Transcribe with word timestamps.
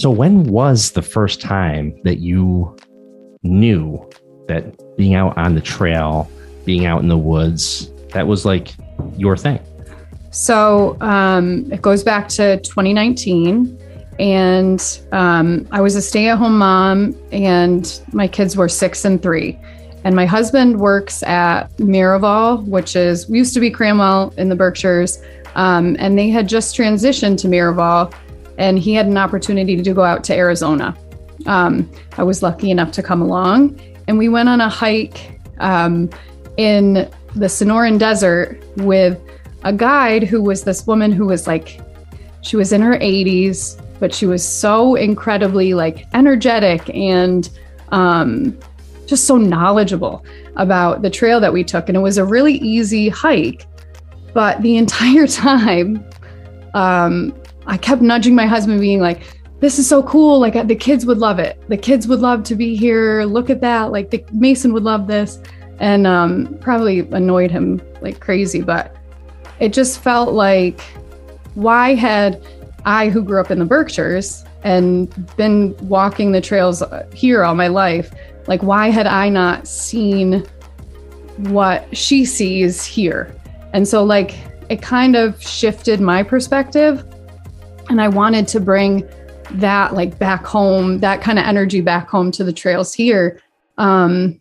So, 0.00 0.10
when 0.10 0.44
was 0.44 0.92
the 0.92 1.02
first 1.02 1.42
time 1.42 1.94
that 2.04 2.20
you 2.20 2.74
knew 3.42 4.08
that 4.48 4.96
being 4.96 5.14
out 5.14 5.36
on 5.36 5.54
the 5.54 5.60
trail, 5.60 6.26
being 6.64 6.86
out 6.86 7.02
in 7.02 7.08
the 7.08 7.18
woods, 7.18 7.90
that 8.14 8.26
was 8.26 8.46
like 8.46 8.74
your 9.18 9.36
thing? 9.36 9.60
So, 10.30 10.96
um, 11.02 11.70
it 11.70 11.82
goes 11.82 12.02
back 12.02 12.28
to 12.28 12.58
2019. 12.60 13.78
And 14.18 15.00
um, 15.12 15.68
I 15.70 15.82
was 15.82 15.96
a 15.96 16.02
stay 16.02 16.30
at 16.30 16.38
home 16.38 16.56
mom, 16.56 17.14
and 17.30 18.00
my 18.14 18.26
kids 18.26 18.56
were 18.56 18.70
six 18.70 19.04
and 19.04 19.22
three. 19.22 19.58
And 20.04 20.16
my 20.16 20.24
husband 20.24 20.80
works 20.80 21.22
at 21.24 21.70
Miraval, 21.76 22.64
which 22.64 22.96
is, 22.96 23.28
we 23.28 23.36
used 23.36 23.52
to 23.52 23.60
be 23.60 23.70
Cranwell 23.70 24.34
in 24.38 24.48
the 24.48 24.56
Berkshires. 24.56 25.22
Um, 25.56 25.94
and 25.98 26.18
they 26.18 26.30
had 26.30 26.48
just 26.48 26.74
transitioned 26.74 27.36
to 27.42 27.48
Miraval, 27.48 28.14
and 28.60 28.78
he 28.78 28.92
had 28.92 29.06
an 29.06 29.16
opportunity 29.16 29.82
to 29.82 29.94
go 29.94 30.02
out 30.02 30.22
to 30.24 30.34
Arizona. 30.36 30.96
Um, 31.46 31.90
I 32.18 32.22
was 32.22 32.42
lucky 32.42 32.70
enough 32.70 32.92
to 32.92 33.02
come 33.02 33.22
along, 33.22 33.80
and 34.06 34.18
we 34.18 34.28
went 34.28 34.50
on 34.50 34.60
a 34.60 34.68
hike 34.68 35.40
um, 35.58 36.10
in 36.58 37.10
the 37.34 37.46
Sonoran 37.46 37.98
Desert 37.98 38.62
with 38.76 39.18
a 39.64 39.72
guide 39.72 40.24
who 40.24 40.42
was 40.42 40.62
this 40.62 40.86
woman 40.86 41.10
who 41.10 41.26
was 41.26 41.46
like, 41.46 41.80
she 42.42 42.56
was 42.56 42.72
in 42.72 42.82
her 42.82 42.98
80s, 42.98 43.80
but 43.98 44.12
she 44.14 44.26
was 44.26 44.46
so 44.46 44.94
incredibly 44.94 45.72
like 45.72 46.06
energetic 46.12 46.88
and 46.94 47.48
um, 47.92 48.58
just 49.06 49.26
so 49.26 49.38
knowledgeable 49.38 50.24
about 50.56 51.00
the 51.00 51.10
trail 51.10 51.40
that 51.40 51.52
we 51.52 51.64
took. 51.64 51.88
And 51.88 51.96
it 51.96 52.00
was 52.00 52.18
a 52.18 52.24
really 52.24 52.54
easy 52.54 53.08
hike. 53.08 53.66
But 54.34 54.60
the 54.60 54.76
entire 54.82 55.26
time, 55.26 56.04
um, 56.74 57.39
I 57.66 57.76
kept 57.76 58.02
nudging 58.02 58.34
my 58.34 58.46
husband, 58.46 58.80
being 58.80 59.00
like, 59.00 59.36
this 59.60 59.78
is 59.78 59.88
so 59.88 60.02
cool. 60.02 60.38
Like 60.38 60.66
the 60.66 60.74
kids 60.74 61.04
would 61.04 61.18
love 61.18 61.38
it. 61.38 61.62
The 61.68 61.76
kids 61.76 62.08
would 62.08 62.20
love 62.20 62.42
to 62.44 62.54
be 62.54 62.76
here. 62.76 63.24
Look 63.24 63.50
at 63.50 63.60
that. 63.60 63.92
Like 63.92 64.10
the 64.10 64.24
Mason 64.32 64.72
would 64.72 64.84
love 64.84 65.06
this. 65.06 65.38
And 65.78 66.06
um, 66.06 66.58
probably 66.60 67.00
annoyed 67.00 67.50
him 67.50 67.80
like 68.00 68.20
crazy. 68.20 68.62
But 68.62 68.96
it 69.60 69.72
just 69.72 70.00
felt 70.00 70.32
like, 70.32 70.80
why 71.54 71.94
had 71.94 72.42
I, 72.84 73.08
who 73.10 73.22
grew 73.22 73.40
up 73.40 73.50
in 73.50 73.58
the 73.58 73.64
Berkshires 73.66 74.44
and 74.62 75.36
been 75.36 75.76
walking 75.88 76.32
the 76.32 76.40
trails 76.40 76.82
here 77.14 77.44
all 77.44 77.54
my 77.54 77.68
life, 77.68 78.12
like, 78.46 78.62
why 78.62 78.88
had 78.88 79.06
I 79.06 79.28
not 79.28 79.68
seen 79.68 80.46
what 81.36 81.94
she 81.96 82.24
sees 82.24 82.84
here? 82.84 83.34
And 83.74 83.86
so, 83.86 84.02
like, 84.02 84.34
it 84.70 84.80
kind 84.80 85.16
of 85.16 85.42
shifted 85.42 86.00
my 86.00 86.22
perspective. 86.22 87.04
And 87.90 88.00
I 88.00 88.08
wanted 88.08 88.48
to 88.48 88.60
bring 88.60 89.08
that, 89.52 89.94
like, 89.94 90.18
back 90.18 90.44
home, 90.44 91.00
that 91.00 91.20
kind 91.20 91.38
of 91.38 91.44
energy 91.44 91.80
back 91.80 92.08
home 92.08 92.30
to 92.32 92.44
the 92.44 92.52
trails 92.52 92.94
here. 92.94 93.40
Um, 93.76 94.40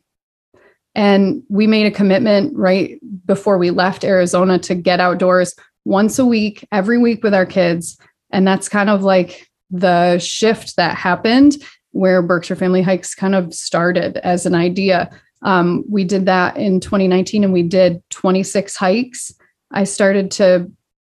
and 0.96 1.44
we 1.50 1.68
made 1.68 1.86
a 1.86 1.92
commitment 1.92 2.56
right 2.56 3.00
before 3.26 3.58
we 3.58 3.72
left 3.72 4.04
Arizona 4.04 4.60
to 4.60 4.76
get 4.76 5.00
outdoors 5.00 5.56
once 5.86 6.20
a 6.20 6.26
week, 6.26 6.68
every 6.72 6.98
week 6.98 7.24
with 7.24 7.34
our 7.34 7.46
kids 7.46 7.98
and 8.32 8.48
that's 8.48 8.70
kind 8.70 8.90
of 8.90 9.04
like 9.04 9.50
the 9.72 10.20
shift 10.20 10.76
that 10.76 10.98
happened 10.98 11.58
where 11.92 12.22
Berkshire 12.22 12.56
Family 12.56 12.82
Hikes 12.82 13.16
kind 13.16 13.36
of 13.36 13.54
started 13.54 14.18
as 14.18 14.46
an 14.46 14.56
idea. 14.56 15.10
Um, 15.42 15.84
we 15.90 16.04
did 16.04 16.26
that 16.26 16.58
in 16.58 16.80
2019 16.80 17.44
and 17.44 17.54
we 17.54 17.64
did 17.64 18.04
26 18.10 18.76
hikes. 18.76 19.34
I 19.72 19.84
started 19.86 20.32
to 20.32 20.72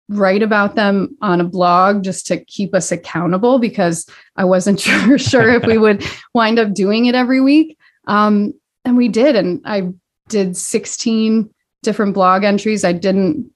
write 0.10 0.42
about 0.42 0.76
them 0.76 1.16
on 1.22 1.40
a 1.40 1.46
blog 1.46 2.04
just 2.04 2.26
to 2.28 2.44
keep 2.46 2.74
us 2.74 2.92
accountable 2.92 3.60
because 3.60 4.10
I 4.36 4.44
wasn't 4.44 4.80
sure, 4.82 5.18
sure 5.18 5.50
if 5.50 5.66
we 5.66 5.78
would 5.80 6.04
wind 6.34 6.60
up 6.60 6.74
doing 6.74 7.06
it 7.06 7.16
every 7.16 7.40
week. 7.40 7.78
Um, 8.08 8.54
and 8.84 8.98
we 8.98 9.08
did. 9.08 9.36
And 9.36 9.62
I 9.66 9.94
did 10.28 10.58
16 10.58 11.50
different 11.84 12.14
blog 12.14 12.44
entries. 12.44 12.84
I 12.84 12.92
didn't 12.92 13.52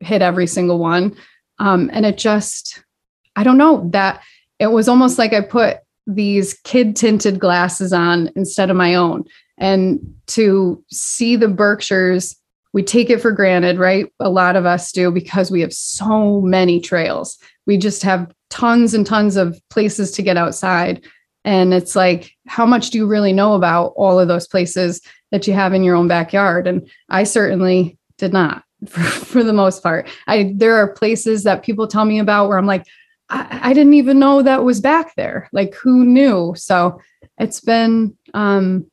hit 0.00 0.20
every 0.20 0.46
single 0.46 0.78
one. 0.78 1.16
Um, 1.58 1.90
and 1.92 2.04
it 2.04 2.18
just, 2.18 2.82
I 3.36 3.42
don't 3.42 3.58
know, 3.58 3.88
that 3.92 4.22
it 4.58 4.68
was 4.68 4.88
almost 4.88 5.18
like 5.18 5.32
I 5.32 5.40
put 5.40 5.78
these 6.06 6.54
kid 6.64 6.96
tinted 6.96 7.38
glasses 7.38 7.92
on 7.92 8.30
instead 8.34 8.70
of 8.70 8.76
my 8.76 8.94
own. 8.94 9.24
And 9.58 10.14
to 10.28 10.82
see 10.90 11.36
the 11.36 11.48
Berkshires, 11.48 12.36
we 12.72 12.82
take 12.82 13.10
it 13.10 13.20
for 13.20 13.32
granted, 13.32 13.78
right? 13.78 14.12
A 14.20 14.30
lot 14.30 14.56
of 14.56 14.66
us 14.66 14.92
do 14.92 15.10
because 15.10 15.50
we 15.50 15.60
have 15.62 15.72
so 15.72 16.40
many 16.40 16.80
trails. 16.80 17.38
We 17.66 17.76
just 17.76 18.02
have 18.02 18.32
tons 18.50 18.94
and 18.94 19.06
tons 19.06 19.36
of 19.36 19.60
places 19.70 20.10
to 20.12 20.22
get 20.22 20.36
outside. 20.36 21.04
And 21.44 21.72
it's 21.72 21.96
like, 21.96 22.32
how 22.46 22.66
much 22.66 22.90
do 22.90 22.98
you 22.98 23.06
really 23.06 23.32
know 23.32 23.54
about 23.54 23.94
all 23.96 24.18
of 24.20 24.28
those 24.28 24.46
places 24.46 25.00
that 25.30 25.46
you 25.46 25.54
have 25.54 25.72
in 25.72 25.82
your 25.82 25.96
own 25.96 26.08
backyard? 26.08 26.66
And 26.66 26.90
I 27.08 27.24
certainly 27.24 27.98
did 28.18 28.32
not. 28.32 28.64
for, 28.88 29.00
for 29.00 29.42
the 29.42 29.52
most 29.52 29.82
part. 29.82 30.08
I 30.26 30.52
there 30.54 30.76
are 30.76 30.92
places 30.92 31.42
that 31.44 31.64
people 31.64 31.88
tell 31.88 32.04
me 32.04 32.18
about 32.18 32.48
where 32.48 32.58
I'm 32.58 32.66
like, 32.66 32.86
I, 33.28 33.60
I 33.62 33.72
didn't 33.72 33.94
even 33.94 34.18
know 34.18 34.42
that 34.42 34.64
was 34.64 34.80
back 34.80 35.14
there. 35.16 35.48
Like 35.52 35.74
who 35.74 36.04
knew? 36.04 36.54
So 36.56 37.00
it's 37.38 37.60
been 37.60 38.16
um 38.34 38.88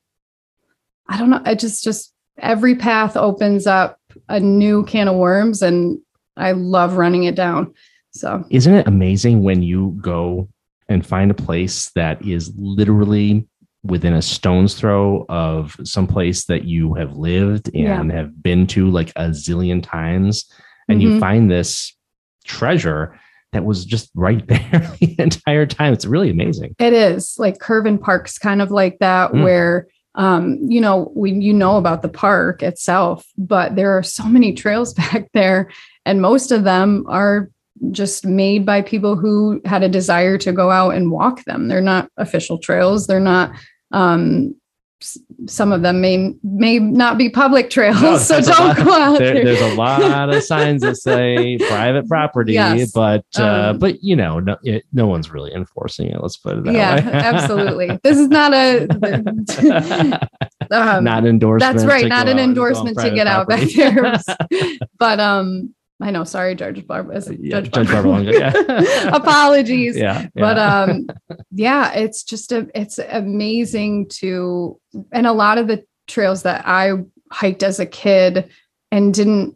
I 1.07 1.19
don't 1.19 1.29
know. 1.29 1.41
I 1.45 1.53
just 1.53 1.83
just 1.83 2.13
every 2.39 2.75
path 2.75 3.15
opens 3.17 3.67
up 3.67 3.99
a 4.29 4.39
new 4.39 4.83
can 4.83 5.07
of 5.07 5.15
worms 5.15 5.61
and 5.61 5.99
I 6.37 6.51
love 6.51 6.93
running 6.97 7.23
it 7.23 7.35
down. 7.35 7.73
So 8.11 8.43
isn't 8.49 8.73
it 8.73 8.87
amazing 8.87 9.43
when 9.43 9.61
you 9.61 9.97
go 10.01 10.47
and 10.87 11.05
find 11.05 11.31
a 11.31 11.35
place 11.35 11.91
that 11.95 12.25
is 12.25 12.53
literally 12.57 13.47
within 13.83 14.13
a 14.13 14.21
stone's 14.21 14.73
throw 14.73 15.25
of 15.29 15.75
some 15.83 16.07
place 16.07 16.45
that 16.45 16.63
you 16.63 16.93
have 16.95 17.17
lived 17.17 17.69
and 17.75 18.09
yeah. 18.09 18.15
have 18.15 18.41
been 18.41 18.65
to 18.67 18.89
like 18.89 19.09
a 19.15 19.29
zillion 19.29 19.83
times 19.83 20.51
and 20.87 21.01
mm-hmm. 21.01 21.13
you 21.13 21.19
find 21.19 21.51
this 21.51 21.95
treasure 22.45 23.19
that 23.51 23.63
was 23.63 23.85
just 23.85 24.09
right 24.15 24.45
there 24.47 24.91
the 24.99 25.15
entire 25.19 25.65
time 25.65 25.93
it's 25.93 26.05
really 26.05 26.29
amazing 26.29 26.75
it 26.79 26.93
is 26.93 27.35
like 27.37 27.59
Kirvin 27.59 28.01
Park's 28.01 28.37
kind 28.37 28.61
of 28.61 28.71
like 28.71 28.97
that 28.99 29.31
mm. 29.31 29.43
where 29.43 29.87
um, 30.15 30.57
you 30.61 30.81
know 30.81 31.11
we 31.15 31.31
you 31.31 31.53
know 31.53 31.77
about 31.77 32.01
the 32.01 32.09
park 32.09 32.63
itself 32.63 33.25
but 33.37 33.75
there 33.75 33.97
are 33.97 34.03
so 34.03 34.23
many 34.25 34.53
trails 34.53 34.93
back 35.11 35.29
there 35.33 35.69
and 36.05 36.21
most 36.21 36.51
of 36.51 36.63
them 36.63 37.05
are 37.07 37.49
just 37.91 38.25
made 38.25 38.65
by 38.65 38.81
people 38.81 39.15
who 39.15 39.61
had 39.65 39.83
a 39.83 39.89
desire 39.89 40.37
to 40.37 40.51
go 40.51 40.71
out 40.71 40.91
and 40.91 41.11
walk 41.11 41.43
them. 41.43 41.67
They're 41.67 41.81
not 41.81 42.09
official 42.17 42.57
trails. 42.57 43.07
They're 43.07 43.19
not 43.19 43.51
um, 43.91 44.55
some 45.47 45.71
of 45.71 45.81
them 45.81 46.01
may 46.01 46.33
may 46.43 46.79
not 46.79 47.17
be 47.17 47.29
public 47.29 47.69
trails, 47.69 48.01
no, 48.01 48.17
so 48.19 48.41
don't 48.41 48.77
go 48.77 48.91
out 48.91 49.19
there, 49.19 49.33
there. 49.33 49.45
There's 49.45 49.73
a 49.73 49.75
lot 49.75 50.33
of 50.33 50.43
signs 50.43 50.81
that 50.81 50.95
say 50.97 51.57
private 51.67 52.07
property, 52.07 52.53
yes. 52.53 52.91
but 52.91 53.25
uh, 53.37 53.71
um, 53.71 53.79
but 53.79 54.01
you 54.03 54.15
know, 54.15 54.39
no, 54.39 54.57
it, 54.63 54.85
no 54.93 55.07
one's 55.07 55.31
really 55.31 55.53
enforcing 55.53 56.07
it. 56.07 56.21
Let's 56.21 56.37
put 56.37 56.57
it 56.57 56.63
that 56.65 56.73
yeah, 56.73 56.95
way. 56.95 57.01
Yeah, 57.03 57.11
absolutely. 57.33 57.99
This 58.03 58.17
is 58.17 58.29
not 58.29 58.53
a 58.53 58.87
um, 60.71 61.03
not 61.03 61.25
endorsement. 61.25 61.59
That's 61.59 61.85
right, 61.85 62.07
not 62.07 62.27
an 62.27 62.39
endorsement 62.39 62.97
to 62.99 63.11
get 63.11 63.27
property. 63.27 63.81
out 63.81 63.99
back 63.99 64.49
there. 64.49 64.79
but 64.97 65.19
um, 65.19 65.73
I 66.01 66.11
know. 66.11 66.23
Sorry, 66.25 66.55
Judge 66.55 66.85
Barbara. 66.85 67.21
Yeah, 67.39 67.61
Judge, 67.61 67.71
Judge 67.71 67.87
Barbara. 67.87 68.21
yeah. 68.23 68.51
Apologies. 69.15 69.95
Yeah, 69.95 70.21
yeah, 70.21 70.27
But 70.35 70.57
um, 70.59 71.07
yeah, 71.51 71.93
it's 71.93 72.23
just 72.23 72.51
a 72.51 72.67
it's 72.75 72.99
amazing 72.99 74.09
to 74.09 74.79
and 75.11 75.25
a 75.25 75.31
lot 75.31 75.57
of 75.57 75.67
the 75.67 75.85
trails 76.07 76.43
that 76.43 76.63
I 76.67 76.91
hiked 77.31 77.63
as 77.63 77.79
a 77.79 77.85
kid 77.85 78.49
and 78.91 79.13
didn't 79.13 79.55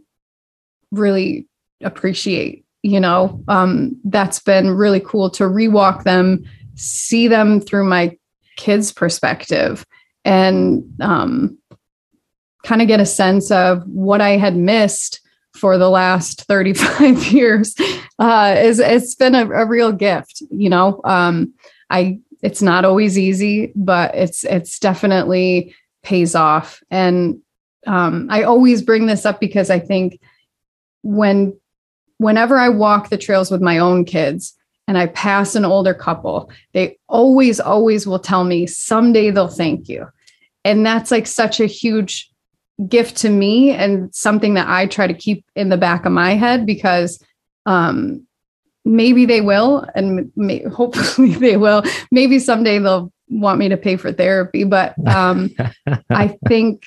really 0.92 1.48
appreciate, 1.82 2.66
you 2.84 3.00
know, 3.00 3.44
um, 3.48 4.00
that's 4.06 4.40
been 4.40 4.72
really 4.72 5.00
cool 5.00 5.30
to 5.32 5.44
rewalk 5.44 6.04
them, 6.04 6.44
see 6.76 7.28
them 7.28 7.60
through 7.60 7.86
my 7.86 8.18
kids' 8.56 8.92
perspective, 8.92 9.86
and 10.26 10.84
um, 11.02 11.58
kind 12.64 12.82
of 12.82 12.88
get 12.88 13.00
a 13.00 13.06
sense 13.06 13.52
of 13.52 13.84
what 13.88 14.22
I 14.22 14.32
had 14.32 14.56
missed 14.56 15.22
for 15.60 15.78
the 15.78 15.90
last 15.90 16.44
35 16.46 17.28
years 17.32 17.76
uh, 18.20 18.56
is 18.58 18.80
it's 18.80 19.16
been 19.16 19.36
a, 19.36 19.50
a, 19.50 19.66
real 19.66 19.92
gift 19.92 20.42
you 20.52 20.70
know? 20.70 21.02
Um, 21.04 21.54
i 21.90 22.20
it's 22.42 22.62
not 22.62 22.86
always 22.86 23.18
easy 23.18 23.72
but 23.76 24.16
it's 24.16 24.44
it's 24.46 24.80
definitely 24.80 25.76
pays 26.04 26.34
off. 26.36 26.82
And 26.90 27.42
um, 27.86 28.28
i 28.30 28.44
always 28.44 28.82
bring 28.82 29.06
this 29.06 29.26
up 29.26 29.40
because 29.40 29.70
i 29.70 29.80
think 29.80 30.20
when 31.04 31.58
whenever 32.18 32.58
i 32.58 32.70
walk 32.70 33.10
the 33.10 33.18
trails 33.18 33.50
with 33.52 33.62
my 33.62 33.78
own 33.78 34.04
kids 34.06 34.54
and 34.88 34.98
i 34.98 35.06
pass 35.08 35.56
an 35.56 35.64
older 35.64 35.94
couple 35.94 36.52
they 36.74 36.98
always 37.08 37.60
always 37.60 38.06
will 38.06 38.20
tell 38.20 38.44
me 38.44 38.68
someday 38.68 39.32
they'll 39.32 39.48
thank 39.48 39.90
you. 39.90 40.08
And 40.66 40.86
that's 40.86 41.12
like 41.12 41.28
such 41.28 41.60
a 41.60 41.66
huge 41.66 42.30
gift 42.88 43.18
to 43.18 43.30
me 43.30 43.72
and 43.72 44.14
something 44.14 44.54
that 44.54 44.68
I 44.68 44.86
try 44.88 45.08
to 45.08 45.14
keep 45.14 45.44
in 45.56 45.70
the 45.70 45.78
back 45.78 46.06
of 46.06 46.12
my 46.12 46.36
head 46.36 46.66
because 46.66 47.22
um, 47.66 48.26
maybe 48.86 49.26
they 49.26 49.42
will, 49.42 49.86
and 49.96 50.32
may, 50.36 50.64
hopefully 50.74 51.34
they 51.36 51.58
will. 51.58 51.84
Maybe 52.12 52.40
someday 52.40 52.80
they'll 52.80 53.12
want 53.30 53.60
me 53.60 53.70
to 53.70 53.78
pay 53.78 53.98
for 53.98 54.12
therapy, 54.12 54.64
but 54.64 54.96
um, 55.08 55.52
I 56.10 56.38
think 56.48 56.84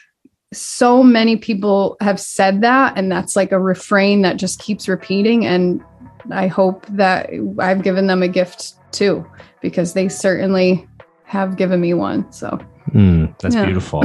so 0.53 1.03
many 1.03 1.37
people 1.37 1.97
have 2.01 2.21
said 2.21 2.63
that, 2.63 2.97
and 2.97 3.11
that's 3.11 3.37
like 3.37 3.53
a 3.53 3.59
refrain 3.59 4.23
that 4.23 4.37
just 4.37 4.59
keeps 4.61 4.89
repeating. 4.89 5.47
And 5.47 5.83
I 6.31 6.47
hope 6.47 6.87
that 6.89 7.31
I've 7.59 7.83
given 7.83 8.07
them 8.07 8.23
a 8.23 8.29
gift 8.29 8.75
too, 8.93 9.27
because 9.61 9.95
they 9.95 10.09
certainly 10.09 10.87
have 11.25 11.57
given 11.57 11.81
me 11.81 11.95
one. 11.95 12.31
So 12.33 12.59
mm, 12.93 13.39
that's 13.39 13.55
yeah. 13.55 13.65
beautiful. 13.65 14.03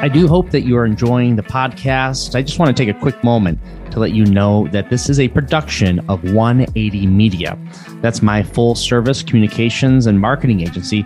I 0.00 0.06
do 0.06 0.28
hope 0.28 0.50
that 0.50 0.60
you 0.60 0.76
are 0.76 0.86
enjoying 0.86 1.34
the 1.34 1.42
podcast. 1.42 2.36
I 2.36 2.42
just 2.42 2.60
want 2.60 2.74
to 2.74 2.84
take 2.84 2.94
a 2.94 2.96
quick 3.00 3.24
moment 3.24 3.58
to 3.90 3.98
let 3.98 4.12
you 4.12 4.24
know 4.24 4.68
that 4.68 4.90
this 4.90 5.10
is 5.10 5.18
a 5.18 5.26
production 5.26 5.98
of 6.08 6.22
180 6.32 7.08
Media. 7.08 7.58
That's 8.00 8.22
my 8.22 8.44
full 8.44 8.76
service 8.76 9.24
communications 9.24 10.06
and 10.06 10.20
marketing 10.20 10.60
agency. 10.60 11.04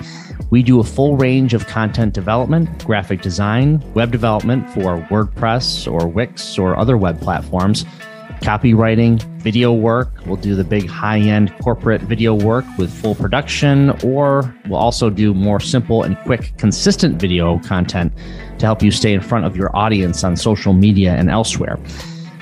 We 0.50 0.62
do 0.62 0.79
a 0.79 0.85
full 0.85 1.17
range 1.17 1.55
of 1.55 1.67
content 1.67 2.12
development, 2.12 2.85
graphic 2.85 3.23
design, 3.23 3.83
web 3.94 4.12
development 4.12 4.69
for 4.75 4.99
WordPress 5.09 5.91
or 5.91 6.06
Wix 6.06 6.59
or 6.59 6.77
other 6.79 6.99
web 6.99 7.19
platforms 7.19 7.87
copywriting, 8.43 9.23
video 9.41 9.73
work. 9.73 10.12
We'll 10.27 10.37
do 10.37 10.55
the 10.55 10.65
big 10.65 10.89
high 10.89 11.21
end 11.21 11.56
corporate 11.62 12.03
video 12.03 12.35
work 12.35 12.65
with 12.77 12.93
full 12.93 13.15
production, 13.15 13.91
or 14.05 14.55
we'll 14.67 14.79
also 14.79 15.09
do 15.09 15.33
more 15.33 15.61
simple 15.61 16.03
and 16.03 16.19
quick, 16.19 16.53
consistent 16.59 17.21
video 17.21 17.59
content 17.61 18.12
to 18.59 18.67
help 18.67 18.83
you 18.83 18.91
stay 18.91 19.15
in 19.15 19.21
front 19.21 19.47
of 19.47 19.56
your 19.56 19.75
audience 19.77 20.25
on 20.25 20.37
social 20.37 20.73
media 20.73 21.15
and 21.15 21.31
elsewhere. 21.31 21.79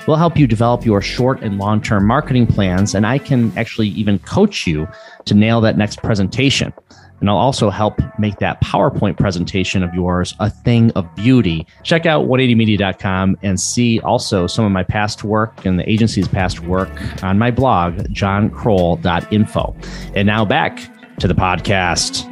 We'll 0.07 0.17
help 0.17 0.37
you 0.37 0.47
develop 0.47 0.85
your 0.85 1.03
short 1.03 1.43
and 1.43 1.59
long 1.59 1.83
term 1.83 2.07
marketing 2.07 2.47
plans, 2.47 2.95
and 2.95 3.07
I 3.07 3.19
can 3.19 3.57
actually 3.57 3.89
even 3.89 4.19
coach 4.21 4.67
you 4.67 4.89
to 5.27 5.35
nail 5.35 5.61
that 5.61 5.77
next 5.77 6.03
presentation. 6.03 6.73
And 7.21 7.29
I'll 7.29 7.37
also 7.37 7.71
help 7.71 8.01
make 8.19 8.39
that 8.39 8.61
PowerPoint 8.63 9.19
presentation 9.19 9.83
of 9.83 9.95
yours 9.95 10.35
a 10.41 10.51
thing 10.51 10.91
of 10.93 11.15
beauty. 11.15 11.67
Check 11.83 12.07
out 12.07 12.27
180media.com 12.27 13.39
and 13.43 13.61
see 13.61 14.01
also 14.01 14.47
some 14.47 14.65
of 14.65 14.73
my 14.73 14.83
past 14.83 15.23
work 15.23 15.67
and 15.67 15.79
the 15.79 15.89
agency's 15.89 16.29
past 16.29 16.61
work 16.61 16.91
on 17.23 17.39
my 17.39 17.51
blog, 17.51 17.97
johnkroll.info. 18.09 19.77
And 20.15 20.27
now 20.27 20.45
back 20.45 20.79
to 21.21 21.29
the 21.29 21.35
podcast. 21.35 22.27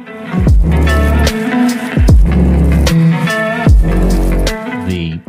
The 4.89 5.19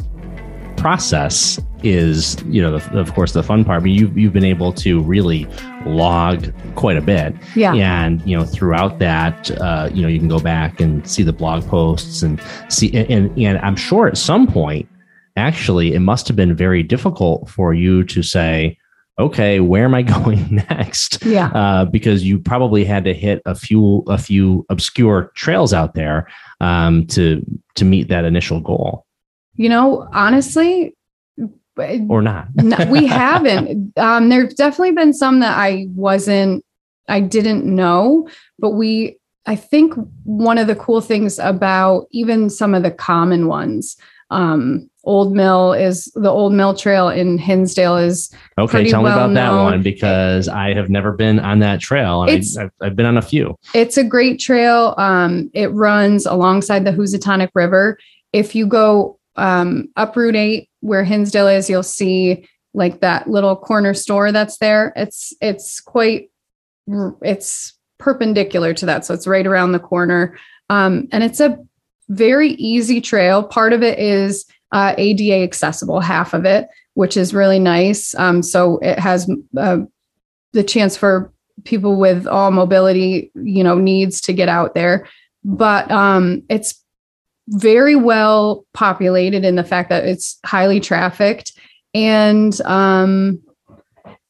process 0.76 1.60
is 1.82 2.42
you 2.44 2.62
know 2.62 2.78
the, 2.78 2.98
of 2.98 3.14
course 3.14 3.32
the 3.32 3.42
fun 3.42 3.64
part. 3.64 3.82
But 3.82 3.90
you've, 3.90 4.16
you've 4.16 4.32
been 4.32 4.44
able 4.44 4.72
to 4.74 5.02
really 5.02 5.46
log 5.86 6.52
quite 6.74 6.96
a 6.96 7.00
bit. 7.00 7.34
Yeah. 7.54 7.74
And 7.74 8.20
you 8.26 8.36
know 8.36 8.44
throughout 8.44 8.98
that 8.98 9.50
uh, 9.60 9.90
you 9.92 10.02
know 10.02 10.08
you 10.08 10.18
can 10.18 10.28
go 10.28 10.40
back 10.40 10.80
and 10.80 11.08
see 11.08 11.22
the 11.22 11.32
blog 11.32 11.66
posts 11.66 12.22
and 12.22 12.40
see 12.68 12.92
and, 12.94 13.36
and 13.38 13.58
i'm 13.58 13.76
sure 13.76 14.06
at 14.06 14.16
some 14.16 14.46
point 14.46 14.88
actually 15.36 15.94
it 15.94 16.00
must 16.00 16.28
have 16.28 16.36
been 16.36 16.54
very 16.54 16.82
difficult 16.82 17.48
for 17.48 17.72
you 17.74 18.04
to 18.04 18.22
say 18.22 18.76
okay 19.18 19.60
where 19.60 19.84
am 19.84 19.94
i 19.94 20.02
going 20.24 20.62
next? 20.68 21.24
Yeah. 21.24 21.48
Uh, 21.48 21.84
because 21.84 22.24
you 22.24 22.38
probably 22.38 22.84
had 22.84 23.04
to 23.04 23.14
hit 23.14 23.42
a 23.46 23.54
few 23.54 24.02
a 24.06 24.18
few 24.18 24.64
obscure 24.68 25.32
trails 25.34 25.72
out 25.72 25.94
there 25.94 26.28
um, 26.60 27.06
to 27.08 27.44
to 27.76 27.84
meet 27.84 28.08
that 28.08 28.24
initial 28.24 28.60
goal. 28.60 29.06
You 29.54 29.68
know 29.68 30.08
honestly 30.12 30.94
or 32.08 32.22
not? 32.22 32.48
we 32.88 33.06
haven't. 33.06 33.96
Um, 33.98 34.28
there's 34.28 34.54
definitely 34.54 34.92
been 34.92 35.12
some 35.12 35.40
that 35.40 35.56
I 35.56 35.86
wasn't, 35.94 36.64
I 37.08 37.20
didn't 37.20 37.64
know, 37.64 38.28
but 38.58 38.70
we, 38.70 39.18
I 39.46 39.56
think 39.56 39.94
one 40.24 40.58
of 40.58 40.66
the 40.66 40.76
cool 40.76 41.00
things 41.00 41.38
about 41.38 42.06
even 42.10 42.50
some 42.50 42.74
of 42.74 42.82
the 42.82 42.90
common 42.90 43.46
ones, 43.46 43.96
um, 44.30 44.90
Old 45.04 45.34
Mill 45.34 45.72
is 45.72 46.10
the 46.14 46.28
Old 46.28 46.52
Mill 46.52 46.74
Trail 46.74 47.08
in 47.08 47.38
Hinsdale 47.38 47.96
is 47.96 48.32
okay. 48.58 48.88
Tell 48.90 49.02
well 49.02 49.12
me 49.12 49.22
about 49.22 49.30
known. 49.30 49.56
that 49.56 49.72
one 49.72 49.82
because 49.82 50.46
I 50.46 50.74
have 50.74 50.90
never 50.90 51.12
been 51.12 51.40
on 51.40 51.60
that 51.60 51.80
trail. 51.80 52.26
I, 52.28 52.32
have 52.32 52.70
I've 52.82 52.96
been 52.96 53.06
on 53.06 53.16
a 53.16 53.22
few. 53.22 53.58
It's 53.74 53.96
a 53.96 54.04
great 54.04 54.38
trail. 54.38 54.94
Um, 54.98 55.50
it 55.54 55.68
runs 55.68 56.26
alongside 56.26 56.84
the 56.84 56.92
Housatonic 56.92 57.50
River. 57.54 57.98
If 58.32 58.54
you 58.54 58.66
go 58.66 59.18
um, 59.40 59.88
up 59.96 60.16
Route 60.16 60.36
8 60.36 60.68
where 60.80 61.04
Hinsdale 61.04 61.48
is, 61.48 61.68
you'll 61.68 61.82
see 61.82 62.48
like 62.72 63.00
that 63.00 63.28
little 63.28 63.56
corner 63.56 63.94
store 63.94 64.32
that's 64.32 64.58
there. 64.58 64.92
It's 64.96 65.34
it's 65.40 65.80
quite 65.80 66.30
it's 67.22 67.74
perpendicular 67.98 68.74
to 68.74 68.86
that, 68.86 69.04
so 69.04 69.14
it's 69.14 69.26
right 69.26 69.46
around 69.46 69.72
the 69.72 69.78
corner, 69.78 70.38
um, 70.68 71.08
and 71.12 71.24
it's 71.24 71.40
a 71.40 71.58
very 72.08 72.50
easy 72.52 73.00
trail. 73.00 73.42
Part 73.42 73.72
of 73.72 73.82
it 73.82 73.98
is 73.98 74.44
uh, 74.72 74.94
ADA 74.96 75.42
accessible, 75.42 76.00
half 76.00 76.32
of 76.32 76.44
it, 76.44 76.68
which 76.94 77.16
is 77.16 77.34
really 77.34 77.58
nice. 77.58 78.14
Um, 78.14 78.42
so 78.42 78.78
it 78.78 78.98
has 78.98 79.30
uh, 79.56 79.78
the 80.52 80.64
chance 80.64 80.96
for 80.96 81.32
people 81.64 81.98
with 81.98 82.26
all 82.26 82.50
mobility, 82.50 83.30
you 83.34 83.64
know, 83.64 83.76
needs 83.76 84.20
to 84.22 84.32
get 84.32 84.48
out 84.48 84.74
there. 84.74 85.08
But 85.44 85.90
um, 85.90 86.42
it's 86.48 86.79
very 87.50 87.96
well 87.96 88.64
populated 88.74 89.44
in 89.44 89.56
the 89.56 89.64
fact 89.64 89.88
that 89.88 90.04
it's 90.04 90.38
highly 90.44 90.80
trafficked. 90.80 91.52
And 91.94 92.58
um, 92.62 93.42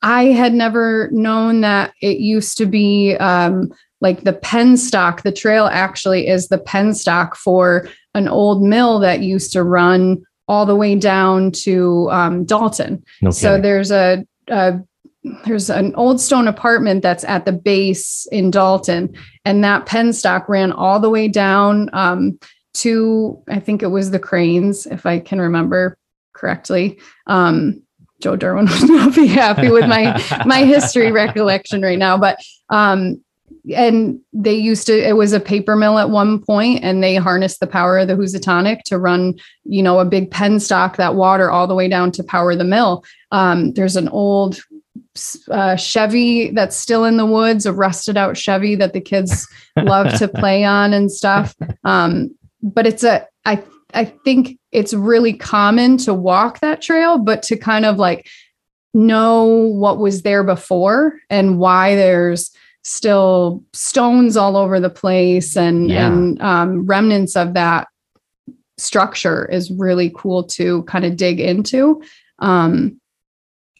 I 0.02 0.24
had 0.26 0.54
never 0.54 1.10
known 1.12 1.60
that 1.60 1.92
it 2.00 2.18
used 2.18 2.56
to 2.58 2.66
be 2.66 3.16
um, 3.16 3.72
like 4.00 4.24
the 4.24 4.32
penstock. 4.32 5.22
The 5.22 5.32
trail 5.32 5.66
actually 5.66 6.26
is 6.26 6.48
the 6.48 6.58
penstock 6.58 7.36
for 7.36 7.88
an 8.14 8.26
old 8.26 8.62
mill 8.62 8.98
that 9.00 9.20
used 9.20 9.52
to 9.52 9.62
run 9.62 10.22
all 10.48 10.64
the 10.66 10.74
way 10.74 10.94
down 10.96 11.52
to 11.52 12.08
um, 12.10 12.44
Dalton. 12.44 13.04
Okay. 13.22 13.30
So 13.30 13.60
there's 13.60 13.92
a, 13.92 14.26
a 14.48 14.80
there's 15.44 15.68
an 15.68 15.94
old 15.96 16.18
stone 16.18 16.48
apartment 16.48 17.02
that's 17.02 17.24
at 17.24 17.44
the 17.44 17.52
base 17.52 18.26
in 18.32 18.50
Dalton, 18.50 19.14
and 19.44 19.62
that 19.62 19.84
penstock 19.84 20.48
ran 20.48 20.72
all 20.72 20.98
the 20.98 21.10
way 21.10 21.28
down 21.28 21.90
um, 21.92 22.38
to 22.74 23.42
I 23.48 23.60
think 23.60 23.82
it 23.82 23.88
was 23.88 24.10
the 24.10 24.18
Cranes, 24.18 24.86
if 24.86 25.06
I 25.06 25.18
can 25.18 25.40
remember 25.40 25.96
correctly. 26.32 26.98
Um, 27.26 27.82
Joe 28.20 28.36
Durwin 28.36 28.68
would 28.80 28.90
not 28.90 29.14
be 29.14 29.26
happy 29.26 29.70
with 29.70 29.88
my 29.88 30.22
my 30.44 30.64
history 30.64 31.12
recollection 31.12 31.82
right 31.82 31.98
now, 31.98 32.18
but 32.18 32.38
um, 32.68 33.22
and 33.74 34.20
they 34.32 34.54
used 34.54 34.86
to 34.86 35.08
it 35.08 35.16
was 35.16 35.32
a 35.32 35.40
paper 35.40 35.76
mill 35.76 35.98
at 35.98 36.10
one 36.10 36.42
point 36.42 36.82
and 36.82 37.02
they 37.02 37.16
harnessed 37.16 37.60
the 37.60 37.66
power 37.66 37.98
of 37.98 38.08
the 38.08 38.16
Housatonic 38.16 38.82
to 38.84 38.98
run 38.98 39.38
you 39.64 39.82
know 39.82 39.98
a 39.98 40.04
big 40.04 40.30
penstock 40.30 40.96
that 40.96 41.14
water 41.14 41.50
all 41.50 41.66
the 41.66 41.74
way 41.74 41.88
down 41.88 42.10
to 42.12 42.24
power 42.24 42.54
the 42.54 42.64
mill 42.64 43.04
um, 43.32 43.72
there's 43.72 43.96
an 43.96 44.08
old 44.08 44.60
uh, 45.50 45.76
Chevy 45.76 46.50
that's 46.50 46.76
still 46.76 47.04
in 47.04 47.16
the 47.16 47.26
woods 47.26 47.66
a 47.66 47.72
rusted 47.72 48.16
out 48.16 48.36
Chevy 48.36 48.76
that 48.76 48.92
the 48.92 49.00
kids 49.00 49.46
love 49.76 50.16
to 50.18 50.28
play 50.28 50.64
on 50.64 50.92
and 50.92 51.10
stuff 51.10 51.54
um, 51.84 52.34
but 52.62 52.86
it's 52.86 53.04
a 53.04 53.26
I 53.44 53.62
I 53.94 54.04
think 54.04 54.58
it's 54.72 54.94
really 54.94 55.32
common 55.32 55.96
to 55.98 56.14
walk 56.14 56.60
that 56.60 56.82
trail, 56.82 57.18
but 57.18 57.42
to 57.44 57.56
kind 57.56 57.84
of 57.84 57.96
like 57.96 58.28
know 58.94 59.44
what 59.44 59.98
was 59.98 60.22
there 60.22 60.42
before 60.42 61.18
and 61.28 61.58
why 61.58 61.94
there's 61.94 62.50
still 62.82 63.62
stones 63.72 64.36
all 64.36 64.56
over 64.56 64.80
the 64.80 64.90
place 64.90 65.56
and 65.56 65.90
yeah. 65.90 66.08
and 66.08 66.40
um, 66.40 66.86
remnants 66.86 67.36
of 67.36 67.54
that 67.54 67.88
structure 68.78 69.44
is 69.46 69.70
really 69.70 70.10
cool 70.14 70.44
to 70.44 70.82
kind 70.84 71.04
of 71.04 71.16
dig 71.16 71.40
into. 71.40 72.02
Um, 72.38 73.00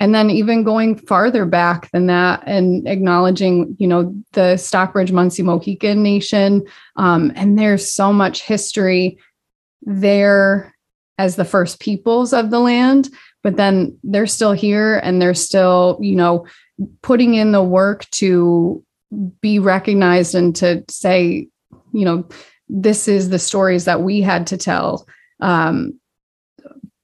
and 0.01 0.15
then 0.15 0.31
even 0.31 0.65
going 0.65 0.97
farther 0.97 1.45
back 1.45 1.91
than 1.93 2.07
that 2.07 2.43
and 2.47 2.89
acknowledging 2.89 3.77
you 3.79 3.87
know 3.87 4.13
the 4.33 4.57
stockbridge 4.57 5.13
munsee 5.13 5.45
mohican 5.45 6.03
nation 6.03 6.67
um, 6.97 7.31
and 7.37 7.59
there's 7.59 7.93
so 7.93 8.13
much 8.13 8.43
history 8.43 9.19
there 9.83 10.75
as 11.19 11.37
the 11.37 11.45
first 11.45 11.79
peoples 11.79 12.33
of 12.33 12.51
the 12.51 12.59
land 12.59 13.11
but 13.43 13.57
then 13.57 13.97
they're 14.03 14.27
still 14.27 14.53
here 14.53 14.99
and 14.99 15.21
they're 15.21 15.35
still 15.35 15.99
you 16.01 16.17
know 16.17 16.47
putting 17.03 17.35
in 17.35 17.53
the 17.53 17.63
work 17.63 18.09
to 18.11 18.83
be 19.41 19.59
recognized 19.59 20.35
and 20.35 20.57
to 20.57 20.83
say 20.89 21.47
you 21.93 22.05
know 22.05 22.27
this 22.69 23.09
is 23.09 23.29
the 23.29 23.39
stories 23.39 23.85
that 23.85 24.01
we 24.03 24.23
had 24.23 24.47
to 24.47 24.57
tell 24.57 25.07
um, 25.41 26.00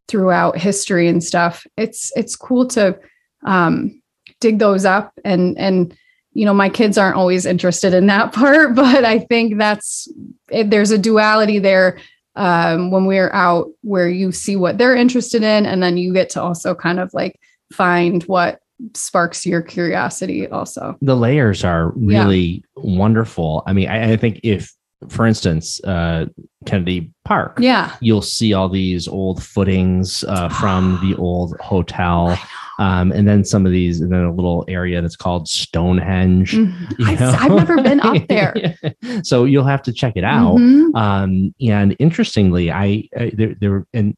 throughout 0.08 0.56
history 0.58 1.08
and 1.08 1.22
stuff 1.22 1.66
it's 1.76 2.12
it's 2.16 2.36
cool 2.36 2.66
to 2.66 2.98
um, 3.44 4.00
dig 4.40 4.58
those 4.58 4.84
up 4.84 5.12
and 5.24 5.56
and 5.58 5.96
you 6.32 6.44
know 6.44 6.54
my 6.54 6.68
kids 6.68 6.98
aren't 6.98 7.16
always 7.16 7.46
interested 7.46 7.94
in 7.94 8.06
that 8.06 8.32
part 8.32 8.74
but 8.74 9.04
i 9.04 9.18
think 9.18 9.58
that's 9.58 10.08
it, 10.50 10.70
there's 10.70 10.90
a 10.90 10.98
duality 10.98 11.58
there 11.58 11.98
um, 12.36 12.90
when 12.90 13.06
we're 13.06 13.32
out 13.32 13.68
where 13.80 14.08
you 14.10 14.30
see 14.30 14.56
what 14.56 14.76
they're 14.78 14.94
interested 14.94 15.42
in 15.42 15.64
and 15.64 15.82
then 15.82 15.96
you 15.96 16.12
get 16.12 16.28
to 16.30 16.42
also 16.42 16.74
kind 16.74 17.00
of 17.00 17.12
like 17.14 17.40
find 17.72 18.22
what 18.24 18.60
sparks 18.94 19.46
your 19.46 19.62
curiosity 19.62 20.46
also. 20.46 20.98
The 21.00 21.16
layers 21.16 21.64
are 21.64 21.94
Yeah. 21.96 22.24
really 22.24 22.62
wonderful. 22.76 23.62
I 23.66 23.72
mean, 23.72 23.88
I, 23.88 24.12
I 24.12 24.16
think 24.18 24.40
if, 24.42 24.70
for 25.08 25.26
instance, 25.26 25.80
uh, 25.84 26.26
Kennedy 26.66 27.10
Park, 27.24 27.58
Yeah. 27.60 27.94
you'll 28.00 28.22
see 28.22 28.52
all 28.54 28.68
these 28.68 29.06
old 29.08 29.42
footings 29.42 30.24
uh, 30.24 30.48
from 30.48 30.98
the 31.02 31.16
old 31.16 31.56
hotel. 31.60 32.38
Um, 32.78 33.10
and 33.12 33.26
then 33.26 33.42
some 33.42 33.64
of 33.64 33.72
these, 33.72 34.02
and 34.02 34.12
then 34.12 34.24
a 34.24 34.32
little 34.34 34.62
area 34.68 35.00
that's 35.00 35.16
called 35.16 35.48
Stonehenge. 35.48 36.52
Mhm. 36.52 37.06
I've. 37.06 37.22
I've 37.22 37.50
never 37.52 37.76
been 37.82 38.00
up 38.00 38.26
there. 38.28 38.76
so 39.22 39.44
you'll 39.46 39.64
have 39.64 39.82
to 39.84 39.92
check 39.94 40.12
it 40.16 40.24
out. 40.24 40.56
Mhm. 40.58 40.94
Um, 40.94 41.54
and 41.60 41.96
interestingly, 41.98 42.70
I, 42.70 43.08
I 43.18 43.32
there, 43.34 43.54
there 43.60 43.86
and 43.94 44.14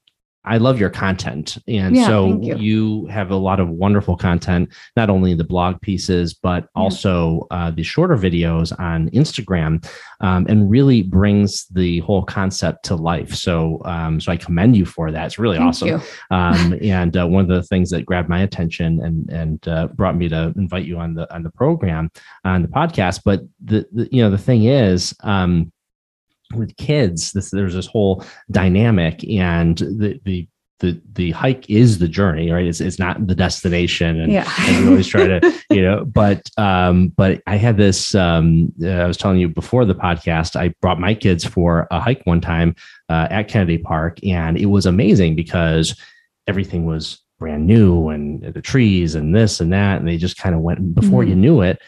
I 0.48 0.56
love 0.56 0.80
your 0.80 0.90
content, 0.90 1.58
and 1.68 1.94
Yeah, 1.94 2.06
so 2.06 2.30
thank 2.40 2.60
you. 2.60 3.06
have 3.06 3.30
a 3.30 3.36
lot 3.36 3.60
of 3.60 3.68
wonderful 3.68 4.16
content, 4.16 4.72
not 4.96 5.10
only 5.10 5.34
the 5.34 5.44
blog 5.44 5.80
pieces 5.82 6.34
but 6.34 6.68
also 6.74 7.46
uh, 7.50 7.70
the 7.70 7.82
shorter 7.82 8.16
videos 8.16 8.78
on 8.80 9.10
Instagram, 9.10 9.86
um, 10.20 10.46
and 10.48 10.70
really 10.70 11.02
brings 11.02 11.66
the 11.66 12.00
whole 12.00 12.22
concept 12.24 12.84
to 12.86 12.96
life. 12.96 13.34
So, 13.34 13.82
um, 13.84 14.20
so 14.20 14.32
I 14.32 14.36
commend 14.36 14.76
you 14.76 14.86
for 14.86 15.12
that. 15.12 15.26
It's 15.26 15.38
really 15.38 15.58
Thank 15.58 15.68
awesome. 15.68 16.02
Um, 16.30 16.78
and 16.82 17.16
uh, 17.16 17.26
one 17.26 17.42
of 17.42 17.48
the 17.48 17.62
things 17.62 17.90
that 17.90 18.04
grabbed 18.06 18.28
my 18.28 18.40
attention 18.40 19.00
and 19.02 19.28
and 19.30 19.68
uh, 19.68 19.88
brought 19.88 20.16
me 20.16 20.28
to 20.28 20.52
invite 20.56 20.86
you 20.86 20.98
on 20.98 21.14
the 21.14 21.32
on 21.34 21.42
the 21.42 21.50
program 21.50 22.10
on 22.44 22.62
the 22.62 22.68
podcast. 22.68 23.20
But 23.24 23.42
the, 23.62 23.86
the 23.92 24.08
you 24.10 24.22
know 24.22 24.30
the 24.30 24.38
thing 24.38 24.64
is. 24.64 25.14
Um, 25.22 25.72
with 26.54 26.76
kids, 26.76 27.32
this, 27.32 27.50
there's 27.50 27.74
this 27.74 27.86
whole 27.86 28.24
dynamic, 28.50 29.22
and 29.28 29.76
the 29.78 30.20
the 30.24 30.48
the 30.80 31.00
the 31.14 31.30
hike 31.32 31.68
is 31.68 31.98
the 31.98 32.06
journey, 32.06 32.50
right? 32.52 32.66
It's 32.66 32.80
it's 32.80 32.98
not 32.98 33.26
the 33.26 33.34
destination, 33.34 34.20
and, 34.20 34.32
Yeah. 34.32 34.48
and 34.60 34.84
we 34.84 34.90
always 34.90 35.08
try 35.08 35.26
to, 35.26 35.54
you 35.70 35.82
know. 35.82 36.04
But 36.04 36.48
um, 36.56 37.08
but 37.16 37.42
I 37.46 37.56
had 37.56 37.76
this. 37.76 38.14
Um, 38.14 38.72
uh, 38.82 38.88
I 38.88 39.06
was 39.06 39.16
telling 39.16 39.38
you 39.38 39.48
before 39.48 39.84
the 39.84 39.94
podcast. 39.94 40.54
I 40.56 40.72
brought 40.80 41.00
my 41.00 41.14
kids 41.14 41.44
for 41.44 41.88
a 41.90 42.00
hike 42.00 42.22
one 42.24 42.40
time 42.40 42.76
uh, 43.08 43.26
at 43.30 43.48
Kennedy 43.48 43.78
Park, 43.78 44.24
and 44.24 44.56
it 44.56 44.66
was 44.66 44.86
amazing 44.86 45.34
because 45.34 46.00
everything 46.46 46.84
was 46.86 47.18
brand 47.40 47.66
new, 47.66 48.08
and 48.08 48.42
the 48.54 48.62
trees 48.62 49.14
and 49.16 49.34
this 49.34 49.60
and 49.60 49.72
that, 49.72 49.98
and 49.98 50.08
they 50.08 50.16
just 50.16 50.38
kind 50.38 50.54
of 50.54 50.60
went. 50.60 50.94
Before 50.94 51.24
you 51.24 51.34
knew 51.34 51.60
it, 51.60 51.80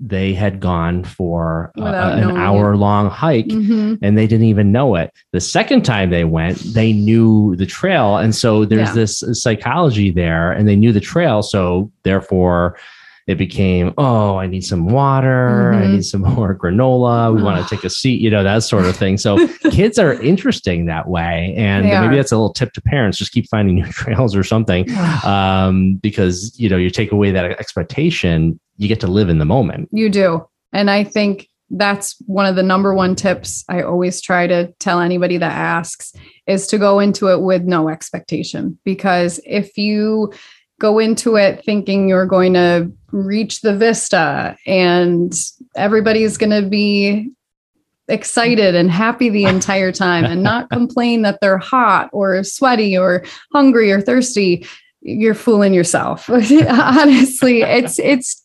they 0.00 0.34
had 0.34 0.58
gone 0.60 1.04
for 1.04 1.70
uh, 1.78 1.84
Without 1.84 2.18
an 2.18 2.36
hour 2.36 2.76
long 2.76 3.08
hike 3.10 3.46
Mhm. 3.46 3.98
and 4.02 4.18
they 4.18 4.26
didn't 4.26 4.46
even 4.46 4.72
know 4.72 4.96
it. 4.96 5.12
The 5.32 5.40
second 5.40 5.84
time 5.84 6.10
they 6.10 6.24
went, 6.24 6.58
they 6.74 6.92
knew 6.92 7.54
the 7.56 7.66
trail. 7.66 8.16
And 8.18 8.34
so 8.34 8.64
there's 8.64 8.88
Yeah. 8.88 8.94
this 8.94 9.22
psychology 9.32 10.10
there, 10.10 10.50
and 10.50 10.66
they 10.68 10.76
knew 10.76 10.92
the 10.92 11.00
trail. 11.00 11.42
So 11.42 11.90
therefore, 12.02 12.76
it 13.26 13.36
became, 13.36 13.94
oh, 13.96 14.36
I 14.36 14.46
need 14.46 14.64
some 14.64 14.86
water. 14.86 15.72
I 15.72 15.82
Mhm. 15.84 15.92
need 15.92 16.04
some 16.04 16.20
more 16.36 16.54
granola. 16.56 17.34
We 17.34 17.42
want 17.42 17.66
to 17.66 17.68
take 17.74 17.84
a 17.84 17.90
seat, 17.90 18.20
you 18.20 18.28
know, 18.30 18.42
that 18.44 18.62
sort 18.62 18.84
of 18.84 18.94
thing. 18.96 19.16
So 19.16 19.48
kids 19.70 19.98
are 19.98 20.12
interesting 20.20 20.86
that 20.86 21.08
way. 21.08 21.54
And 21.56 21.86
They 21.86 21.90
maybe 22.00 22.14
are. 22.14 22.16
that's 22.16 22.32
a 22.32 22.36
little 22.36 22.52
tip 22.52 22.72
to 22.74 22.82
parents 22.82 23.16
just 23.16 23.32
keep 23.32 23.48
finding 23.48 23.74
new 23.80 23.86
trails 23.86 24.36
or 24.36 24.44
something. 24.44 24.86
Um, 25.24 25.94
because, 26.02 26.52
you 26.58 26.68
know, 26.68 26.76
you 26.76 26.90
take 26.90 27.10
away 27.12 27.30
that 27.30 27.46
expectation, 27.58 28.60
you 28.76 28.88
get 28.88 29.00
to 29.00 29.06
live 29.06 29.28
in 29.28 29.38
the 29.38 29.44
moment. 29.44 29.88
You 29.92 30.10
do. 30.10 30.46
And 30.72 30.90
I 30.90 31.04
think 31.04 31.48
that's 31.70 32.16
one 32.26 32.44
of 32.46 32.56
the 32.56 32.62
number 32.62 32.92
one 32.94 33.14
tips 33.14 33.64
I 33.68 33.82
always 33.82 34.20
try 34.20 34.46
to 34.46 34.72
tell 34.80 35.00
anybody 35.00 35.38
that 35.38 35.52
asks 35.52 36.12
is 36.46 36.66
to 36.68 36.78
go 36.78 36.98
into 37.00 37.28
it 37.28 37.40
with 37.40 37.62
no 37.62 37.88
expectation. 37.88 38.78
Because 38.84 39.40
if 39.46 39.78
you 39.78 40.32
go 40.80 40.98
into 40.98 41.36
it 41.36 41.64
thinking 41.64 42.08
you're 42.08 42.26
going 42.26 42.54
to 42.54 42.90
reach 43.12 43.60
the 43.60 43.76
vista 43.76 44.56
and 44.66 45.34
everybody's 45.76 46.36
going 46.36 46.50
to 46.50 46.68
be 46.68 47.30
excited 48.08 48.74
and 48.74 48.90
happy 48.90 49.30
the 49.30 49.44
entire 49.44 49.92
time 49.92 50.24
and 50.24 50.42
not 50.42 50.68
complain 50.72 51.22
that 51.22 51.40
they're 51.40 51.58
hot 51.58 52.10
or 52.12 52.42
sweaty 52.44 52.96
or 52.96 53.24
hungry 53.52 53.90
or 53.90 54.00
thirsty. 54.00 54.66
You're 55.00 55.34
fooling 55.34 55.74
yourself. 55.74 56.28
Honestly 56.30 57.62
it's 57.62 57.98
it's 57.98 58.42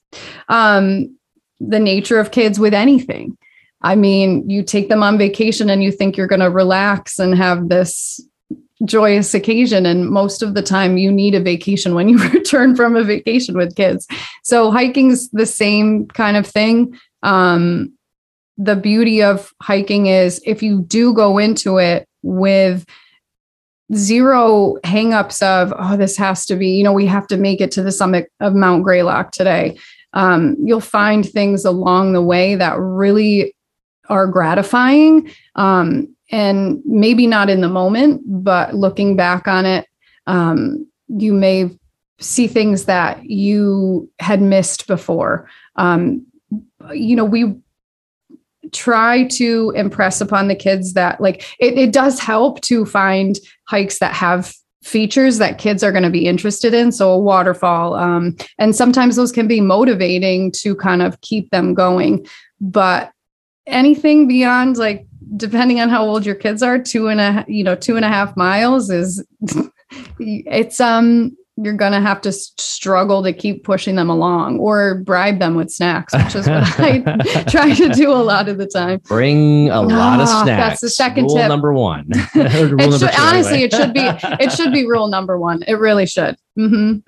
um 0.50 1.16
the 1.60 1.80
nature 1.80 2.20
of 2.20 2.32
kids 2.32 2.60
with 2.60 2.74
anything. 2.74 3.38
I 3.82 3.96
mean 3.96 4.50
you 4.50 4.64
take 4.64 4.88
them 4.90 5.04
on 5.04 5.18
vacation 5.18 5.70
and 5.70 5.84
you 5.84 5.92
think 5.92 6.16
you're 6.16 6.28
going 6.28 6.42
to 6.42 6.50
relax 6.50 7.18
and 7.18 7.36
have 7.36 7.70
this 7.70 8.22
joyous 8.86 9.34
occasion. 9.34 9.86
And 9.86 10.10
most 10.10 10.42
of 10.42 10.54
the 10.54 10.62
time 10.62 10.98
you 10.98 11.12
need 11.12 11.36
a 11.36 11.40
vacation 11.40 11.96
when 11.96 12.10
you 12.10 12.18
return 12.30 12.76
from 12.76 12.96
a 12.96 13.04
vacation 13.04 13.58
with 13.58 13.76
kids. 13.76 14.08
So 14.44 14.72
hiking's 14.72 15.30
the 15.32 15.46
same 15.46 16.08
kind 16.08 16.38
of 16.38 16.46
thing. 16.48 16.98
Um 17.24 17.94
the 18.62 18.76
beauty 18.76 19.24
of 19.24 19.54
hiking 19.62 20.08
is 20.08 20.42
if 20.46 20.62
you 20.62 20.82
do 20.82 21.14
go 21.14 21.38
into 21.38 21.78
it 21.78 22.08
with 22.24 22.86
zero 23.96 24.76
hangups 24.84 25.42
of 25.42 25.74
oh 25.80 25.96
this 25.96 26.18
has 26.18 26.46
to 26.46 26.58
be 26.58 26.72
you 26.72 26.84
know 26.84 26.92
we 26.92 27.06
have 27.06 27.26
to 27.26 27.38
make 27.38 27.62
it 27.62 27.72
to 27.72 27.82
the 27.82 27.92
summit 27.92 28.30
of 28.40 28.56
mount 28.56 28.84
greylock 28.84 29.32
today. 29.32 29.78
Um, 30.14 30.58
you'll 30.64 30.82
find 30.82 31.28
things 31.28 31.66
along 31.66 32.14
the 32.14 32.22
way 32.22 32.56
that 32.56 32.80
really 32.80 33.56
are 34.10 34.28
gratifying. 34.28 35.32
Um, 35.56 36.16
and 36.32 36.80
maybe 36.86 37.28
not 37.28 37.50
in 37.50 37.62
the 37.62 37.70
moment 37.70 38.22
but 38.26 38.74
looking 38.74 39.16
back 39.16 39.48
on 39.48 39.66
it 39.66 39.86
um, 40.28 40.86
you 41.08 41.34
may 41.34 41.70
see 42.20 42.48
things 42.48 42.86
that 42.86 43.26
you 43.26 44.10
had 44.20 44.42
missed 44.42 44.88
before. 44.88 45.50
Um, 45.76 46.26
you 46.94 47.16
know 47.16 47.26
we 47.26 47.56
try 48.72 49.26
to 49.28 49.74
impress 49.76 50.22
upon 50.22 50.48
the 50.48 50.56
kids 50.56 50.94
that 50.94 51.20
like 51.20 51.46
it, 51.60 51.78
it 51.78 51.92
does 51.92 52.20
help 52.20 52.62
to 52.62 52.86
find 52.86 53.38
hikes 53.68 54.00
that 54.00 54.14
have 54.14 54.54
features 54.84 55.40
that 55.40 55.58
kids 55.58 55.84
are 55.84 55.92
going 55.92 56.04
to 56.04 56.10
be 56.10 56.26
interested 56.26 56.74
in 56.74 56.92
so 56.92 57.12
a 57.12 57.18
waterfall 57.18 57.96
um, 57.96 58.36
and 58.58 58.76
sometimes 58.76 59.16
those 59.16 59.32
can 59.32 59.48
be 59.48 59.60
motivating 59.60 60.52
to 60.52 60.76
kind 60.76 61.02
of 61.02 61.20
keep 61.22 61.50
them 61.52 61.74
going. 61.74 62.26
But 62.62 63.12
anything 63.68 64.28
beyond 64.28 64.78
like 64.78 65.06
depending 65.38 65.80
on 65.80 65.90
how 65.90 66.04
old 66.04 66.26
your 66.26 66.36
kids 66.36 66.64
are 66.64 66.80
two 66.80 67.08
and 67.08 67.20
a 67.22 67.46
you 67.48 67.64
know 67.64 67.76
two 67.76 67.96
and 67.96 68.06
a 68.06 68.10
half 68.10 68.36
miles 68.38 68.90
is 68.90 69.24
it's 70.20 70.80
um 70.80 71.36
you're 71.62 71.74
going 71.74 71.92
to 71.92 72.00
have 72.00 72.22
to 72.22 72.32
struggle 72.32 73.22
to 73.22 73.34
keep 73.34 73.66
pushing 73.66 73.96
them 73.96 74.10
along 74.10 74.58
or 74.60 74.96
bribe 75.04 75.40
them 75.40 75.56
with 75.56 75.70
snacks 75.70 76.14
which 76.14 76.34
is 76.36 76.48
what 76.48 76.64
i 76.80 77.00
try 77.50 77.74
to 77.74 77.90
do 77.90 78.10
a 78.12 78.16
lot 78.16 78.48
of 78.48 78.58
the 78.58 78.66
time 78.66 78.98
Bring 79.06 79.70
a 79.70 79.82
lot 79.82 80.22
of 80.22 80.28
Ah, 80.30 80.44
snacks. 80.44 80.70
that's 80.70 80.82
the 80.82 80.90
second 80.90 81.26
Rule 81.26 81.36
tip. 81.36 81.48
number 81.50 81.74
one. 81.74 82.08
Rule 82.36 82.46
It 82.46 82.72
number 82.78 82.98
should, 82.98 83.12
two, 83.12 83.22
honestly, 83.22 83.64
anyway. 83.64 83.64
it 83.66 83.74
should 83.74 83.94
be 83.94 84.02
it 84.46 84.52
should 84.54 84.72
be 84.72 84.86
rule 84.88 85.08
number 85.08 85.38
one. 85.38 85.64
It 85.68 85.74
really 85.76 86.06
should. 86.06 86.38
Mhm. 86.60 87.04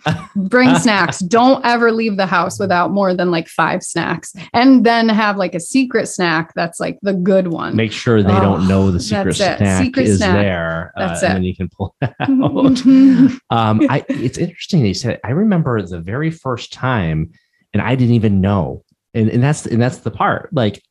Bring 0.49 0.73
snacks. 0.75 1.19
Don't 1.37 1.63
ever 1.65 1.91
leave 1.91 2.15
the 2.15 2.25
house 2.25 2.57
without 2.59 2.91
more 2.91 3.13
than 3.13 3.31
like 3.31 3.47
five 3.49 3.83
snacks, 3.83 4.33
and 4.53 4.85
then 4.85 5.09
have 5.09 5.35
like 5.37 5.53
a 5.53 5.59
secret 5.59 6.07
snack 6.07 6.53
that's 6.55 6.79
like 6.79 6.97
the 7.01 7.13
good 7.13 7.47
one. 7.49 7.75
Make 7.75 7.91
sure 7.91 8.23
they 8.23 8.31
Oh, 8.31 8.41
don't 8.41 8.67
know 8.67 8.91
the 8.91 8.99
secret 8.99 9.35
snack 9.35 9.81
Secret 9.83 10.07
is 10.07 10.17
snack. 10.19 10.35
there, 10.35 10.93
uh, 10.95 11.07
That's 11.07 11.21
and 11.23 11.31
it. 11.31 11.33
then 11.35 11.43
you 11.43 11.55
can 11.55 11.69
pull 11.69 11.95
it 12.01 12.09
out. 12.19 12.29
Mhm. 12.29 13.37
um, 13.49 13.81
I, 13.89 14.05
it's 14.07 14.37
interesting 14.37 14.81
that 14.83 14.87
you 14.87 14.93
said. 14.93 15.19
I 15.25 15.31
remember 15.31 15.81
the 15.81 15.99
very 15.99 16.31
first 16.31 16.71
time, 16.71 17.31
and 17.73 17.81
I 17.81 17.95
didn't 17.95 18.15
even 18.15 18.39
know, 18.39 18.83
and, 19.13 19.29
and 19.29 19.43
that's 19.43 19.65
and 19.65 19.81
that's 19.81 19.97
the 19.97 20.11
part. 20.11 20.49
Like 20.53 20.81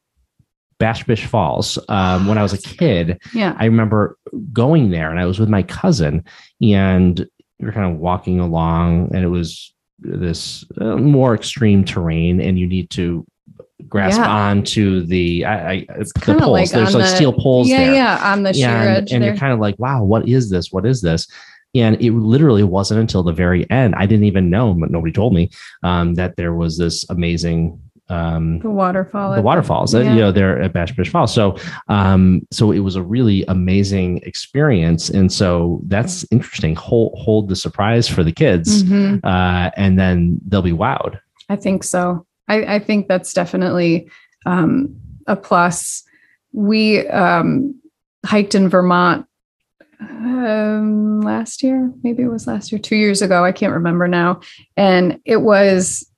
Bash 0.79 1.05
Bish 1.05 1.25
Falls. 1.27 1.79
Um, 1.89 2.27
when 2.27 2.37
I 2.39 2.43
was 2.43 2.53
a 2.53 2.59
kid, 2.59 3.19
yeah. 3.35 3.57
I 3.59 3.65
remember 3.65 4.19
going 4.53 4.91
there, 4.91 5.11
and 5.11 5.19
I 5.19 5.25
was 5.27 5.39
with 5.39 5.49
my 5.49 5.63
cousin, 5.63 6.25
and 6.61 7.27
we 7.61 7.67
were 7.67 7.73
kind 7.73 7.93
of 7.93 7.99
walking 7.99 8.41
along, 8.41 9.15
and 9.15 9.23
it 9.23 9.29
was 9.29 9.75
this 9.99 10.65
uh, 10.81 10.97
more 10.97 11.35
extreme 11.35 11.85
terrain, 11.85 12.41
and 12.41 12.59
you 12.59 12.67
need 12.67 12.89
to 12.91 13.25
grasp 13.89 14.19
Yeah. 14.19 14.29
onto 14.31 15.05
the 15.05 15.45
I, 15.45 15.71
I 15.73 15.87
the 15.89 16.11
kinda 16.21 16.41
poles. 16.41 16.53
like 16.53 16.71
There's 16.71 16.95
like 16.95 17.05
the- 17.05 17.17
steel 17.17 17.33
poles 17.33 17.69
yeah, 17.69 17.85
there 17.85 17.95
yeah, 17.95 18.33
on 18.33 18.43
the 18.43 18.53
sheer 18.53 18.69
and, 18.69 18.89
edge 18.97 19.13
and 19.13 19.25
you're 19.25 19.37
kind 19.37 19.53
of 19.53 19.59
like, 19.59 19.79
wow, 19.79 20.03
what 20.05 20.29
is 20.29 20.51
this? 20.51 20.71
What 20.73 20.87
is 20.87 21.01
this? 21.03 21.27
And 21.75 22.01
it 22.03 22.11
literally 22.13 22.65
wasn't 22.65 23.01
until 23.01 23.23
the 23.23 23.33
very 23.33 23.69
end. 23.71 23.95
I 23.95 24.05
didn't 24.07 24.25
even 24.25 24.51
know, 24.51 24.75
but 24.75 24.91
nobody 24.91 25.13
told 25.13 25.35
me 25.35 25.51
um, 25.83 26.15
that 26.15 26.37
there 26.37 26.55
was 26.55 26.77
this 26.79 27.09
amazing 27.11 27.81
um, 28.11 28.59
the 28.59 28.71
waterfall. 28.71 29.35
the 29.35 29.43
waterfalls, 29.43 29.95
uh, 29.95 30.01
yeah. 30.01 30.13
you 30.13 30.21
know, 30.21 30.33
there 30.33 30.61
at 30.61 30.73
Bash 30.73 30.93
Bish 30.93 31.09
Falls. 31.11 31.33
So, 31.33 31.57
um, 31.89 32.47
so 32.51 32.73
it 32.73 32.81
was 32.81 32.97
a 32.97 33.03
really 33.03 33.45
amazing 33.49 34.19
experience, 34.25 35.09
and 35.09 35.33
so 35.33 35.81
that's 35.87 36.27
interesting. 36.31 36.75
Hold 36.77 37.15
hold 37.17 37.49
the 37.49 37.57
surprise 37.57 38.09
for 38.09 38.23
the 38.23 38.33
kids, 38.33 38.83
Mhm. 38.85 39.21
uh, 39.25 39.71
and 39.77 39.99
then 39.99 40.41
they'll 40.47 40.63
be 40.63 40.73
wowed. 40.73 41.19
I 41.49 41.57
think 41.57 41.85
so. 41.85 42.27
I, 42.49 42.77
I 42.77 42.79
think 42.81 43.09
that's 43.09 43.33
definitely 43.33 44.09
um, 44.47 44.97
a 45.27 45.37
plus. 45.37 46.03
We 46.53 47.07
um, 47.09 47.81
hiked 48.27 48.55
in 48.57 48.69
Vermont 48.69 49.27
um, 50.01 51.21
last 51.21 51.63
year. 51.63 51.93
Maybe 52.03 52.23
it 52.23 52.29
was 52.29 52.47
last 52.47 52.73
year, 52.73 52.79
two 52.79 52.97
years 52.97 53.23
ago. 53.23 53.45
I 53.45 53.53
can't 53.53 53.73
remember 53.73 54.09
now. 54.09 54.41
And 54.77 55.21
it 55.25 55.39
was 55.39 56.09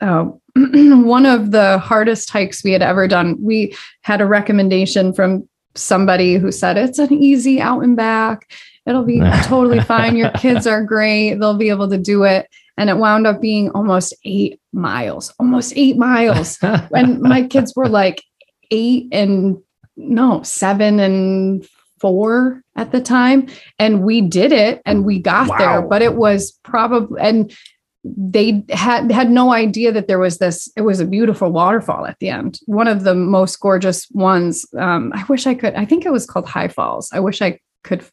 uh, 0.00 0.26
one 1.04 1.26
of 1.26 1.50
the 1.50 1.78
hardest 1.78 2.30
hikes 2.30 2.64
we 2.64 2.72
had 2.72 2.82
ever 2.82 3.06
done. 3.08 3.36
We 3.40 3.76
had 4.02 4.20
a 4.20 4.26
recommendation 4.26 5.12
from 5.12 5.48
somebody 5.74 6.34
who 6.36 6.50
said 6.50 6.76
it's 6.76 6.98
an 6.98 7.12
easy 7.12 7.60
out 7.60 7.80
and 7.80 7.96
back. 7.96 8.50
It'll 8.86 9.04
be 9.04 9.20
totally 9.44 9.80
fine. 9.80 10.16
Your 10.16 10.30
kids 10.30 10.66
are 10.66 10.82
great. 10.82 11.34
They'll 11.34 11.56
be 11.56 11.70
able 11.70 11.88
to 11.90 11.98
do 11.98 12.24
it. 12.24 12.48
And 12.76 12.88
it 12.88 12.96
wound 12.96 13.26
up 13.26 13.40
being 13.40 13.70
almost 13.70 14.14
eight 14.24 14.58
miles, 14.72 15.32
almost 15.38 15.74
eight 15.76 15.96
miles. 15.96 16.58
and 16.62 17.20
my 17.20 17.42
kids 17.42 17.74
were 17.76 17.88
like 17.88 18.22
eight 18.70 19.08
and 19.12 19.58
no, 19.96 20.42
seven 20.42 20.98
and 20.98 21.68
four 22.00 22.62
at 22.76 22.90
the 22.90 23.02
time. 23.02 23.48
And 23.78 24.02
we 24.02 24.22
did 24.22 24.52
it 24.52 24.80
and 24.86 25.04
we 25.04 25.18
got 25.18 25.48
wow. 25.48 25.58
there, 25.58 25.82
but 25.82 26.00
it 26.00 26.14
was 26.14 26.52
probably, 26.62 27.20
and 27.20 27.54
they 28.02 28.64
had 28.70 29.10
had 29.10 29.30
no 29.30 29.52
idea 29.52 29.92
that 29.92 30.08
there 30.08 30.18
was 30.18 30.38
this 30.38 30.70
it 30.76 30.82
was 30.82 31.00
a 31.00 31.04
beautiful 31.04 31.50
waterfall 31.50 32.06
at 32.06 32.18
the 32.18 32.30
end. 32.30 32.58
One 32.66 32.88
of 32.88 33.04
the 33.04 33.14
most 33.14 33.56
gorgeous 33.60 34.08
ones 34.12 34.66
um 34.78 35.12
i 35.14 35.24
wish 35.28 35.46
i 35.46 35.54
could 35.54 35.74
i 35.74 35.84
think 35.84 36.06
it 36.06 36.12
was 36.12 36.26
called 36.26 36.48
high 36.48 36.68
falls. 36.68 37.10
I 37.12 37.20
wish 37.20 37.42
i 37.42 37.58
could 37.84 38.04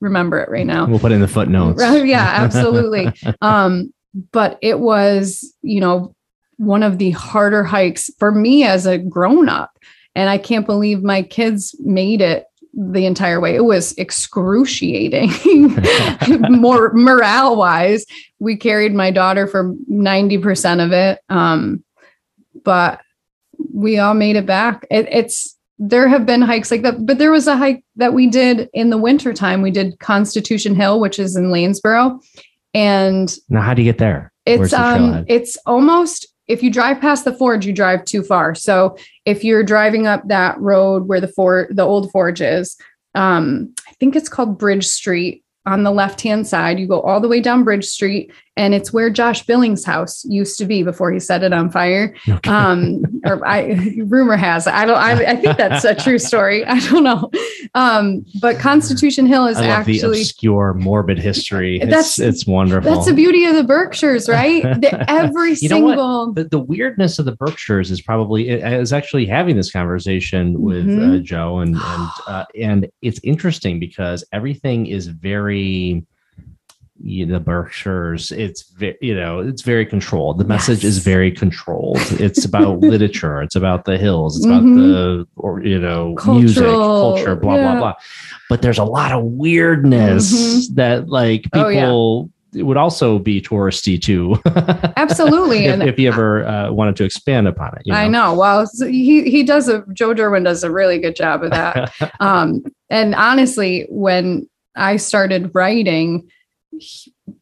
remember 0.00 0.40
it 0.40 0.48
right 0.48 0.66
now. 0.66 0.86
We'll 0.86 0.98
put 0.98 1.12
in 1.12 1.20
the 1.20 1.28
footnotes. 1.28 1.80
Yeah 1.82 2.28
absolutely. 2.44 3.12
Um 3.42 3.92
but 4.32 4.58
it 4.62 4.80
was 4.80 5.54
you 5.62 5.80
know 5.80 6.14
one 6.56 6.82
of 6.82 6.98
the 6.98 7.10
harder 7.10 7.64
hikes 7.64 8.10
for 8.18 8.30
me 8.30 8.64
as 8.64 8.86
a 8.86 8.96
grown 8.96 9.48
up. 9.48 9.78
And 10.14 10.30
i 10.30 10.38
can't 10.38 10.66
believe 10.66 11.02
my 11.02 11.22
kids 11.22 11.74
made 11.80 12.22
it 12.22 12.46
the 12.76 13.06
entire 13.06 13.40
way. 13.40 13.54
It 13.54 13.64
was 13.64 13.92
excruciating, 13.92 15.30
more 16.50 16.92
morale 16.92 17.56
wise. 17.56 18.04
We 18.38 18.56
carried 18.56 18.94
my 18.94 19.10
daughter 19.10 19.46
for 19.46 19.74
90% 19.90 20.84
of 20.84 20.92
it. 20.92 21.20
Um, 21.28 21.84
but 22.64 23.00
we 23.72 23.98
all 23.98 24.14
made 24.14 24.36
it 24.36 24.46
back. 24.46 24.86
It, 24.90 25.08
it's, 25.10 25.56
there 25.78 26.08
have 26.08 26.26
been 26.26 26.42
hikes 26.42 26.70
like 26.70 26.82
that, 26.82 27.04
but 27.04 27.18
there 27.18 27.30
was 27.30 27.46
a 27.46 27.56
hike 27.56 27.84
that 27.96 28.14
we 28.14 28.26
did 28.28 28.68
in 28.72 28.90
the 28.90 28.98
wintertime. 28.98 29.62
We 29.62 29.70
did 29.70 29.98
Constitution 29.98 30.74
Hill, 30.74 31.00
which 31.00 31.18
is 31.18 31.36
in 31.36 31.46
Lanesboro. 31.46 32.20
And 32.74 33.34
now, 33.48 33.60
how 33.60 33.74
do 33.74 33.82
you 33.82 33.88
get 33.90 33.98
there? 33.98 34.32
It's 34.46 34.72
um, 34.72 35.24
it's 35.28 35.56
almost 35.64 36.26
if 36.46 36.62
you 36.62 36.70
drive 36.70 37.00
past 37.00 37.24
the 37.24 37.34
forge, 37.34 37.66
you 37.66 37.72
drive 37.72 38.04
too 38.04 38.22
far. 38.22 38.54
So 38.54 38.96
if 39.24 39.44
you're 39.44 39.64
driving 39.64 40.06
up 40.06 40.26
that 40.28 40.58
road 40.60 41.08
where 41.08 41.20
the 41.20 41.28
for 41.28 41.68
the 41.70 41.82
old 41.82 42.10
forge 42.10 42.40
is, 42.40 42.76
um, 43.14 43.74
I 43.88 43.92
think 43.94 44.16
it's 44.16 44.28
called 44.28 44.58
Bridge 44.58 44.86
Street 44.86 45.44
on 45.66 45.82
the 45.82 45.90
left 45.90 46.20
hand 46.20 46.46
side. 46.46 46.78
You 46.78 46.86
go 46.86 47.00
all 47.00 47.20
the 47.20 47.28
way 47.28 47.40
down 47.40 47.64
Bridge 47.64 47.86
Street, 47.86 48.32
and 48.56 48.72
it's 48.72 48.92
where 48.92 49.10
Josh 49.10 49.44
Billings' 49.44 49.84
house 49.84 50.24
used 50.24 50.58
to 50.58 50.64
be 50.64 50.82
before 50.82 51.10
he 51.10 51.18
set 51.18 51.42
it 51.42 51.52
on 51.52 51.70
fire. 51.70 52.14
Okay. 52.28 52.50
Um, 52.50 53.02
or 53.24 53.44
I 53.46 53.96
rumor 54.04 54.36
has 54.36 54.66
I 54.66 54.84
don't. 54.84 54.96
I, 54.96 55.12
I, 55.12 55.36
think 55.36 55.56
that's 55.56 55.84
a 55.84 55.94
true 55.94 56.18
story. 56.30 56.64
I 56.64 56.78
don't 56.90 57.02
know. 57.02 57.30
Um, 57.74 58.24
but 58.40 58.58
Constitution 58.58 59.26
Hill 59.26 59.46
is 59.46 59.58
actually 59.58 60.00
the 60.00 60.06
obscure, 60.08 60.74
morbid 60.74 61.18
history. 61.18 61.80
That's 61.80 62.18
it's 62.20 62.46
wonderful. 62.46 62.90
That's 62.90 63.06
the 63.06 63.14
beauty 63.14 63.44
of 63.44 63.56
the 63.56 63.64
Berkshires, 63.64 64.28
right? 64.28 64.62
The, 64.84 65.10
every 65.10 65.50
you 65.50 65.68
single 65.68 66.32
the, 66.32 66.44
the, 66.44 66.58
weirdness 66.58 67.18
of 67.18 67.24
the 67.24 67.36
Berkshires 67.36 67.90
is 67.90 68.02
probably 68.02 68.50
is 68.50 68.92
actually 68.92 69.24
having 69.24 69.56
this 69.56 69.70
conversation 69.70 70.60
with 70.60 70.86
mm-hmm. 70.86 71.14
uh, 71.14 71.18
Joe 71.18 71.60
and 71.60 71.76
and 71.76 72.10
uh, 72.26 72.44
and 72.60 72.88
it's 73.00 73.20
interesting 73.22 73.78
because 73.78 74.24
everything 74.32 74.86
is 74.86 75.06
very 75.06 76.04
you 77.04 77.26
know, 77.26 77.34
the 77.34 77.40
Berkshires, 77.40 78.32
it's 78.32 78.62
very, 78.62 78.96
you 79.02 79.14
know, 79.14 79.40
it's 79.40 79.60
very 79.60 79.84
controlled. 79.84 80.38
The 80.38 80.44
message 80.44 80.84
yes. 80.84 80.94
is 80.94 80.98
very 80.98 81.30
controlled. 81.30 81.98
It's 82.12 82.46
about 82.46 82.80
literature. 82.80 83.42
It's 83.42 83.56
about 83.56 83.84
the 83.84 83.98
hills. 83.98 84.38
It's 84.38 84.46
mm-hmm. 84.46 84.72
about 84.72 84.78
the, 84.78 85.26
or, 85.36 85.62
you 85.62 85.78
know, 85.78 86.14
Cultural, 86.14 86.40
music, 86.40 86.64
culture, 86.64 87.36
blah, 87.36 87.56
yeah. 87.56 87.72
blah, 87.72 87.80
blah. 87.80 87.94
But 88.48 88.62
there's 88.62 88.78
a 88.78 88.84
lot 88.84 89.12
of 89.12 89.22
weirdness 89.22 90.32
mm-hmm. 90.32 90.74
that 90.76 91.08
like 91.10 91.42
people 91.44 92.30
oh, 92.30 92.30
yeah. 92.52 92.62
would 92.62 92.78
also 92.78 93.18
be 93.18 93.42
touristy 93.42 94.00
too. 94.00 94.40
Absolutely. 94.96 95.66
if, 95.66 95.82
if, 95.82 95.98
you 95.98 96.08
ever 96.08 96.46
uh, 96.46 96.72
wanted 96.72 96.96
to 96.96 97.04
expand 97.04 97.46
upon 97.46 97.76
it. 97.76 97.82
You 97.84 97.92
know? 97.92 97.98
I 97.98 98.08
know. 98.08 98.34
Well, 98.34 98.66
he, 98.80 99.28
he 99.28 99.42
does 99.42 99.68
a, 99.68 99.84
Joe 99.92 100.14
Durwin 100.14 100.44
does 100.44 100.64
a 100.64 100.70
really 100.70 100.98
good 100.98 101.16
job 101.16 101.44
of 101.44 101.50
that. 101.50 101.92
um, 102.20 102.64
and 102.88 103.14
honestly, 103.14 103.86
when 103.90 104.48
I 104.74 104.96
started 104.96 105.50
writing, 105.54 106.30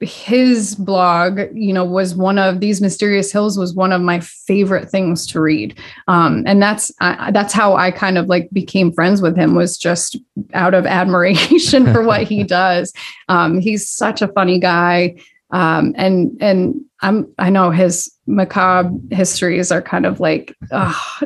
his 0.00 0.74
blog 0.74 1.40
you 1.54 1.72
know 1.72 1.84
was 1.84 2.14
one 2.14 2.38
of 2.38 2.60
these 2.60 2.80
mysterious 2.80 3.32
hills 3.32 3.58
was 3.58 3.74
one 3.74 3.92
of 3.92 4.00
my 4.00 4.20
favorite 4.20 4.90
things 4.90 5.26
to 5.26 5.40
read. 5.40 5.78
Um, 6.08 6.44
and 6.46 6.62
that's 6.62 6.90
that's 7.00 7.52
how 7.52 7.74
i 7.74 7.90
kind 7.90 8.18
of 8.18 8.26
like 8.26 8.48
became 8.52 8.92
friends 8.92 9.22
with 9.22 9.36
him 9.36 9.54
was 9.54 9.76
just 9.76 10.16
out 10.54 10.74
of 10.74 10.86
admiration 10.86 11.92
for 11.92 12.02
what 12.02 12.22
he 12.22 12.44
does. 12.62 12.92
Um, 13.28 13.60
he's 13.60 13.88
such 13.88 14.22
a 14.22 14.28
funny 14.28 14.58
guy. 14.58 15.16
Um, 15.50 15.94
and 15.98 16.38
and 16.40 16.80
i'm 17.02 17.30
i 17.38 17.50
know 17.50 17.70
his 17.70 18.10
macabre 18.26 18.90
histories 19.10 19.70
are 19.70 19.82
kind 19.82 20.06
of 20.06 20.18
like 20.18 20.56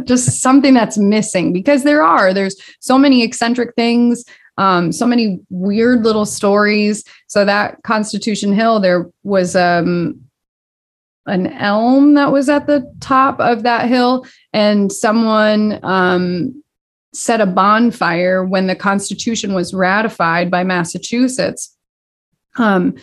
just 0.04 0.42
something 0.42 0.74
that's 0.74 0.98
missing 0.98 1.52
because 1.52 1.84
there 1.84 2.02
are 2.02 2.34
there's 2.34 2.60
so 2.80 2.98
many 2.98 3.22
eccentric 3.22 3.74
things 3.76 4.24
um, 4.58 4.92
so 4.92 5.06
many 5.06 5.40
weird 5.50 6.02
little 6.02 6.26
stories. 6.26 7.04
So 7.26 7.44
that 7.44 7.82
Constitution 7.82 8.52
Hill, 8.52 8.80
there 8.80 9.10
was 9.22 9.54
um, 9.54 10.20
an 11.26 11.48
elm 11.48 12.14
that 12.14 12.32
was 12.32 12.48
at 12.48 12.66
the 12.66 12.90
top 13.00 13.40
of 13.40 13.62
that 13.64 13.88
hill, 13.88 14.26
and 14.52 14.90
someone 14.92 15.80
um, 15.82 16.62
set 17.12 17.40
a 17.40 17.46
bonfire 17.46 18.44
when 18.44 18.66
the 18.66 18.76
Constitution 18.76 19.54
was 19.54 19.74
ratified 19.74 20.50
by 20.50 20.64
Massachusetts. 20.64 21.76
Um, 22.58 22.94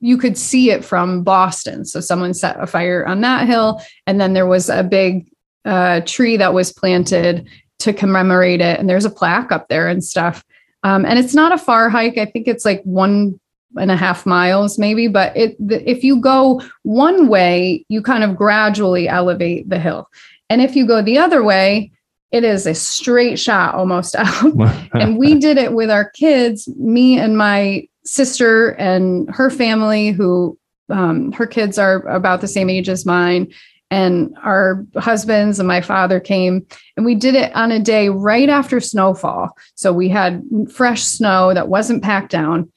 you 0.00 0.18
could 0.18 0.36
see 0.36 0.70
it 0.70 0.84
from 0.84 1.22
Boston. 1.22 1.84
So 1.84 2.00
someone 2.00 2.34
set 2.34 2.60
a 2.60 2.66
fire 2.66 3.06
on 3.06 3.20
that 3.20 3.46
hill, 3.46 3.80
and 4.06 4.20
then 4.20 4.32
there 4.32 4.46
was 4.46 4.68
a 4.68 4.82
big 4.82 5.30
uh, 5.64 6.00
tree 6.04 6.36
that 6.36 6.52
was 6.52 6.72
planted 6.72 7.48
to 7.78 7.92
commemorate 7.92 8.60
it, 8.60 8.78
and 8.78 8.88
there's 8.88 9.04
a 9.04 9.10
plaque 9.10 9.52
up 9.52 9.68
there 9.68 9.88
and 9.88 10.04
stuff. 10.04 10.44
Um, 10.82 11.04
and 11.04 11.18
it's 11.18 11.34
not 11.34 11.52
a 11.52 11.58
far 11.58 11.88
hike. 11.88 12.18
I 12.18 12.26
think 12.26 12.48
it's 12.48 12.64
like 12.64 12.82
one 12.82 13.38
and 13.78 13.90
a 13.90 13.96
half 13.96 14.26
miles 14.26 14.78
maybe 14.78 15.08
but 15.08 15.34
it 15.36 15.56
the, 15.58 15.88
if 15.90 16.04
you 16.04 16.20
go 16.20 16.60
one 16.82 17.28
way 17.28 17.84
you 17.88 18.02
kind 18.02 18.22
of 18.22 18.36
gradually 18.36 19.08
elevate 19.08 19.68
the 19.68 19.78
hill. 19.78 20.08
And 20.50 20.60
if 20.60 20.76
you 20.76 20.86
go 20.86 21.02
the 21.02 21.18
other 21.18 21.42
way 21.42 21.90
it 22.32 22.44
is 22.44 22.66
a 22.66 22.74
straight 22.74 23.38
shot 23.38 23.74
almost 23.74 24.14
up 24.18 24.44
and 24.92 25.16
we 25.16 25.34
did 25.38 25.58
it 25.58 25.72
with 25.72 25.90
our 25.90 26.10
kids 26.10 26.68
me 26.76 27.18
and 27.18 27.38
my 27.38 27.86
sister 28.04 28.70
and 28.72 29.30
her 29.30 29.48
family 29.48 30.10
who 30.10 30.58
um, 30.90 31.32
her 31.32 31.46
kids 31.46 31.78
are 31.78 32.06
about 32.08 32.40
the 32.40 32.48
same 32.48 32.68
age 32.68 32.88
as 32.88 33.06
mine 33.06 33.50
and 33.92 34.34
our 34.42 34.86
husbands 34.96 35.58
and 35.58 35.68
my 35.68 35.82
father 35.82 36.18
came 36.18 36.66
and 36.96 37.04
we 37.04 37.14
did 37.14 37.34
it 37.34 37.54
on 37.54 37.70
a 37.70 37.78
day 37.78 38.08
right 38.08 38.48
after 38.48 38.80
snowfall. 38.80 39.50
So 39.74 39.92
we 39.92 40.08
had 40.08 40.42
fresh 40.72 41.02
snow 41.02 41.52
that 41.52 41.68
wasn't 41.68 42.02
packed 42.02 42.30
down 42.30 42.72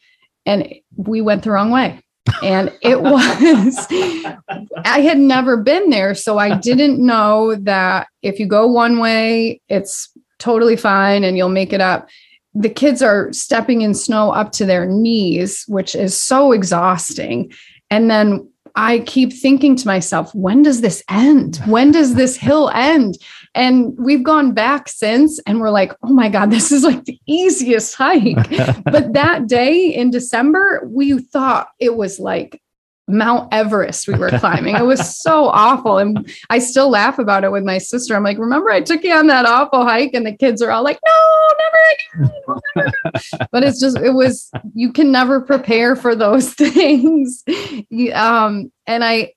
and 0.45 0.67
we 0.97 1.21
went 1.21 1.43
the 1.43 1.51
wrong 1.51 1.71
way. 1.71 2.01
And 2.43 2.69
it 2.81 3.01
was 3.01 3.87
i 3.89 4.99
had 4.99 5.17
never 5.17 5.57
been 5.57 5.89
there 5.89 6.15
so 6.15 6.37
i 6.37 6.57
didn't 6.57 7.03
know 7.03 7.55
that 7.55 8.07
if 8.23 8.39
you 8.39 8.47
go 8.47 8.65
one 8.67 8.99
way 8.99 9.61
it's 9.69 10.11
totally 10.39 10.75
fine 10.75 11.23
and 11.23 11.37
you'll 11.37 11.49
make 11.49 11.71
it 11.71 11.81
up. 11.81 12.09
The 12.53 12.69
kids 12.69 13.01
are 13.01 13.31
stepping 13.31 13.81
in 13.81 13.93
snow 13.93 14.31
up 14.31 14.51
to 14.53 14.65
their 14.65 14.85
knees 14.85 15.63
which 15.67 15.95
is 15.95 16.19
so 16.19 16.51
exhausting. 16.51 17.53
And 17.89 18.09
then 18.09 18.49
I 18.75 18.99
keep 18.99 19.31
thinking 19.31 19.75
to 19.77 19.87
myself, 19.87 20.33
when 20.35 20.61
does 20.61 20.81
this 20.81 21.03
end? 21.09 21.57
When 21.65 21.91
does 21.91 22.15
this 22.15 22.35
hill 22.35 22.69
end? 22.73 23.17
And 23.53 23.97
we've 23.97 24.23
gone 24.23 24.53
back 24.53 24.89
since 24.89 25.39
and 25.47 25.61
we're 25.61 25.69
like, 25.69 25.93
oh 26.03 26.13
my 26.13 26.29
God, 26.29 26.51
this 26.51 26.71
is 26.71 26.83
like 26.83 27.05
the 27.05 27.19
easiest 27.25 27.95
hike. 27.95 28.49
but 28.83 29.13
that 29.13 29.47
day 29.47 29.93
in 29.93 30.09
December, 30.11 30.81
we 30.85 31.17
thought 31.19 31.69
it 31.79 31.95
was 31.95 32.19
like 32.19 32.61
Mount 33.07 33.53
Everest 33.53 34.07
we 34.07 34.15
were 34.15 34.31
climbing. 34.31 34.75
It 34.75 34.85
was 34.85 35.17
so 35.17 35.45
awful. 35.49 35.99
And 35.99 36.27
I 36.49 36.59
still 36.59 36.89
laugh 36.89 37.19
about 37.19 37.43
it 37.43 37.51
with 37.51 37.63
my 37.63 37.77
sister. 37.77 38.15
I'm 38.15 38.23
like, 38.23 38.39
remember 38.39 38.71
I 38.71 38.81
took 38.81 39.03
you 39.03 39.13
on 39.13 39.27
that 39.27 39.45
awful 39.45 39.83
hike? 39.83 40.13
And 40.13 40.25
the 40.25 40.35
kids 40.35 40.61
are 40.61 40.71
all 40.71 40.83
like, 40.83 40.99
no, 41.05 41.47
never 41.59 42.91
again. 43.13 43.47
But 43.51 43.63
it's 43.63 43.79
just, 43.79 43.97
it 43.97 44.11
was, 44.11 44.49
you 44.73 44.91
can 44.91 45.11
never 45.11 45.39
prepare 45.39 45.95
for 45.95 46.15
those 46.15 46.53
things. 46.55 47.43
um, 48.13 48.71
and 48.87 49.03
I, 49.03 49.33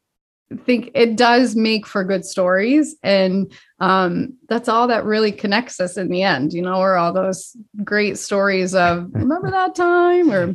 think 0.65 0.91
it 0.95 1.17
does 1.17 1.55
make 1.55 1.87
for 1.87 2.05
good 2.05 2.25
stories 2.25 2.97
and 3.03 3.53
um, 3.81 4.33
that's 4.49 4.69
all 4.69 4.89
that 4.89 5.05
really 5.05 5.31
connects 5.31 5.79
us 5.79 5.97
in 5.97 6.09
the 6.09 6.23
end 6.23 6.53
you 6.53 6.63
know 6.63 6.77
or 6.81 6.97
all 6.97 7.13
those 7.13 7.55
great 7.85 8.19
stories 8.19 8.75
of 8.75 9.09
remember 9.13 9.51
that 9.51 9.75
time? 9.75 10.31
or 10.31 10.55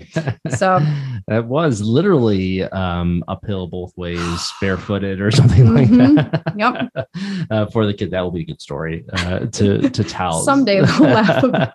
so. 0.55 0.79
That 1.29 1.45
was 1.45 1.81
literally 1.81 2.63
um, 2.63 3.23
uphill 3.29 3.67
both 3.67 3.95
ways 3.95 4.51
barefooted 4.61 5.21
or 5.21 5.31
something 5.31 5.73
like 5.73 5.87
Mhm. 5.87 6.15
that. 6.15 6.53
Yep. 6.57 7.47
uh, 7.49 7.65
for 7.67 7.85
the 7.85 7.93
kid 7.93 8.11
that 8.11 8.19
will 8.19 8.31
be 8.31 8.41
a 8.41 8.45
good 8.45 8.61
story 8.61 9.05
uh, 9.13 9.39
to 9.45 9.89
to 9.89 10.03
tell. 10.03 10.41
Someday 10.41 10.81
they'll 10.81 10.99
laugh 10.99 11.43
about 11.43 11.71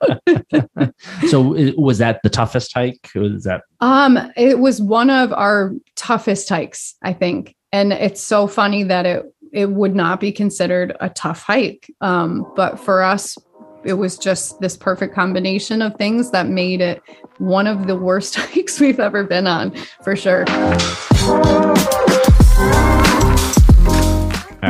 so 1.28 1.40
was 1.78 1.96
that 1.98 2.20
the 2.22 2.28
toughest 2.28 2.74
hike? 2.74 3.08
Was 3.14 3.44
that 3.44 3.62
um 3.80 4.18
it 4.36 4.58
was 4.58 4.82
one 4.82 5.08
of 5.08 5.32
our 5.32 5.72
toughest 5.96 6.48
hikes 6.48 6.94
i 7.02 7.12
think 7.12 7.54
and 7.72 7.92
it's 7.92 8.22
so 8.22 8.46
funny 8.46 8.82
that 8.82 9.06
it 9.06 9.34
it 9.52 9.70
would 9.70 9.94
not 9.94 10.20
be 10.20 10.30
considered 10.30 10.96
a 11.00 11.08
tough 11.10 11.42
hike 11.42 11.90
um 12.00 12.50
but 12.56 12.78
for 12.78 13.02
us 13.02 13.36
it 13.84 13.94
was 13.94 14.18
just 14.18 14.60
this 14.60 14.76
perfect 14.76 15.14
combination 15.14 15.80
of 15.80 15.94
things 15.96 16.30
that 16.30 16.48
made 16.48 16.80
it 16.80 17.02
one 17.38 17.66
of 17.66 17.86
the 17.86 17.96
worst 17.96 18.34
hikes 18.36 18.80
we've 18.80 19.00
ever 19.00 19.24
been 19.24 19.46
on 19.46 19.74
for 20.02 20.16
sure 20.16 20.44
all 20.48 20.78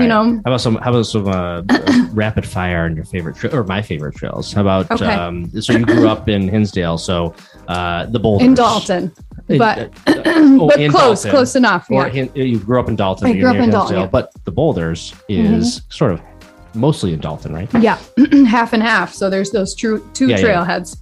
you 0.03 0.09
know 0.09 0.25
How 0.45 0.53
about 0.53 0.61
some? 0.61 0.77
How 0.77 0.91
about 0.91 1.07
some 1.07 1.27
uh, 1.27 1.63
uh, 1.69 2.07
rapid 2.13 2.47
fire 2.47 2.85
on 2.85 2.95
your 2.95 3.05
favorite 3.05 3.37
tra- 3.37 3.51
or 3.51 3.65
my 3.65 3.83
favorite 3.83 4.15
trails? 4.15 4.53
How 4.53 4.61
about 4.61 4.91
Okay. 4.91 5.07
um, 5.07 5.51
so 5.61 5.73
you 5.73 5.85
grew 5.85 6.09
up 6.09 6.29
in 6.29 6.49
Hinsdale, 6.49 6.99
so 6.99 7.35
uh, 7.69 8.07
the 8.07 8.21
boulders 8.21 8.47
in 8.47 8.55
dalton 8.55 9.13
but 9.57 9.79
uh, 9.79 9.89
oh, 10.27 10.69
but 10.69 10.77
close 10.91 11.23
Dalton. 11.23 11.31
close 11.31 11.57
enough 11.57 11.91
or 11.91 12.07
yeah 12.07 12.09
Hin- 12.11 12.31
you 12.35 12.59
grew 12.59 12.79
up 12.81 12.89
in 12.89 12.97
Dalton. 12.97 13.29
I 13.29 13.33
but 13.33 13.41
grew 13.41 13.51
up 13.51 13.57
in 13.57 13.71
Dalton, 13.71 13.97
yeah. 13.97 14.07
but 14.07 14.31
the 14.45 14.51
boulders 14.53 15.15
is 15.29 15.83
sort 15.89 16.13
of 16.13 16.21
mostly 16.75 17.13
in 17.15 17.21
Dalton, 17.21 17.55
right? 17.55 17.69
Yeah, 17.81 17.99
half 18.47 18.73
and 18.75 18.83
half. 18.83 19.15
So 19.15 19.31
there's 19.31 19.51
those 19.51 19.75
true 19.75 20.09
two 20.13 20.29
yeah. 20.29 20.37
trailheads. 20.39 20.99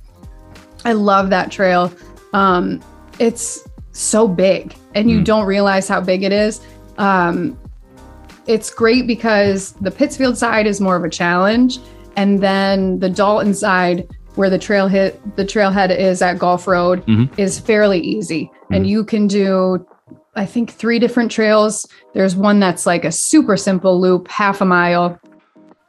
I 0.85 0.93
love 0.93 1.31
that 1.31 1.51
trail. 1.51 1.93
Um, 2.33 2.81
it's 3.19 3.67
so 3.93 4.29
big, 4.29 4.75
and 4.95 5.11
you 5.11 5.21
Mm. 5.21 5.25
don't 5.25 5.47
realize 5.47 5.89
how 5.89 6.01
big 6.01 6.23
it 6.23 6.33
is. 6.33 6.61
Um, 6.99 7.59
it's 8.47 8.71
great 8.71 9.07
because 9.09 9.73
the 9.81 9.91
Pittsfield 9.91 10.39
side 10.39 10.67
is 10.69 10.81
more 10.81 10.95
of 10.95 11.03
a 11.03 11.11
challenge, 11.11 11.79
and 12.17 12.41
then 12.41 13.01
the 13.01 13.09
Dalton 13.09 13.55
side, 13.55 14.09
where 14.37 14.49
the 14.51 14.59
trail 14.59 14.87
hit 14.89 15.21
the 15.37 15.45
trailhead 15.45 15.97
is 15.97 16.23
at 16.23 16.39
Golf 16.39 16.67
Road, 16.67 17.05
Mhm. 17.07 17.29
is 17.39 17.59
fairly 17.59 17.99
easy, 18.01 18.51
and 18.71 18.85
Mhm. 18.85 18.89
you 18.89 19.05
can 19.05 19.27
do. 19.27 19.85
I 20.35 20.45
think 20.45 20.71
three 20.71 20.99
different 20.99 21.31
trails. 21.31 21.87
There's 22.15 22.37
one 22.37 22.61
that's 22.61 22.85
like 22.87 23.05
a 23.07 23.13
super 23.13 23.57
simple 23.57 23.99
loop, 24.01 24.29
half 24.29 24.61
a 24.61 24.67
mile, 24.67 25.19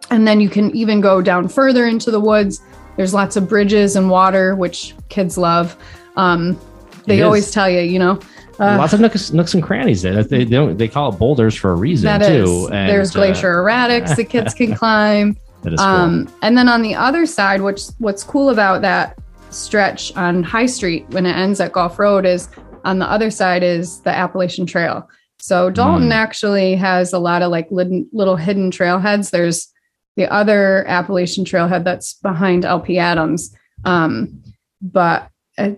and 0.09 0.25
then 0.27 0.39
you 0.39 0.47
can 0.49 0.73
even 0.75 1.01
go 1.01 1.21
down 1.21 1.49
further 1.49 1.85
into 1.85 2.11
the 2.11 2.19
woods. 2.21 2.61
There's 2.95 3.13
lots 3.13 3.35
of 3.35 3.47
bridges 3.49 3.95
and 3.97 4.09
water, 4.09 4.55
which 4.55 4.95
kids 5.09 5.37
love. 5.37 5.75
Um, 6.15 6.57
they 7.05 7.21
always 7.21 7.51
tell 7.51 7.69
you, 7.69 7.81
you 7.81 7.99
know, 7.99 8.19
uh, 8.59 8.75
Lots 8.77 8.93
of 8.93 8.99
nooks, 9.01 9.31
nooks 9.33 9.53
and 9.53 9.61
crannies. 9.61 10.01
There, 10.01 10.23
they, 10.23 10.39
they 10.39 10.45
don't. 10.45 10.77
They 10.77 10.87
call 10.87 11.13
it 11.13 11.19
boulders 11.19 11.53
for 11.55 11.71
a 11.71 11.75
reason 11.75 12.05
that 12.05 12.27
too. 12.27 12.43
is. 12.43 12.65
and, 12.71 12.89
There's 12.89 13.15
uh, 13.15 13.19
glacier 13.19 13.53
erratics 13.63 14.15
the 14.15 14.23
kids 14.23 14.53
can 14.55 14.73
climb. 14.81 15.37
That 15.67 15.73
is 15.73 15.79
cool. 15.79 15.87
Um, 15.87 16.33
and 16.41 16.57
then 16.57 16.69
on 16.69 16.81
the 16.81 16.95
other 16.95 17.25
side, 17.25 17.61
which 17.61 17.81
what's 17.99 18.23
cool 18.23 18.49
about 18.49 18.81
that 18.83 19.17
stretch 19.49 20.15
on 20.15 20.43
High 20.43 20.65
Street 20.65 21.05
when 21.09 21.25
it 21.25 21.35
ends 21.35 21.59
at 21.59 21.71
Golf 21.73 21.99
Road 21.99 22.25
is 22.25 22.47
on 22.85 22.99
the 22.99 23.05
other 23.09 23.29
side 23.29 23.63
is 23.63 23.99
the 24.01 24.09
Appalachian 24.11 24.65
Trail. 24.65 25.09
So 25.39 25.69
Dalton 25.69 26.09
Mm. 26.09 26.13
actually 26.13 26.75
has 26.75 27.11
a 27.13 27.19
lot 27.19 27.41
of 27.41 27.51
like 27.51 27.67
little, 27.69 28.05
little 28.13 28.35
hidden 28.37 28.71
trailheads. 28.71 29.29
There's 29.29 29.71
the 30.15 30.31
other 30.33 30.83
Appalachian 30.87 31.45
Trailhead 31.45 31.83
that's 31.83 32.13
behind 32.15 32.65
LP 32.65 32.97
Adams, 32.97 33.55
um, 33.85 34.41
but 34.81 35.29
uh, 35.57 35.71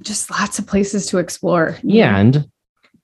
just 0.00 0.30
lots 0.30 0.58
of 0.58 0.66
places 0.66 1.06
to 1.08 1.18
explore. 1.18 1.76
yeah, 1.82 2.16
and 2.18 2.48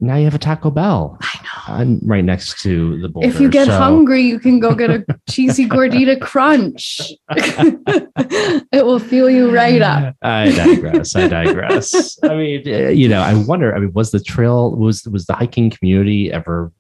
now 0.00 0.16
you 0.16 0.24
have 0.24 0.34
a 0.34 0.38
Taco 0.38 0.70
Bell 0.70 1.18
I 1.20 1.40
know. 1.42 1.74
uh, 1.94 1.96
right 2.04 2.24
next 2.24 2.60
to 2.62 3.00
the 3.00 3.08
boulder. 3.08 3.28
If 3.28 3.40
you 3.40 3.48
get 3.50 3.66
so- 3.66 3.78
hungry, 3.78 4.22
you 4.22 4.38
can 4.38 4.60
go 4.60 4.74
get 4.74 4.90
a 4.90 5.04
cheesy 5.28 5.66
gordita 5.68 6.20
crunch. 6.20 7.00
it 8.72 8.84
will 8.86 8.98
fuel 8.98 9.30
you 9.30 9.50
right 9.54 9.82
up. 9.82 10.14
I 10.22 10.50
digress. 10.52 11.14
I 11.16 11.28
digress. 11.28 12.18
I 12.22 12.34
mean, 12.36 12.62
uh, 12.66 12.88
you 12.88 13.08
know, 13.08 13.20
I 13.22 13.34
wonder. 13.34 13.74
I 13.74 13.80
mean, 13.80 13.92
was 13.92 14.10
the 14.10 14.20
trail 14.20 14.74
was 14.76 15.04
was 15.08 15.26
the 15.26 15.34
hiking 15.34 15.70
community 15.70 16.32
ever 16.32 16.72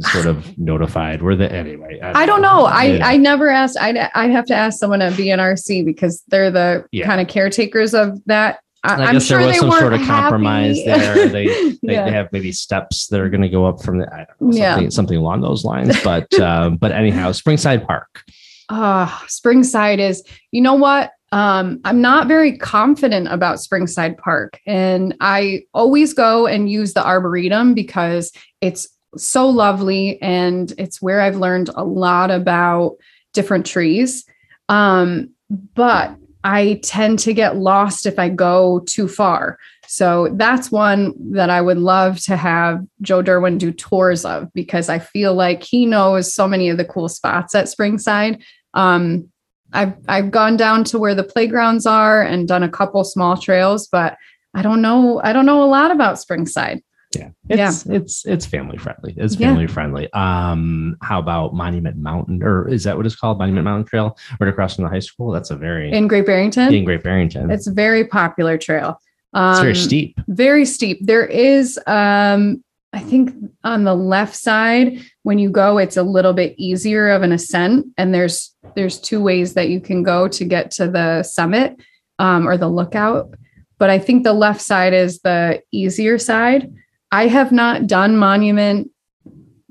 sort 0.00 0.26
of 0.26 0.56
notified? 0.58 1.20
Were 1.22 1.36
the 1.36 1.50
anyway? 1.52 2.00
I 2.02 2.24
don't 2.26 2.40
know. 2.42 2.64
I, 2.64 2.84
Yeah. 2.84 3.06
I 3.06 3.16
never 3.18 3.50
asked. 3.50 3.76
I'd, 3.78 3.96
I'd 4.14 4.30
have 4.30 4.46
to 4.46 4.54
ask 4.54 4.78
someone 4.78 5.02
at 5.02 5.12
BNRC 5.12 5.84
because 5.84 6.22
they're 6.28 6.50
the 6.50 6.86
Yeah. 6.92 7.04
kind 7.06 7.20
of 7.20 7.28
caretakers 7.28 7.92
of 7.94 8.18
that. 8.26 8.60
I, 8.86 9.02
I 9.02 9.06
I'm 9.06 9.12
guess 9.14 9.24
sure 9.26 9.38
there 9.38 9.48
was 9.48 9.58
some 9.58 9.70
sort 9.72 9.92
of 9.92 10.00
compromise 10.02 10.78
happy. 10.84 11.00
there. 11.00 11.28
They 11.28 11.46
they, 11.82 11.92
yeah. 11.92 12.04
they 12.04 12.12
have 12.12 12.32
maybe 12.32 12.52
steps 12.52 13.06
that 13.08 13.20
are 13.20 13.28
going 13.28 13.42
to 13.42 13.48
go 13.48 13.66
up 13.66 13.82
from 13.82 13.98
the 13.98 14.06
I 14.12 14.26
don't 14.38 14.50
know, 14.52 14.56
Yeah. 14.56 14.74
something, 14.74 14.90
something 14.90 15.18
along 15.18 15.40
those 15.42 15.64
lines. 15.64 15.94
But 16.04 16.32
um, 16.40 16.76
but 16.76 16.92
anyhow, 16.92 17.30
Springside 17.32 17.86
Park. 17.86 18.22
Ah, 18.68 19.24
Springside 19.28 19.98
is, 19.98 20.22
you 20.50 20.60
know 20.60 20.74
what? 20.74 21.12
Um, 21.32 21.80
I'm 21.84 22.00
not 22.00 22.28
very 22.28 22.56
confident 22.56 23.28
about 23.28 23.58
Springside 23.58 24.16
Park. 24.18 24.60
And 24.66 25.14
I 25.20 25.62
always 25.74 26.14
go 26.14 26.46
and 26.46 26.70
use 26.70 26.94
the 26.94 27.04
Arboretum 27.04 27.74
because 27.74 28.32
it's 28.60 28.86
so 29.16 29.48
lovely 29.48 30.20
and 30.22 30.72
it's 30.78 31.00
where 31.02 31.20
I've 31.20 31.36
learned 31.36 31.70
a 31.74 31.84
lot 31.84 32.30
about 32.30 32.96
different 33.32 33.66
trees. 33.66 34.24
Um, 34.68 35.30
but 35.74 36.16
I 36.46 36.78
tend 36.84 37.18
to 37.20 37.34
get 37.34 37.56
lost 37.56 38.06
if 38.06 38.20
I 38.20 38.28
go 38.28 38.78
too 38.86 39.08
far. 39.08 39.58
So 39.88 40.28
that's 40.34 40.70
one 40.70 41.12
that 41.32 41.50
I 41.50 41.60
would 41.60 41.78
love 41.78 42.20
to 42.22 42.36
have 42.36 42.86
Joe 43.02 43.20
Durwin 43.20 43.58
do 43.58 43.72
tours 43.72 44.24
of 44.24 44.52
because 44.52 44.88
I 44.88 45.00
feel 45.00 45.34
like 45.34 45.64
he 45.64 45.86
knows 45.86 46.32
so 46.32 46.46
many 46.46 46.68
of 46.68 46.76
the 46.76 46.84
cool 46.84 47.08
spots 47.08 47.56
at 47.56 47.64
Springside. 47.64 48.44
Um, 48.74 49.28
I've 49.72 49.94
I've 50.06 50.30
gone 50.30 50.56
down 50.56 50.84
to 50.84 50.98
where 51.00 51.16
the 51.16 51.24
playgrounds 51.24 51.84
are 51.84 52.22
and 52.22 52.46
done 52.46 52.62
a 52.62 52.68
couple 52.68 53.02
small 53.02 53.36
trails, 53.36 53.88
but 53.88 54.16
I 54.54 54.62
don't 54.62 54.80
know 54.80 55.20
I 55.24 55.32
don't 55.32 55.46
know 55.46 55.64
a 55.64 55.66
lot 55.66 55.90
about 55.90 56.14
Springside. 56.14 56.80
Yeah, 57.20 57.66
it's 57.66 57.86
it's 57.86 58.26
it's 58.26 58.46
family 58.46 58.78
friendly. 58.78 59.14
It's 59.16 59.36
Yeah. 59.36 59.48
family 59.48 59.66
friendly. 59.66 60.12
Um, 60.12 60.96
how 61.02 61.18
about 61.18 61.54
Monument 61.54 61.96
Mountain, 61.96 62.42
or 62.42 62.68
is 62.68 62.84
that 62.84 62.96
what 62.96 63.06
it's 63.06 63.16
called? 63.16 63.38
Monument 63.38 63.64
Mountain 63.64 63.86
Trail, 63.86 64.16
right 64.40 64.48
across 64.48 64.76
from 64.76 64.84
the 64.84 64.90
high 64.90 64.98
school. 65.00 65.32
That's 65.32 65.50
a 65.50 65.56
very 65.56 65.92
In 65.92 66.08
Great 66.08 66.26
Barrington, 66.26 66.72
in 66.72 66.84
Great 66.84 67.02
Barrington. 67.02 67.50
It's, 67.50 67.60
it's 67.60 67.66
a 67.68 67.72
very 67.72 68.04
popular 68.06 68.58
trail. 68.58 69.00
Um, 69.32 69.60
very 69.62 69.74
steep. 69.74 70.18
very 70.28 70.64
steep. 70.64 70.98
There 71.04 71.26
is, 71.26 71.78
um, 71.86 72.64
I 72.92 73.00
think, 73.00 73.34
on 73.64 73.84
the 73.84 73.94
left 73.94 74.34
side 74.34 75.00
when 75.24 75.38
you 75.38 75.50
go, 75.50 75.76
it's 75.78 75.96
a 75.98 76.02
little 76.02 76.32
bit 76.32 76.54
easier 76.56 77.10
of 77.10 77.22
an 77.22 77.32
ascent, 77.32 77.86
and 77.98 78.14
there's 78.14 78.54
there's 78.74 78.98
two 78.98 79.22
ways 79.22 79.54
that 79.54 79.68
you 79.68 79.80
can 79.80 80.02
go 80.02 80.28
to 80.28 80.44
get 80.44 80.70
to 80.72 80.88
the 80.88 81.22
summit 81.22 81.76
um, 82.18 82.48
or 82.48 82.56
the 82.56 82.68
lookout. 82.68 83.34
But 83.78 83.90
I 83.90 83.98
think 83.98 84.24
the 84.24 84.32
left 84.32 84.62
side 84.62 84.94
is 84.94 85.20
the 85.20 85.60
easier 85.70 86.16
side. 86.18 86.72
I 87.16 87.28
have 87.28 87.50
not 87.52 87.86
done 87.86 88.16
Monument 88.18 88.90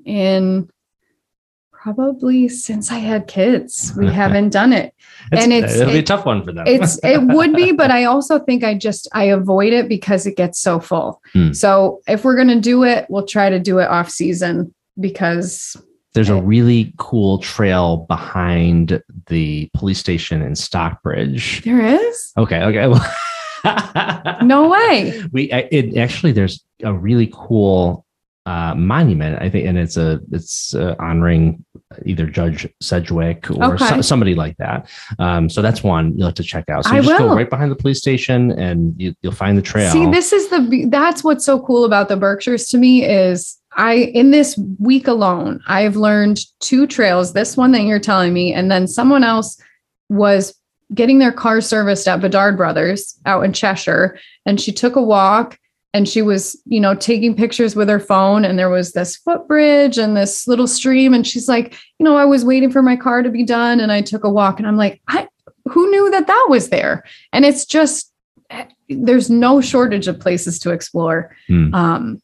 in 0.05 0.67
probably 1.71 2.47
since 2.49 2.91
I 2.91 2.97
had 2.97 3.27
kids. 3.27 3.93
We 3.95 4.07
haven't 4.07 4.49
done 4.49 4.73
it. 4.73 4.93
and 5.31 5.53
it's- 5.53 5.75
it'll 5.75 5.93
be 5.93 5.99
a 5.99 6.03
tough 6.03 6.25
one 6.25 6.43
for 6.43 6.51
them. 6.51 6.65
it's 6.67 6.99
it 7.03 7.21
would 7.35 7.53
be 7.55 7.71
but 7.71 7.89
i 7.89 8.03
also 8.05 8.37
think 8.39 8.63
i 8.63 8.73
just 8.75 9.07
i 9.13 9.23
avoid 9.23 9.73
it 9.73 9.89
because 9.89 10.27
it 10.27 10.35
gets 10.37 10.59
so 10.59 10.79
full 10.79 11.19
Hmm. 11.33 11.51
so 11.53 11.99
if 12.07 12.23
we're 12.23 12.35
going 12.35 12.47
to 12.49 12.59
do 12.59 12.83
it 12.83 13.07
we'll 13.09 13.25
try 13.25 13.49
to 13.49 13.59
do 13.59 13.79
it 13.79 13.87
off 13.89 14.09
season 14.09 14.73
because 14.99 15.75
There's 16.13 16.29
a 16.29 16.39
really 16.41 16.93
cool 16.97 17.39
trail 17.39 18.05
behind 18.07 19.01
the 19.27 19.69
police 19.73 19.97
station 19.99 20.41
in 20.43 20.55
Stockbridge. 20.55 21.63
there 21.63 21.81
is 21.85 22.31
Okay, 22.37 22.61
okay. 22.63 22.87
well- 22.87 23.13
no 24.43 24.69
way 24.69 25.23
we 25.31 25.51
it 25.51 25.97
actually 25.97 26.31
there's 26.31 26.63
a 26.83 26.93
really 26.93 27.29
cool 27.33 28.03
uh, 28.47 28.75
monument 28.75 29.41
I 29.41 29.49
think, 29.49 29.65
and 29.67 29.75
it's 29.75 29.97
a 29.97 30.19
it's 30.31 30.75
uh, 30.75 30.93
honoring 30.99 31.65
either 32.05 32.27
Judge 32.27 32.67
Sedgwick 32.79 33.49
or 33.49 33.73
Okay. 33.73 33.87
so- 33.87 34.01
somebody 34.01 34.35
like 34.35 34.55
that. 34.57 34.87
Um, 35.17 35.49
so 35.49 35.63
that's 35.63 35.81
one 35.81 36.15
you'll 36.15 36.27
have 36.27 36.35
to 36.35 36.43
check 36.43 36.69
out. 36.69 36.85
So 36.85 36.91
you 36.91 36.97
I 36.97 37.01
just 37.01 37.19
will. 37.19 37.29
go 37.29 37.35
right 37.35 37.49
behind 37.49 37.71
the 37.71 37.75
police 37.75 37.97
station, 37.97 38.51
and 38.51 38.93
you, 39.01 39.15
you'll 39.23 39.31
find 39.33 39.57
the 39.57 39.63
trail. 39.63 39.91
see 39.91 40.05
this 40.11 40.31
is 40.31 40.49
the 40.49 40.85
that's 40.89 41.23
what's 41.23 41.43
so 41.43 41.59
cool 41.59 41.85
about 41.85 42.07
the 42.07 42.17
berkshires 42.17 42.67
to 42.67 42.77
me 42.77 43.03
is 43.03 43.57
i 43.77 43.95
in 44.13 44.29
this 44.29 44.57
week 44.79 45.07
alone 45.07 45.59
i've 45.67 45.95
learned 45.95 46.39
two 46.59 46.85
trails 46.85 47.33
this 47.33 47.57
one 47.57 47.71
that 47.71 47.81
you're 47.81 47.99
telling 47.99 48.31
me 48.31 48.53
and 48.53 48.69
then 48.69 48.85
someone 48.87 49.23
else 49.23 49.59
was 50.09 50.53
getting 50.93 51.19
their 51.19 51.31
car 51.31 51.61
serviced 51.61 52.07
at 52.07 52.21
bedard 52.21 52.57
brothers 52.57 53.17
out 53.25 53.43
in 53.43 53.53
cheshire 53.53 54.19
and 54.45 54.61
she 54.61 54.71
took 54.71 54.95
a 54.95 55.01
walk 55.01 55.59
and 55.93 56.09
she 56.09 56.21
was, 56.21 56.61
you 56.65 56.79
know, 56.79 56.93
taking 56.93 57.35
pictures 57.35 57.75
with 57.75 57.87
her 57.87 58.01
phone 58.01 58.43
and 58.43 58.59
there 58.59 58.69
was 58.69 58.91
this 58.91 59.15
footbridge 59.15 59.97
and 59.97 60.15
this 60.15 60.47
little 60.47 60.67
stream 60.67 61.13
and 61.13 61.25
she's 61.25 61.47
like, 61.47 61.73
you 61.99 62.03
know, 62.03 62.17
I 62.17 62.25
was 62.25 62.43
waiting 62.43 62.69
for 62.69 62.81
my 62.81 62.95
car 62.95 63.23
to 63.23 63.29
be 63.29 63.43
done 63.43 63.79
and 63.79 63.91
I 63.91 64.01
took 64.01 64.23
a 64.23 64.29
walk 64.29 64.59
and 64.59 64.67
I'm 64.67 64.77
like, 64.77 65.01
I 65.07 65.27
who 65.69 65.89
knew 65.89 66.11
that 66.11 66.27
that 66.27 66.47
was 66.49 66.69
there? 66.69 67.03
And 67.33 67.45
it's 67.45 67.65
just 67.65 68.11
there's 68.89 69.29
no 69.29 69.61
shortage 69.61 70.07
of 70.07 70.19
places 70.19 70.59
to 70.59 70.71
explore. 70.71 71.35
Hmm. 71.47 71.73
Um 71.73 72.21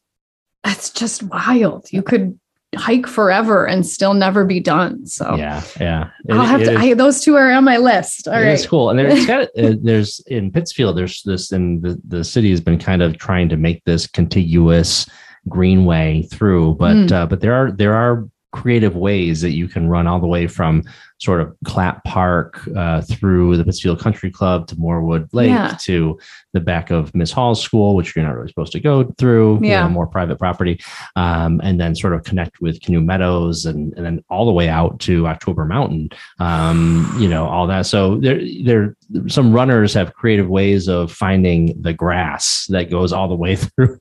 that's 0.62 0.90
just 0.90 1.22
wild. 1.24 1.90
You 1.90 2.02
could 2.02 2.38
hike 2.76 3.06
forever 3.06 3.66
and 3.66 3.86
still 3.86 4.14
never 4.14 4.44
be 4.44 4.58
done. 4.60 5.06
So 5.06 5.34
Yeah, 5.36 5.62
yeah. 5.78 6.10
I'll 6.30 6.44
have 6.46 6.62
to. 6.62 6.72
is- 6.72 6.78
I, 6.80 6.94
those 6.94 7.20
two 7.20 7.36
are 7.36 7.50
on 7.52 7.64
my 7.64 7.76
list. 7.76 8.26
All 8.28 8.34
It 8.34 8.44
right. 8.44 8.48
is 8.54 8.66
cool, 8.66 8.90
and 8.90 8.98
there's 8.98 9.26
got 9.26 9.42
uh, 9.58 9.74
there's 9.82 10.20
in 10.26 10.50
Pittsfield. 10.50 10.96
There's 10.96 11.22
this, 11.22 11.52
and 11.52 11.82
the 11.82 12.00
the 12.08 12.24
city 12.24 12.50
has 12.50 12.60
been 12.60 12.78
kind 12.78 13.02
of 13.02 13.18
trying 13.18 13.48
to 13.50 13.56
make 13.56 13.84
this 13.84 14.06
contiguous 14.06 15.06
greenway 15.48 16.22
through, 16.22 16.74
but 16.76 16.94
Mm. 16.96 17.12
uh, 17.12 17.26
but 17.26 17.40
there 17.40 17.54
are 17.54 17.72
there 17.72 17.94
are 17.94 18.28
creative 18.52 18.96
ways 18.96 19.40
that 19.40 19.52
you 19.52 19.66
can 19.66 19.88
run 19.88 20.06
all 20.06 20.20
the 20.20 20.26
way 20.26 20.46
from 20.46 20.82
sort 21.22 21.40
of 21.40 21.54
Clapp 21.64 22.02
Park 22.04 22.68
uh, 22.76 23.00
through 23.02 23.56
the 23.56 23.64
Pittsfield 23.64 24.00
Country 24.00 24.28
Club 24.30 24.66
to 24.66 24.76
Morewood 24.76 25.28
Lake 25.32 25.50
Yeah. 25.50 25.76
to 25.82 26.18
the 26.52 26.60
back 26.60 26.90
of 26.90 27.14
Miss 27.14 27.30
Hall's 27.30 27.62
school, 27.62 27.94
which 27.94 28.14
you're 28.16 28.24
not 28.24 28.34
really 28.34 28.48
supposed 28.48 28.72
to 28.72 28.80
go 28.80 29.04
through. 29.18 29.60
you 29.62 29.68
know, 29.84 29.88
more 29.88 30.06
private 30.06 30.38
property, 30.38 30.80
um, 31.16 31.60
and 31.62 31.80
then 31.80 31.94
sort 31.94 32.12
of 32.12 32.24
connect 32.24 32.60
with 32.60 32.80
Canoe 32.80 33.00
Meadows, 33.00 33.66
and 33.66 33.92
and 33.96 34.04
then 34.04 34.24
all 34.28 34.44
the 34.46 34.52
way 34.52 34.68
out 34.68 34.98
to 35.00 35.26
October 35.28 35.64
Mountain. 35.64 36.10
Um, 36.40 37.14
you 37.18 37.28
know, 37.28 37.46
all 37.46 37.66
that. 37.68 37.86
So 37.86 38.16
there 38.16 38.40
there 38.64 38.96
some 39.28 39.52
runners 39.52 39.94
have 39.94 40.14
creative 40.14 40.48
ways 40.48 40.88
of 40.88 41.12
finding 41.12 41.80
the 41.80 41.92
grass 41.92 42.66
that 42.70 42.90
goes 42.90 43.12
all 43.12 43.28
the 43.28 43.34
way 43.36 43.56
through. 43.62 43.98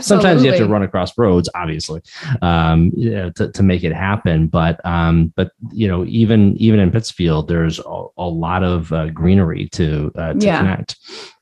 Sometimes 0.00 0.44
you 0.44 0.50
have 0.50 0.58
to 0.58 0.66
run 0.68 0.82
across 0.82 1.16
roads, 1.16 1.48
obviously, 1.54 2.00
um, 2.42 2.90
you 2.96 3.10
know, 3.10 3.30
to, 3.30 3.50
to 3.52 3.62
make 3.62 3.84
it 3.84 3.92
happen. 3.92 4.48
But 4.48 4.84
um, 4.84 5.32
but 5.36 5.52
you 5.72 5.88
know, 5.88 6.04
even 6.06 6.41
even 6.56 6.80
in 6.80 6.90
Pittsfield, 6.90 7.48
there's 7.48 7.78
a, 7.78 8.04
a 8.18 8.28
lot 8.28 8.62
of 8.62 8.92
uh, 8.92 9.08
greenery 9.10 9.68
to 9.72 10.10
uh, 10.16 10.32
to 10.34 10.46
Yeah. 10.46 10.58
connect. 10.58 10.96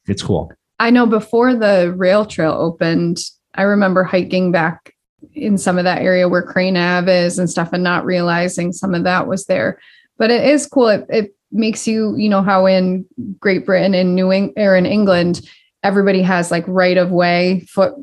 It's 0.07 0.23
cool. 0.23 0.53
I 0.79 0.91
know 0.91 1.07
before 1.07 1.55
the 1.55 1.93
rail 1.97 2.25
trail 2.25 2.53
opened, 2.53 3.19
I 3.55 3.63
remember 3.63 4.03
hiking 4.05 4.53
back 4.53 4.95
in 5.35 5.59
some 5.59 5.79
of 5.79 5.85
that 5.85 6.03
area 6.03 6.29
where 6.29 6.43
Crane 6.43 6.77
Ave 6.77 7.25
is 7.27 7.39
and 7.39 7.51
stuff 7.51 7.71
and 7.73 7.83
not 7.83 8.05
realizing 8.05 8.73
some 8.73 8.95
of 8.95 9.05
that 9.05 9.27
was 9.27 9.47
there. 9.47 9.79
But 10.19 10.31
it 10.31 10.45
is 10.45 10.67
cool. 10.67 10.89
It, 10.89 11.07
it 11.09 11.35
makes 11.53 11.87
you, 11.87 12.17
you 12.17 12.29
know, 12.29 12.43
how 12.43 12.67
in 12.67 13.05
Great 13.39 13.67
Britain 13.67 13.95
and 13.95 14.15
New 14.15 14.33
England 14.33 14.55
or 14.67 14.77
in 14.77 14.87
England, 14.87 15.43
everybody 15.83 16.23
has 16.23 16.51
like 16.51 16.65
right 16.67 16.97
of 16.97 17.11
way, 17.11 17.61
foot 17.69 17.95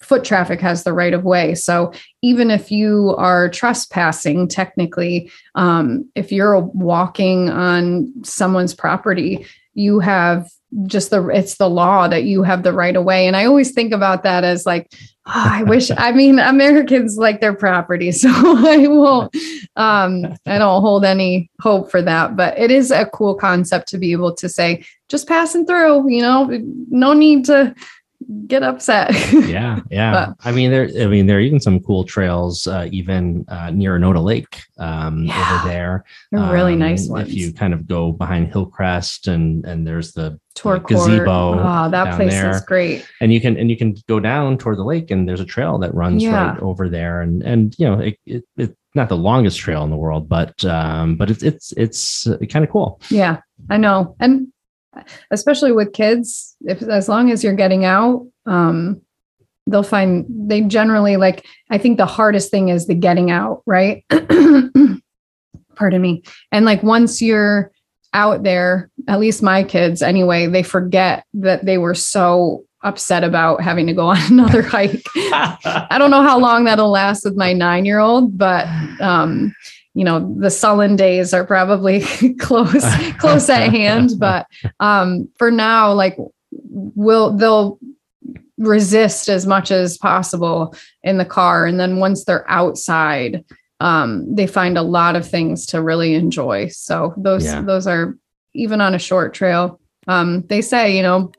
foot 0.00 0.24
traffic 0.24 0.60
has 0.60 0.84
the 0.84 0.92
right 0.92 1.12
of 1.12 1.24
way. 1.24 1.54
So 1.54 1.92
even 2.22 2.50
if 2.50 2.70
you 2.70 3.14
are 3.18 3.48
trespassing, 3.48 4.48
technically, 4.48 5.30
um, 5.54 6.08
if 6.14 6.32
you're 6.32 6.58
walking 6.60 7.50
on 7.50 8.12
someone's 8.24 8.74
property, 8.74 9.46
you 9.74 10.00
have 10.00 10.48
just 10.86 11.10
the 11.10 11.28
it's 11.28 11.56
the 11.56 11.68
law 11.68 12.08
that 12.08 12.24
you 12.24 12.42
have 12.42 12.62
the 12.62 12.72
right 12.72 12.96
of 12.96 13.04
way 13.04 13.26
and 13.26 13.36
i 13.36 13.44
always 13.44 13.70
think 13.70 13.92
about 13.92 14.24
that 14.24 14.42
as 14.42 14.66
like 14.66 14.92
oh, 15.26 15.32
i 15.34 15.62
wish 15.64 15.90
i 15.96 16.12
mean 16.12 16.38
americans 16.38 17.16
like 17.16 17.40
their 17.40 17.54
property 17.54 18.12
so 18.22 18.28
i 18.30 18.86
won't 18.86 19.34
um 19.76 20.24
i 20.46 20.58
don't 20.58 20.80
hold 20.80 21.04
any 21.04 21.50
hope 21.60 21.90
for 21.90 22.02
that 22.02 22.36
but 22.36 22.58
it 22.58 22.70
is 22.70 22.90
a 22.90 23.06
cool 23.06 23.34
concept 23.34 23.88
to 23.88 23.98
be 23.98 24.12
able 24.12 24.34
to 24.34 24.48
say 24.48 24.84
just 25.08 25.28
passing 25.28 25.64
through 25.66 26.10
you 26.10 26.22
know? 26.22 26.48
No 26.88 27.12
need 27.12 27.44
to 27.46 27.74
get 28.46 28.62
upset 28.62 29.12
Yeah, 29.48 29.80
yeah. 29.90 30.32
I 30.44 30.52
mean, 30.52 30.70
there. 30.70 30.88
I 31.00 31.06
mean, 31.06 31.26
there 31.26 31.36
are 31.38 31.40
even 31.40 31.60
some 31.60 31.78
cool 31.80 32.04
trails, 32.04 32.66
uh, 32.66 32.88
even 32.90 33.44
uh, 33.48 33.70
near 33.70 33.98
Onota 33.98 34.22
Lake 34.22 34.62
um, 34.78 35.24
Yeah. 35.24 35.32
over 35.40 35.68
there. 35.68 36.04
They're 36.32 36.52
really 36.52 36.72
Um, 36.74 36.80
nice 36.80 37.08
ones 37.08 37.28
If 37.28 37.34
you 37.36 37.52
kind 37.52 37.72
of 37.72 37.86
go 37.86 38.12
behind 38.12 38.48
Hillcrest 38.52 39.28
and 39.28 39.64
and 39.64 39.86
there's 39.86 40.12
the 40.12 40.38
the 40.64 40.78
gazebo 40.78 41.60
oh 41.60 41.90
that 41.90 42.16
place 42.16 42.32
there. 42.32 42.50
is 42.56 42.62
great 42.62 43.06
and 43.20 43.30
you 43.32 43.40
can 43.42 43.56
and 43.58 43.70
you 43.70 43.76
can 43.76 43.94
go 44.08 44.18
down 44.18 44.56
toward 44.56 44.78
the 44.78 44.84
lake 44.84 45.10
and 45.10 45.28
there's 45.28 45.40
a 45.40 45.44
trail 45.44 45.76
that 45.78 45.94
runs 45.94 46.24
Yeah. 46.24 46.52
right 46.52 46.58
over 46.60 46.88
there 46.88 47.20
and 47.20 47.42
and 47.42 47.74
you 47.78 47.86
know 47.86 47.98
it, 48.00 48.16
it, 48.24 48.42
it's 48.56 48.74
not 48.94 49.08
the 49.10 49.16
longest 49.18 49.58
trail 49.60 49.84
in 49.84 49.90
the 49.90 49.96
world 49.96 50.28
but 50.30 50.64
um 50.64 51.16
but 51.16 51.28
it's 51.30 51.42
it's 51.42 51.72
it's 51.76 52.26
uh, 52.26 52.38
kind 52.48 52.64
of 52.64 52.70
cool 52.70 52.98
Yeah, 53.10 53.40
I 53.68 53.76
know. 53.76 54.16
And 54.18 54.48
especially 55.30 55.72
with 55.72 55.92
kids, 55.92 56.56
if 56.62 56.82
as 56.82 57.08
long 57.08 57.30
as 57.30 57.42
you're 57.42 57.54
getting 57.54 57.84
out, 57.84 58.26
um, 58.46 59.00
they'll 59.66 59.82
find 59.82 60.26
they 60.28 60.62
generally 60.62 61.16
like 61.16 61.44
I 61.70 61.78
think 61.78 61.98
the 61.98 62.06
hardest 62.06 62.50
thing 62.50 62.68
is 62.68 62.86
the 62.86 62.94
getting 62.94 63.30
out, 63.30 63.62
right? 63.66 64.04
Pardon 65.76 66.00
me. 66.00 66.22
And 66.52 66.64
like 66.64 66.82
once 66.82 67.20
you're 67.20 67.72
out 68.12 68.42
there, 68.42 68.90
at 69.08 69.20
least 69.20 69.42
my 69.42 69.62
kids 69.62 70.02
anyway, 70.02 70.46
they 70.46 70.62
forget 70.62 71.24
that 71.34 71.64
they 71.64 71.78
were 71.78 71.94
so 71.94 72.64
upset 72.82 73.24
about 73.24 73.60
having 73.60 73.86
to 73.86 73.92
go 73.92 74.06
on 74.10 74.18
another 74.30 74.62
hike. 74.62 75.04
I 75.16 75.96
don't 75.98 76.10
know 76.10 76.22
how 76.22 76.38
long 76.38 76.64
that'll 76.64 76.90
last 76.90 77.24
with 77.24 77.36
my 77.36 77.52
nine 77.52 77.84
year 77.84 77.98
old, 77.98 78.38
but 78.38 78.66
um, 79.00 79.54
you 79.96 80.04
know, 80.04 80.30
the 80.38 80.50
sullen 80.50 80.94
days 80.94 81.32
are 81.32 81.46
probably 81.46 82.00
close, 82.38 82.84
close 83.18 83.48
at 83.48 83.70
hand. 83.70 84.12
But 84.18 84.46
um, 84.78 85.26
for 85.38 85.50
now, 85.50 85.94
like 85.94 86.18
will 86.50 87.34
they'll 87.34 87.78
resist 88.58 89.30
as 89.30 89.46
much 89.46 89.70
as 89.70 89.96
possible 89.96 90.74
in 91.02 91.16
the 91.16 91.24
car. 91.24 91.64
And 91.64 91.80
then 91.80 91.96
once 91.96 92.24
they're 92.24 92.48
outside, 92.50 93.42
um, 93.80 94.34
they 94.34 94.46
find 94.46 94.76
a 94.76 94.82
lot 94.82 95.16
of 95.16 95.26
things 95.26 95.64
to 95.66 95.82
really 95.82 96.14
enjoy. 96.14 96.68
So 96.68 97.14
those 97.16 97.46
Yeah. 97.46 97.62
those 97.62 97.86
are 97.86 98.18
even 98.52 98.82
on 98.82 98.94
a 98.94 98.98
short 98.98 99.32
trail. 99.32 99.80
Um, 100.08 100.42
they 100.48 100.60
say, 100.60 100.94
you 100.94 101.02
know, 101.02 101.32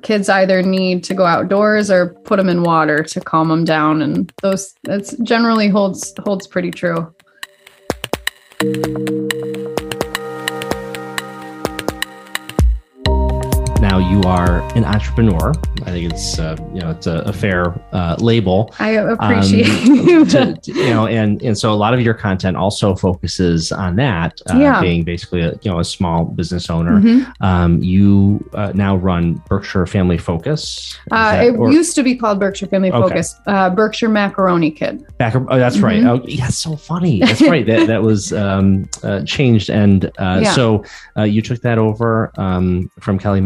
kids 0.00 0.30
either 0.30 0.62
need 0.62 1.04
to 1.04 1.14
go 1.14 1.26
outdoors 1.26 1.90
or 1.90 2.14
put 2.24 2.38
them 2.38 2.48
in 2.48 2.62
water 2.62 3.02
to 3.02 3.20
calm 3.20 3.48
them 3.48 3.64
down 3.64 4.00
and 4.02 4.32
those 4.42 4.74
that's 4.84 5.16
generally 5.18 5.68
holds 5.68 6.12
holds 6.24 6.46
pretty 6.46 6.70
true 6.70 7.14
now 8.62 9.41
you 14.12 14.20
are 14.24 14.60
an 14.76 14.84
entrepreneur 14.84 15.52
i 15.86 15.90
think 15.90 16.12
it's 16.12 16.38
uh, 16.38 16.54
you 16.74 16.80
know 16.80 16.90
it's 16.90 17.06
a, 17.06 17.18
a 17.20 17.32
fair 17.32 17.60
uh, 17.94 18.14
label 18.20 18.72
i 18.78 18.90
appreciate 18.90 19.66
um, 19.88 20.26
to, 20.26 20.54
to- 20.60 20.72
you 20.74 20.90
know 20.90 21.06
and 21.06 21.40
and 21.42 21.56
so 21.56 21.72
a 21.72 21.78
lot 21.84 21.94
of 21.94 22.00
your 22.02 22.12
content 22.12 22.54
also 22.56 22.94
focuses 22.94 23.72
on 23.72 23.96
that 23.96 24.38
uh, 24.50 24.58
Yeah. 24.58 24.80
being 24.82 25.02
basically 25.02 25.40
a 25.40 25.52
you 25.62 25.70
know 25.70 25.78
a 25.80 25.84
small 25.84 26.26
business 26.26 26.68
owner 26.68 27.00
Mhm. 27.00 27.32
um, 27.40 27.82
you 27.82 28.44
uh, 28.52 28.72
now 28.74 28.96
run 28.96 29.42
berkshire 29.48 29.86
family 29.86 30.18
focus 30.18 30.94
uh, 31.10 31.32
that- 31.32 31.44
it 31.46 31.56
or 31.56 31.72
used 31.72 31.94
to 31.94 32.02
be 32.02 32.14
called 32.14 32.38
berkshire 32.38 32.66
family 32.68 32.90
Okay. 32.92 33.08
focus 33.08 33.34
uh, 33.46 33.70
berkshire 33.70 34.10
macaroni 34.10 34.70
kid 34.70 34.94
back 35.16 35.34
oh 35.34 35.58
that's 35.58 35.78
right 35.78 36.02
Mhm. 36.02 36.10
oh 36.22 36.24
yeah 36.28 36.48
so 36.48 36.76
funny 36.76 37.20
that's 37.20 37.40
right 37.52 37.64
that, 37.66 37.86
that 37.86 38.02
was 38.02 38.32
um, 38.34 38.88
uh, 39.02 39.22
changed 39.24 39.70
and 39.70 40.04
uh, 40.18 40.40
Yeah. 40.42 40.52
so 40.52 40.84
uh, 41.16 41.22
you 41.22 41.40
took 41.40 41.60
that 41.62 41.78
over 41.78 42.30
um, 42.36 42.90
from 43.00 43.18
kelly 43.18 43.40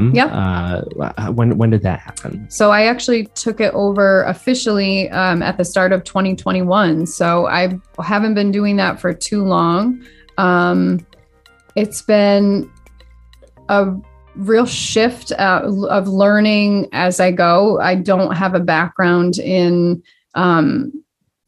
mcawam 0.00 0.14
Yep. 0.14 0.30
uh, 0.32 1.32
when 1.32 1.56
when 1.58 1.70
did 1.70 1.82
that 1.82 2.00
happen 2.00 2.46
So 2.50 2.70
I 2.70 2.82
actually 2.82 3.26
took 3.34 3.60
it 3.60 3.72
over 3.74 4.22
officially 4.24 5.08
um, 5.10 5.42
at 5.42 5.56
the 5.56 5.64
start 5.64 5.92
of 5.92 6.04
2021. 6.04 7.06
So 7.06 7.46
I 7.46 7.78
haven't 8.02 8.34
been 8.34 8.50
doing 8.50 8.76
that 8.76 9.00
for 9.00 9.12
too 9.12 9.44
long. 9.44 10.04
Um, 10.38 11.06
it's 11.76 12.02
been 12.02 12.70
a 13.68 13.94
real 14.36 14.66
shift 14.66 15.32
uh, 15.32 15.62
of 15.88 16.08
learning 16.08 16.88
as 16.92 17.20
I 17.20 17.30
go. 17.32 17.80
I 17.80 17.94
don't 17.94 18.34
have 18.34 18.54
a 18.54 18.60
background 18.60 19.38
in 19.38 20.02
um, 20.34 20.92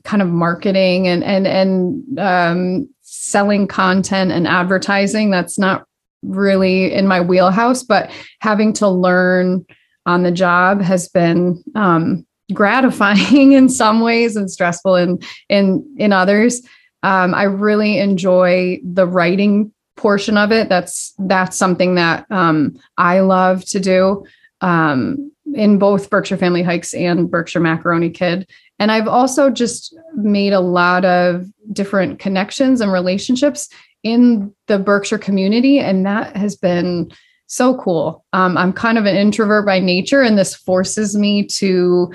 kind 0.04 0.22
of 0.22 0.28
marketing 0.28 1.08
and 1.08 1.22
and 1.24 1.46
and 1.46 2.18
um, 2.18 2.88
selling 3.02 3.66
content 3.66 4.32
and 4.32 4.46
advertising. 4.46 5.30
That's 5.30 5.58
not 5.58 5.86
really 6.22 6.92
in 6.92 7.06
my 7.06 7.20
wheelhouse, 7.20 7.82
but 7.82 8.10
having 8.40 8.72
to 8.74 8.88
learn 8.88 9.64
on 10.06 10.22
the 10.22 10.30
job 10.30 10.80
has 10.80 11.08
been 11.08 11.62
um, 11.74 12.26
gratifying 12.52 13.52
in 13.52 13.68
some 13.68 14.00
ways 14.00 14.36
and 14.36 14.50
stressful 14.50 14.96
in 14.96 15.18
in 15.48 15.94
in 15.98 16.12
others. 16.12 16.62
Um, 17.02 17.34
I 17.34 17.44
really 17.44 17.98
enjoy 17.98 18.80
the 18.84 19.06
writing 19.06 19.72
portion 19.96 20.36
of 20.36 20.52
it. 20.52 20.68
That's 20.68 21.14
that's 21.18 21.56
something 21.56 21.96
that 21.96 22.26
um, 22.30 22.78
I 22.96 23.20
love 23.20 23.64
to 23.66 23.80
do 23.80 24.24
um, 24.60 25.32
in 25.54 25.78
both 25.78 26.10
Berkshire 26.10 26.36
Family 26.36 26.62
Hikes 26.62 26.94
and 26.94 27.30
Berkshire 27.30 27.60
Macaroni 27.60 28.10
Kid. 28.10 28.48
And 28.78 28.90
I've 28.90 29.08
also 29.08 29.50
just 29.50 29.96
made 30.14 30.52
a 30.52 30.60
lot 30.60 31.04
of 31.04 31.46
different 31.72 32.18
connections 32.18 32.80
and 32.80 32.92
relationships 32.92 33.68
in 34.02 34.54
the 34.66 34.78
Berkshire 34.78 35.18
community, 35.18 35.78
and 35.78 36.04
that 36.06 36.36
has 36.36 36.56
been 36.56 37.12
so 37.46 37.76
cool. 37.78 38.24
Um, 38.32 38.56
I'm 38.56 38.72
kind 38.72 38.98
of 38.98 39.06
an 39.06 39.16
introvert 39.16 39.66
by 39.66 39.78
nature, 39.78 40.22
and 40.22 40.38
this 40.38 40.54
forces 40.54 41.16
me 41.16 41.46
to 41.58 42.12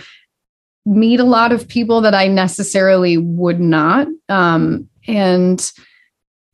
meet 0.86 1.20
a 1.20 1.26
lot 1.26 1.52
of 1.52 1.68
people 1.68 2.02
that 2.02 2.16
I 2.16 2.28
necessarily 2.28 3.18
would 3.18 3.60
not. 3.60 4.08
Um, 4.30 4.90
and 5.08 5.72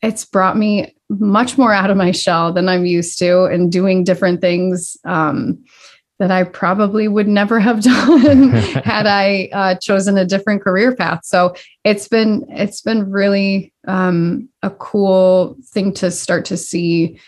it's 0.02 0.26
brought 0.26 0.58
me 0.58 0.96
much 1.10 1.58
more 1.58 1.72
out 1.72 1.90
of 1.90 1.98
my 1.98 2.12
shell 2.12 2.52
than 2.52 2.68
I'm 2.68 2.86
used 2.86 3.20
to 3.20 3.44
and 3.46 3.72
doing 3.72 4.04
different 4.04 4.42
things 4.42 4.98
um, 5.06 5.64
that 6.20 6.32
I 6.32 6.44
probably 6.44 7.08
would 7.08 7.28
never 7.28 7.60
have 7.60 7.82
done 7.84 8.50
had 8.52 9.06
I 9.06 9.50
uh, 9.52 9.76
chosen 9.76 10.18
a 10.18 10.26
different 10.26 10.62
career 10.62 10.96
path. 10.96 11.22
So 11.24 11.56
it's 11.84 12.08
been 12.08 12.46
it's 12.50 12.82
been 12.82 13.10
really 13.10 13.74
um, 13.88 14.50
a 14.62 14.70
cool 14.70 15.58
thing 15.66 15.94
to 15.96 16.12
start 16.12 16.46
to 16.46 16.58
see 16.58 17.20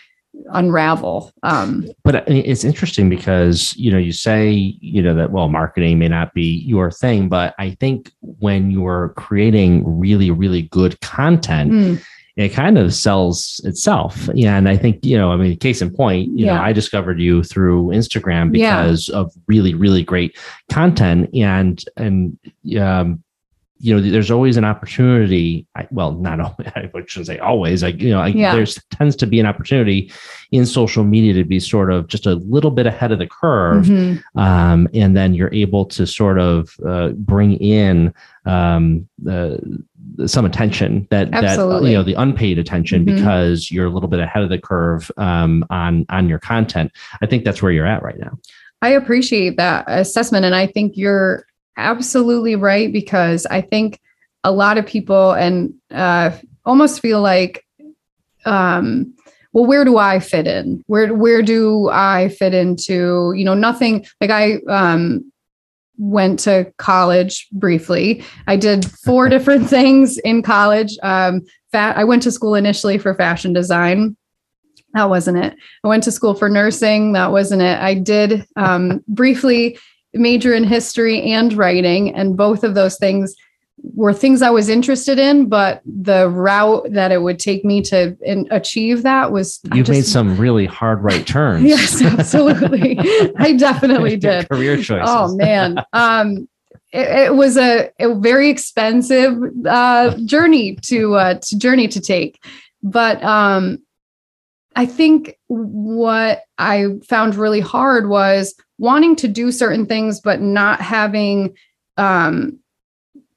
unravel. 0.52 1.32
Um, 1.42 1.88
but 2.04 2.28
it's 2.28 2.62
interesting 2.62 3.08
because 3.08 3.74
you 3.76 3.90
know 3.90 3.98
you 3.98 4.12
say 4.12 4.50
you 4.50 5.02
know 5.02 5.14
that 5.14 5.32
well 5.32 5.48
marketing 5.48 5.98
may 5.98 6.08
not 6.08 6.34
be 6.34 6.62
your 6.66 6.90
thing, 6.90 7.28
but 7.28 7.54
I 7.58 7.70
think 7.80 8.12
when 8.20 8.70
you're 8.70 9.10
creating 9.16 9.82
really 9.98 10.30
really 10.30 10.62
good 10.62 11.00
content. 11.00 11.72
Mm 11.72 12.06
it 12.36 12.50
kind 12.50 12.76
of 12.76 12.94
sells 12.94 13.60
itself. 13.64 14.28
Yeah. 14.34 14.56
And 14.56 14.68
I 14.68 14.76
think, 14.76 15.04
you 15.04 15.16
know, 15.16 15.32
I 15.32 15.36
mean, 15.36 15.56
case 15.56 15.80
in 15.80 15.90
point, 15.90 16.28
you 16.38 16.46
yeah. 16.46 16.54
know, 16.54 16.62
I 16.62 16.72
discovered 16.72 17.18
you 17.18 17.42
through 17.42 17.86
Instagram 17.86 18.52
because 18.52 19.08
yeah. 19.08 19.16
of 19.16 19.32
really, 19.46 19.74
really 19.74 20.02
great 20.02 20.36
content. 20.70 21.30
And, 21.34 21.82
and, 21.96 22.38
um, 22.78 23.22
you 23.78 23.94
know, 23.94 24.00
there's 24.00 24.30
always 24.30 24.56
an 24.56 24.64
opportunity. 24.64 25.66
well, 25.90 26.12
not 26.12 26.40
always, 26.40 26.68
I 26.76 26.90
shouldn't 27.06 27.26
say 27.26 27.38
always. 27.38 27.82
Like, 27.82 28.00
you 28.00 28.10
know, 28.10 28.18
like 28.18 28.34
yeah. 28.34 28.54
there's 28.54 28.80
tends 28.90 29.14
to 29.16 29.26
be 29.26 29.38
an 29.38 29.46
opportunity 29.46 30.10
in 30.50 30.64
social 30.64 31.04
media 31.04 31.34
to 31.34 31.44
be 31.44 31.60
sort 31.60 31.92
of 31.92 32.06
just 32.06 32.26
a 32.26 32.36
little 32.36 32.70
bit 32.70 32.86
ahead 32.86 33.12
of 33.12 33.18
the 33.18 33.26
curve, 33.26 33.86
mm-hmm. 33.86 34.38
um, 34.38 34.88
and 34.94 35.16
then 35.16 35.34
you're 35.34 35.52
able 35.52 35.84
to 35.84 36.06
sort 36.06 36.38
of 36.38 36.74
uh, 36.86 37.08
bring 37.10 37.56
in 37.58 38.14
um, 38.46 39.06
uh, 39.28 39.56
some 40.24 40.46
attention 40.46 41.06
that 41.10 41.32
Absolutely. 41.32 41.80
that 41.80 41.90
you 41.90 41.96
know 41.96 42.02
the 42.02 42.14
unpaid 42.14 42.58
attention 42.58 43.04
mm-hmm. 43.04 43.16
because 43.16 43.70
you're 43.70 43.86
a 43.86 43.90
little 43.90 44.08
bit 44.08 44.20
ahead 44.20 44.42
of 44.42 44.48
the 44.48 44.58
curve 44.58 45.10
um, 45.18 45.64
on 45.70 46.06
on 46.08 46.28
your 46.28 46.38
content. 46.38 46.92
I 47.20 47.26
think 47.26 47.44
that's 47.44 47.62
where 47.62 47.72
you're 47.72 47.86
at 47.86 48.02
right 48.02 48.18
now. 48.18 48.38
I 48.80 48.90
appreciate 48.90 49.56
that 49.56 49.84
assessment, 49.86 50.44
and 50.44 50.54
I 50.54 50.66
think 50.66 50.96
you're 50.96 51.46
absolutely 51.76 52.56
right 52.56 52.92
because 52.92 53.46
I 53.46 53.60
think 53.60 54.00
a 54.44 54.52
lot 54.52 54.78
of 54.78 54.86
people 54.86 55.32
and 55.32 55.74
uh, 55.90 56.30
almost 56.64 57.00
feel 57.00 57.20
like, 57.20 57.64
um, 58.44 59.14
well, 59.52 59.66
where 59.66 59.84
do 59.84 59.96
I 59.96 60.20
fit 60.20 60.46
in? 60.46 60.84
Where 60.86 61.14
where 61.14 61.42
do 61.42 61.88
I 61.88 62.28
fit 62.28 62.52
into? 62.54 63.32
You 63.34 63.44
know, 63.44 63.54
nothing 63.54 64.06
like 64.20 64.30
I 64.30 64.58
um, 64.68 65.32
went 65.98 66.40
to 66.40 66.72
college 66.76 67.48
briefly. 67.52 68.22
I 68.46 68.56
did 68.56 68.84
four 68.84 69.28
different 69.30 69.68
things 69.68 70.18
in 70.18 70.42
college. 70.42 70.96
Um, 71.02 71.42
fat. 71.72 71.96
I 71.96 72.04
went 72.04 72.22
to 72.24 72.30
school 72.30 72.54
initially 72.54 72.98
for 72.98 73.14
fashion 73.14 73.52
design. 73.52 74.16
That 74.92 75.10
wasn't 75.10 75.38
it. 75.38 75.54
I 75.84 75.88
went 75.88 76.04
to 76.04 76.12
school 76.12 76.34
for 76.34 76.48
nursing. 76.48 77.12
That 77.12 77.32
wasn't 77.32 77.62
it. 77.62 77.78
I 77.78 77.94
did 77.94 78.46
um, 78.56 79.04
briefly 79.08 79.78
major 80.18 80.54
in 80.54 80.64
history 80.64 81.22
and 81.32 81.52
writing, 81.52 82.14
and 82.14 82.36
both 82.36 82.64
of 82.64 82.74
those 82.74 82.96
things 82.98 83.34
were 83.94 84.12
things 84.12 84.42
I 84.42 84.50
was 84.50 84.68
interested 84.68 85.18
in, 85.18 85.48
but 85.48 85.82
the 85.84 86.28
route 86.28 86.86
that 86.90 87.12
it 87.12 87.22
would 87.22 87.38
take 87.38 87.64
me 87.64 87.82
to 87.82 88.16
in, 88.22 88.48
achieve 88.50 89.02
that 89.02 89.32
was 89.32 89.60
you've 89.74 89.86
just, 89.86 89.96
made 89.96 90.04
some 90.04 90.36
really 90.36 90.66
hard 90.66 91.02
right 91.02 91.26
turns. 91.26 91.64
yes, 91.64 92.02
absolutely. 92.02 92.98
I 93.36 93.52
definitely 93.52 94.16
did. 94.16 94.48
Career 94.48 94.76
choices. 94.76 95.08
Oh 95.08 95.34
man. 95.36 95.82
Um, 95.92 96.48
it, 96.92 97.26
it 97.26 97.34
was 97.34 97.56
a, 97.56 97.90
a, 98.00 98.14
very 98.14 98.48
expensive 98.48 99.36
uh, 99.66 100.16
journey 100.24 100.76
to 100.82 101.14
uh, 101.14 101.34
to 101.34 101.58
journey 101.58 101.88
to 101.88 102.00
take, 102.00 102.42
but 102.82 103.22
um, 103.22 103.82
I 104.74 104.86
think 104.86 105.38
what 105.48 106.42
I 106.58 106.98
found 107.08 107.34
really 107.34 107.60
hard 107.60 108.08
was 108.08 108.54
wanting 108.78 109.16
to 109.16 109.28
do 109.28 109.50
certain 109.50 109.86
things, 109.86 110.20
but 110.20 110.40
not 110.40 110.80
having 110.80 111.56
um, 111.96 112.58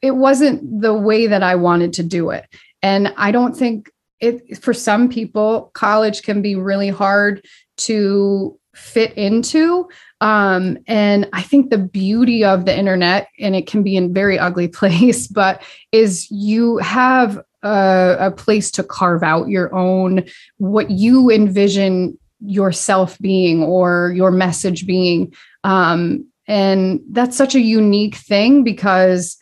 it 0.01 0.15
wasn't 0.15 0.81
the 0.81 0.93
way 0.93 1.27
that 1.27 1.43
I 1.43 1.55
wanted 1.55 1.93
to 1.93 2.03
do 2.03 2.29
it. 2.29 2.45
And 2.81 3.13
I 3.17 3.31
don't 3.31 3.55
think 3.55 3.91
it 4.19 4.61
for 4.61 4.73
some 4.73 5.09
people, 5.09 5.71
college 5.73 6.23
can 6.23 6.41
be 6.41 6.55
really 6.55 6.89
hard 6.89 7.45
to 7.77 8.57
fit 8.75 9.13
into. 9.13 9.89
Um, 10.21 10.77
and 10.87 11.27
I 11.33 11.41
think 11.41 11.69
the 11.69 11.77
beauty 11.77 12.43
of 12.43 12.65
the 12.65 12.77
internet, 12.77 13.27
and 13.39 13.55
it 13.55 13.67
can 13.67 13.83
be 13.83 13.95
in 13.95 14.13
very 14.13 14.37
ugly 14.37 14.67
place, 14.79 15.27
but 15.27 15.61
is 15.91 16.29
you 16.31 16.77
have 16.77 17.39
a, 17.63 18.17
a 18.19 18.31
place 18.31 18.71
to 18.71 18.83
carve 18.83 19.23
out 19.23 19.49
your 19.49 19.73
own 19.75 20.23
what 20.57 20.89
you 20.89 21.29
envision 21.29 22.17
yourself 22.41 23.17
being 23.19 23.63
or 23.63 24.13
your 24.15 24.31
message 24.31 24.85
being. 24.85 25.33
Um, 25.63 26.25
and 26.47 27.01
that's 27.11 27.37
such 27.37 27.55
a 27.55 27.59
unique 27.59 28.15
thing 28.15 28.63
because 28.63 29.37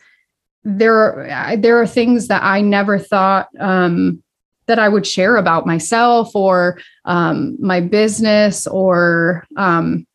there 0.63 1.29
are 1.29 1.55
there 1.55 1.81
are 1.81 1.88
things 1.88 2.27
that 2.27 2.43
I 2.43 2.60
never 2.62 2.99
thought 2.99 3.47
um, 3.60 4.21
that 4.65 4.79
I 4.79 4.89
would 4.89 5.07
share 5.07 5.38
about 5.38 5.65
myself 5.65 6.36
or 6.36 6.79
um, 7.05 7.55
my 7.60 7.79
business 7.79 8.67
or 8.67 9.47
um, 9.55 10.05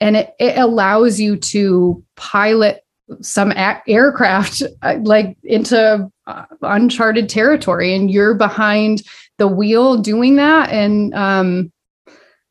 and 0.00 0.16
it, 0.16 0.34
it 0.38 0.58
allows 0.58 1.18
you 1.18 1.36
to 1.36 2.04
pilot 2.16 2.84
some 3.22 3.52
a- 3.52 3.82
aircraft 3.88 4.62
uh, 4.82 4.98
like 5.02 5.36
into 5.42 6.10
uh, 6.26 6.44
uncharted 6.62 7.28
territory 7.28 7.94
and 7.94 8.10
you're 8.10 8.34
behind 8.34 9.02
the 9.38 9.48
wheel 9.48 9.96
doing 9.96 10.36
that 10.36 10.70
and 10.70 11.14
um, 11.14 11.72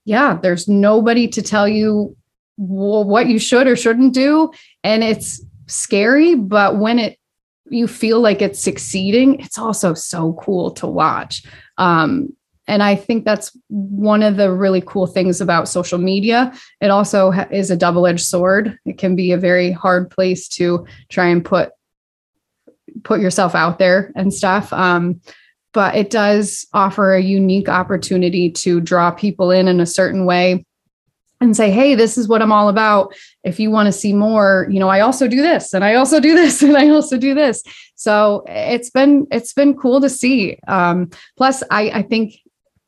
yeah 0.09 0.37
there's 0.41 0.67
nobody 0.67 1.27
to 1.27 1.41
tell 1.41 1.67
you 1.67 2.15
what 2.57 3.27
you 3.27 3.39
should 3.39 3.67
or 3.67 3.75
shouldn't 3.75 4.13
do 4.13 4.51
and 4.83 5.03
it's 5.03 5.41
scary 5.67 6.35
but 6.35 6.77
when 6.77 6.99
it 6.99 7.19
you 7.69 7.87
feel 7.87 8.19
like 8.19 8.41
it's 8.41 8.59
succeeding, 8.59 9.39
it's 9.39 9.57
also 9.57 9.93
so 9.93 10.33
cool 10.33 10.71
to 10.71 10.87
watch. 10.87 11.43
Um, 11.77 12.35
and 12.67 12.83
I 12.83 12.95
think 12.95 13.25
that's 13.25 13.55
one 13.69 14.21
of 14.21 14.37
the 14.37 14.51
really 14.51 14.81
cool 14.81 15.07
things 15.07 15.41
about 15.41 15.67
social 15.67 15.97
media. 15.97 16.53
It 16.81 16.91
also 16.91 17.31
ha- 17.31 17.47
is 17.51 17.71
a 17.71 17.75
double 17.75 18.05
edged 18.05 18.25
sword. 18.25 18.77
It 18.85 18.97
can 18.97 19.15
be 19.15 19.31
a 19.31 19.37
very 19.37 19.71
hard 19.71 20.11
place 20.11 20.47
to 20.49 20.85
try 21.09 21.27
and 21.27 21.43
put 21.43 21.71
put 23.03 23.21
yourself 23.21 23.55
out 23.55 23.79
there 23.79 24.11
and 24.15 24.33
stuff. 24.33 24.73
Um, 24.73 25.21
but 25.73 25.95
it 25.95 26.10
does 26.10 26.67
offer 26.73 27.13
a 27.13 27.21
unique 27.21 27.69
opportunity 27.69 28.49
to 28.51 28.82
draw 28.82 29.12
people 29.12 29.51
in 29.51 29.67
in 29.67 29.79
a 29.79 29.86
certain 29.86 30.25
way 30.25 30.65
and 31.41 31.55
say, 31.55 31.71
hey, 31.71 31.95
this 31.95 32.17
is 32.17 32.27
what 32.27 32.41
I'm 32.41 32.51
all 32.51 32.67
about. 32.67 33.15
If 33.43 33.60
you 33.60 33.71
want 33.71 33.88
to 33.88 33.93
see 33.93 34.12
more, 34.12 34.67
you 34.69 34.79
know, 34.79 34.89
I 34.89 34.99
also 34.99 35.27
do 35.27 35.41
this 35.41 35.73
and 35.73 35.86
I 35.86 35.95
also 35.95 36.19
do 36.19 36.36
this 36.36 36.62
and 36.63 36.77
I 36.77 36.89
also 36.89 37.17
do 37.17 37.34
this. 37.34 37.63
So 37.95 38.43
it's 38.47 38.89
been 38.89 39.27
it's 39.32 39.53
been 39.53 39.75
cool 39.75 40.01
to 40.01 40.10
see. 40.10 40.58
Um, 40.67 41.10
plus, 41.38 41.63
I, 41.71 41.89
I 41.89 42.01
think 42.03 42.36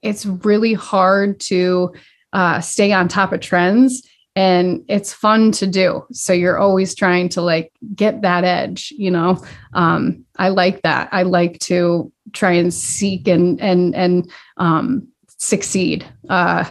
it's 0.01 0.25
really 0.25 0.73
hard 0.73 1.39
to 1.41 1.93
uh, 2.33 2.59
stay 2.61 2.91
on 2.91 3.07
top 3.07 3.33
of 3.33 3.39
trends 3.41 4.07
and 4.35 4.83
it's 4.87 5.13
fun 5.13 5.51
to 5.53 5.67
do. 5.67 6.05
So 6.11 6.33
you're 6.33 6.57
always 6.57 6.95
trying 6.95 7.29
to 7.29 7.41
like 7.41 7.71
get 7.93 8.21
that 8.21 8.43
edge 8.43 8.93
you 8.97 9.11
know? 9.11 9.43
Um, 9.73 10.25
i 10.37 10.49
like 10.49 10.81
that. 10.83 11.09
I 11.11 11.23
like 11.23 11.59
to 11.59 12.11
try 12.33 12.53
and 12.53 12.73
seek 12.73 13.27
and 13.27 13.59
and 13.61 13.95
and 13.95 14.31
um, 14.57 15.07
succeed. 15.37 16.05
Uh, 16.29 16.65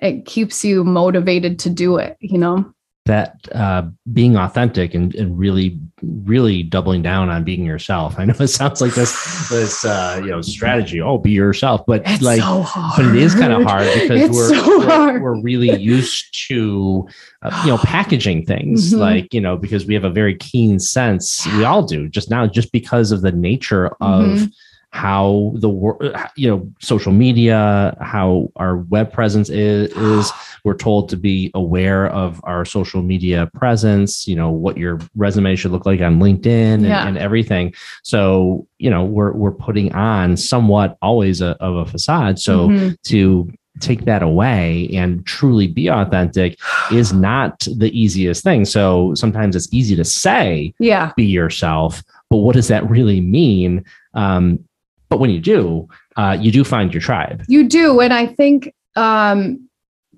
it 0.00 0.24
keeps 0.24 0.64
you 0.64 0.82
motivated 0.84 1.58
to 1.60 1.70
do 1.70 1.98
it 1.98 2.16
you 2.20 2.38
know 2.38 2.72
that 3.10 3.48
uh, 3.52 3.82
being 4.12 4.36
authentic 4.36 4.94
and, 4.94 5.12
and 5.16 5.36
really 5.36 5.80
really 6.00 6.62
doubling 6.62 7.02
down 7.02 7.28
on 7.28 7.42
being 7.42 7.64
yourself. 7.64 8.14
I 8.18 8.24
know 8.24 8.34
it 8.38 8.46
sounds 8.48 8.80
like 8.80 8.94
this 8.94 9.48
this 9.48 9.84
uh, 9.84 10.20
you 10.22 10.30
know 10.30 10.40
strategy 10.42 11.00
oh 11.00 11.18
be 11.18 11.32
yourself 11.32 11.82
but 11.88 12.02
it's 12.06 12.22
like 12.22 12.40
so 12.40 12.64
but 12.96 13.06
it 13.06 13.16
is 13.16 13.34
kind 13.34 13.52
of 13.52 13.64
hard. 13.64 13.88
because 13.94 14.30
we're, 14.30 14.54
so 14.54 14.78
we're, 14.78 15.20
we're 15.20 15.40
really 15.42 15.76
used 15.76 16.48
to 16.48 17.08
uh, 17.42 17.62
you 17.64 17.72
know 17.72 17.78
packaging 17.78 18.46
things 18.46 18.90
mm-hmm. 18.90 19.00
like 19.00 19.34
you 19.34 19.40
know 19.40 19.56
because 19.56 19.86
we 19.86 19.94
have 19.94 20.04
a 20.04 20.10
very 20.10 20.36
keen 20.36 20.78
sense. 20.78 21.44
We 21.56 21.64
all 21.64 21.82
do 21.82 22.08
just 22.08 22.30
now 22.30 22.46
just 22.46 22.70
because 22.70 23.10
of 23.10 23.22
the 23.22 23.32
nature 23.32 23.88
of 24.00 24.24
mm-hmm 24.24 24.44
how 24.92 25.52
the 25.54 25.68
you 26.36 26.48
know 26.48 26.68
social 26.80 27.12
media 27.12 27.96
how 28.00 28.50
our 28.56 28.78
web 28.78 29.12
presence 29.12 29.48
is, 29.48 29.90
is 29.92 30.32
we're 30.64 30.74
told 30.74 31.08
to 31.08 31.16
be 31.16 31.50
aware 31.54 32.08
of 32.08 32.40
our 32.44 32.64
social 32.64 33.00
media 33.00 33.48
presence 33.54 34.26
you 34.26 34.34
know 34.34 34.50
what 34.50 34.76
your 34.76 34.98
resume 35.16 35.54
should 35.54 35.70
look 35.70 35.86
like 35.86 36.00
on 36.00 36.18
linkedin 36.18 36.74
and, 36.74 36.86
yeah. 36.86 37.06
and 37.06 37.16
everything 37.16 37.72
so 38.02 38.66
you 38.78 38.90
know 38.90 39.04
we're 39.04 39.32
we're 39.32 39.52
putting 39.52 39.92
on 39.94 40.36
somewhat 40.36 40.98
always 41.02 41.40
a, 41.40 41.50
of 41.60 41.76
a 41.76 41.86
facade 41.86 42.38
so 42.38 42.68
mm-hmm. 42.68 42.90
to 43.04 43.50
take 43.78 44.04
that 44.04 44.22
away 44.22 44.90
and 44.92 45.24
truly 45.24 45.66
be 45.66 45.88
authentic 45.88 46.58
is 46.92 47.12
not 47.12 47.66
the 47.76 47.90
easiest 47.98 48.44
thing. 48.44 48.64
So 48.64 49.14
sometimes 49.14 49.56
it's 49.56 49.72
easy 49.72 49.96
to 49.96 50.04
say, 50.04 50.74
yeah, 50.78 51.12
be 51.16 51.24
yourself, 51.24 52.02
but 52.28 52.38
what 52.38 52.54
does 52.54 52.68
that 52.68 52.88
really 52.88 53.20
mean? 53.20 53.84
Um, 54.14 54.64
but 55.10 55.18
when 55.18 55.28
you 55.28 55.40
do, 55.40 55.86
uh, 56.16 56.36
you 56.40 56.50
do 56.50 56.64
find 56.64 56.94
your 56.94 57.02
tribe. 57.02 57.44
You 57.48 57.68
do, 57.68 58.00
and 58.00 58.14
I 58.14 58.26
think 58.26 58.72
um, 58.96 59.68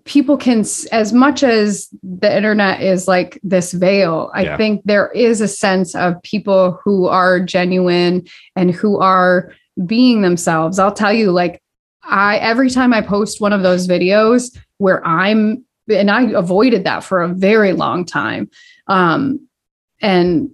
people 0.05 0.37
can, 0.37 0.61
as 0.93 1.13
much 1.13 1.43
as 1.43 1.89
the 2.03 2.35
internet 2.37 2.83
is 2.83 3.09
like 3.09 3.41
this 3.43 3.73
veil, 3.73 4.31
I 4.35 4.43
Yeah. 4.45 4.57
think 4.57 4.83
there 4.85 5.11
is 5.13 5.41
a 5.41 5.49
sense 5.49 5.95
of 5.95 6.23
people 6.23 6.79
who 6.85 7.07
are 7.07 7.41
genuine 7.41 8.27
and 8.55 8.71
who 8.71 8.99
are 9.01 9.53
being 9.87 10.21
themselves. 10.23 10.79
I'll 10.79 10.93
tell 10.93 11.13
you, 11.13 11.33
like, 11.33 11.61
I 12.05 12.37
every 12.39 12.69
time 12.69 12.93
I 12.93 13.01
post 13.01 13.41
one 13.41 13.53
of 13.53 13.63
those 13.63 13.89
videos 13.89 14.57
where 14.79 15.07
I'm, 15.07 15.65
and 15.89 16.11
I 16.11 16.31
avoided 16.33 16.85
that 16.85 17.05
for 17.05 17.23
a 17.23 17.29
very 17.29 17.73
long 17.73 18.05
time. 18.05 18.51
Um, 18.89 19.49
and 20.01 20.51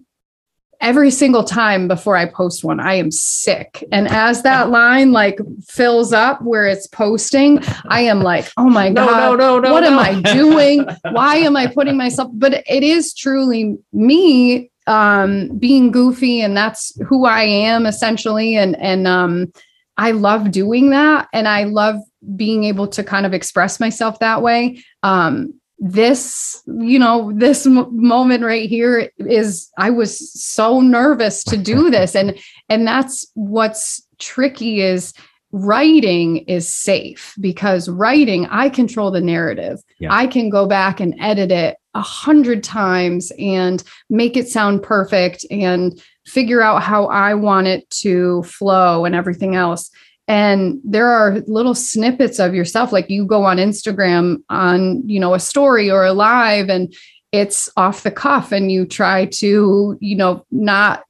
every 0.81 1.11
single 1.11 1.45
time 1.45 1.89
before 1.89 2.17
I 2.17 2.27
post 2.27 2.65
one, 2.65 2.81
I 2.81 2.95
am 2.95 3.11
sick. 3.11 3.85
And 3.91 4.09
as 4.09 4.43
that 4.43 4.71
line 4.71 5.13
like 5.13 5.39
fills 5.67 6.13
up 6.13 6.43
where 6.43 6.67
it's 6.67 6.87
posting, 6.87 7.61
I 7.89 8.03
am 8.03 8.23
like, 8.23 8.51
oh 8.57 8.69
my 8.69 8.91
God, 8.91 9.39
no, 9.39 9.59
no. 9.59 9.73
what 9.73 9.85
am. 9.85 9.99
I 9.99 10.21
doing? 10.33 10.87
Why 11.11 11.37
am 11.37 11.57
I 11.57 11.67
putting 11.67 11.97
myself? 12.05 12.31
But 12.35 12.65
it 12.69 12.83
is 12.83 13.15
truly 13.15 13.77
me 13.93 14.71
um 14.87 15.51
being 15.59 15.91
goofy 15.91 16.41
and 16.41 16.57
that's 16.57 16.99
who 17.07 17.27
I 17.27 17.43
am 17.43 17.85
essentially. 17.85 18.57
And 18.57 18.77
and 18.81 19.07
um 19.07 19.53
I 19.97 20.13
love 20.13 20.51
doing 20.51 20.91
that 20.91 21.29
and 21.33 21.49
I 21.49 21.65
love 21.65 21.97
being 22.37 22.65
able 22.65 22.87
to 22.89 23.05
kind 23.05 23.27
of 23.27 23.35
express 23.35 23.81
myself 23.81 24.19
that 24.21 24.43
way. 24.43 24.83
Um 25.03 25.55
this 25.79 26.61
you 26.67 26.99
know 26.99 27.33
this 27.37 27.65
m- 27.65 27.89
moment 27.91 28.43
right 28.43 28.69
here 28.69 29.11
is 29.19 29.71
i 29.79 29.91
was 29.91 30.33
so 30.33 30.81
nervous 30.81 31.45
to 31.45 31.57
do 31.57 31.91
this. 31.99 32.15
And 32.15 32.39
and 32.69 32.87
that's 32.87 33.27
what's 33.35 34.03
tricky 34.19 34.81
is 34.81 35.13
writing 35.53 36.39
is 36.39 36.73
safe 36.73 37.35
because 37.41 37.89
writing 37.89 38.47
i 38.47 38.69
control 38.69 39.11
the 39.11 39.21
narrative. 39.21 39.79
Yeah. 39.99 40.13
i 40.13 40.27
can 40.27 40.51
go 40.51 40.67
back 40.67 41.01
and 41.01 41.15
edit 41.21 41.53
it 41.53 41.77
a 41.95 42.03
hundred 42.03 42.63
times 42.63 43.33
and 43.39 43.83
make 44.11 44.37
it 44.37 44.49
sound 44.49 44.83
perfect 44.83 45.47
and 45.51 46.03
figure 46.27 46.61
out 46.61 46.83
how 46.83 47.07
i 47.07 47.35
want 47.35 47.67
it 47.67 47.89
to 47.91 48.43
flow 48.43 49.05
and 49.05 49.15
everything 49.15 49.55
else 49.55 49.91
and 50.29 50.79
there 50.85 51.09
are 51.09 51.41
little 51.47 51.75
snippets 51.75 52.39
of 52.39 52.55
yourself 52.55 52.93
like 52.93 53.11
you 53.11 53.25
go 53.25 53.45
on 53.45 53.57
instagram 53.57 54.37
on 54.49 55.07
you 55.09 55.19
know 55.19 55.35
a 55.35 55.41
story 55.41 55.91
or 55.91 56.05
a 56.05 56.13
live 56.13 56.69
and 56.69 56.95
it's 57.33 57.69
off 57.77 58.03
the 58.03 58.11
cuff 58.11 58.53
and 58.53 58.71
you 58.71 58.87
try 58.87 59.27
to 59.27 59.99
you 60.01 60.17
know 60.17 60.45
not 60.51 61.05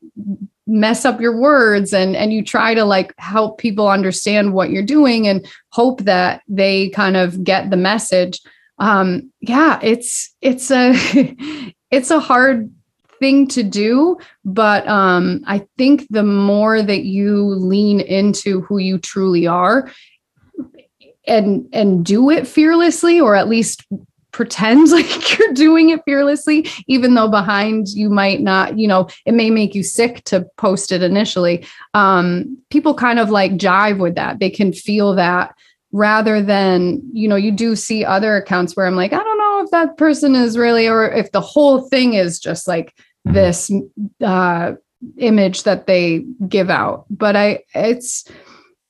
mess 0.69 1.07
up 1.07 1.21
your 1.21 1.37
words 1.37 1.95
and 1.95 2.15
and 2.15 2.33
you 2.33 2.45
try 2.45 2.75
to 2.75 2.85
like 2.85 3.15
help 3.19 3.59
people 3.59 3.89
understand 3.89 4.53
what 4.53 4.71
you're 4.71 4.83
doing 4.83 5.27
and 5.27 5.49
hope 5.71 6.03
that 6.03 6.43
they 6.47 6.91
kind 6.91 7.17
of 7.17 7.43
get 7.43 7.71
the 7.71 7.77
message. 7.77 8.41
Um 8.79 9.33
yeah 9.41 9.81
it's 9.83 10.35
it's 10.43 10.71
a 10.71 10.93
it's 11.91 12.11
a 12.11 12.21
hard 12.21 12.71
thing 13.19 13.47
to 13.47 13.63
do 13.63 14.17
but 14.45 14.87
um 14.89 15.43
i 15.47 15.67
think 15.77 16.07
the 16.11 16.23
more 16.23 16.83
that 16.83 17.05
you 17.05 17.45
lean 17.45 18.01
into 18.01 18.61
who 18.63 18.79
you 18.79 18.99
truly 18.99 19.47
are 19.47 19.91
and 21.27 21.69
and 21.73 22.05
do 22.05 22.31
it 22.31 22.47
fearlessly 22.47 23.21
or 23.21 23.35
at 23.35 23.49
least 23.49 23.87
pretend 24.31 24.89
like 24.93 25.39
you're 25.39 25.53
doing 25.53 25.91
it 25.91 26.01
fearlessly 26.05 26.67
even 26.87 27.15
though 27.15 27.29
behind 27.29 27.89
you 27.89 28.09
might 28.09 28.41
not 28.41 28.79
you 28.79 28.87
know 28.87 29.09
it 29.27 29.33
may 29.33 29.51
make 29.51 29.75
you 29.75 29.83
sick 29.83 30.23
to 30.25 30.47
post 30.57 30.93
it 30.93 31.03
initially 31.03 31.67
um 31.95 32.59
people 32.71 32.95
kind 32.95 33.19
of 33.19 33.31
like 33.31 33.53
jive 33.53 33.99
with 33.99 34.15
that. 34.15 34.39
They 34.39 34.51
can 34.51 34.73
feel 34.73 35.15
that 35.15 35.55
rather 35.93 36.43
than 36.43 37.01
you 37.13 37.27
know 37.27 37.37
you 37.37 37.51
do 37.51 37.75
see 37.75 38.05
other 38.05 38.37
accounts 38.37 38.77
where 38.77 38.87
i'm 38.87 38.95
like 38.95 39.15
i 39.15 39.17
don't 39.17 39.39
know 39.39 39.63
if 39.65 39.71
that 39.71 39.97
person 39.97 40.35
is 40.35 40.59
really 40.59 40.87
or 40.87 41.11
if 41.11 41.33
the 41.33 41.41
whole 41.41 41.89
thing 41.89 42.13
is 42.13 42.39
just 42.39 42.69
like 42.69 42.95
Mhm. 43.27 43.35
this 43.35 43.71
uh 44.23 44.73
image 45.17 45.63
that 45.63 45.87
they 45.87 46.25
give 46.49 46.71
out. 46.71 47.05
But 47.11 47.37
i 47.37 47.61
it's 47.75 48.25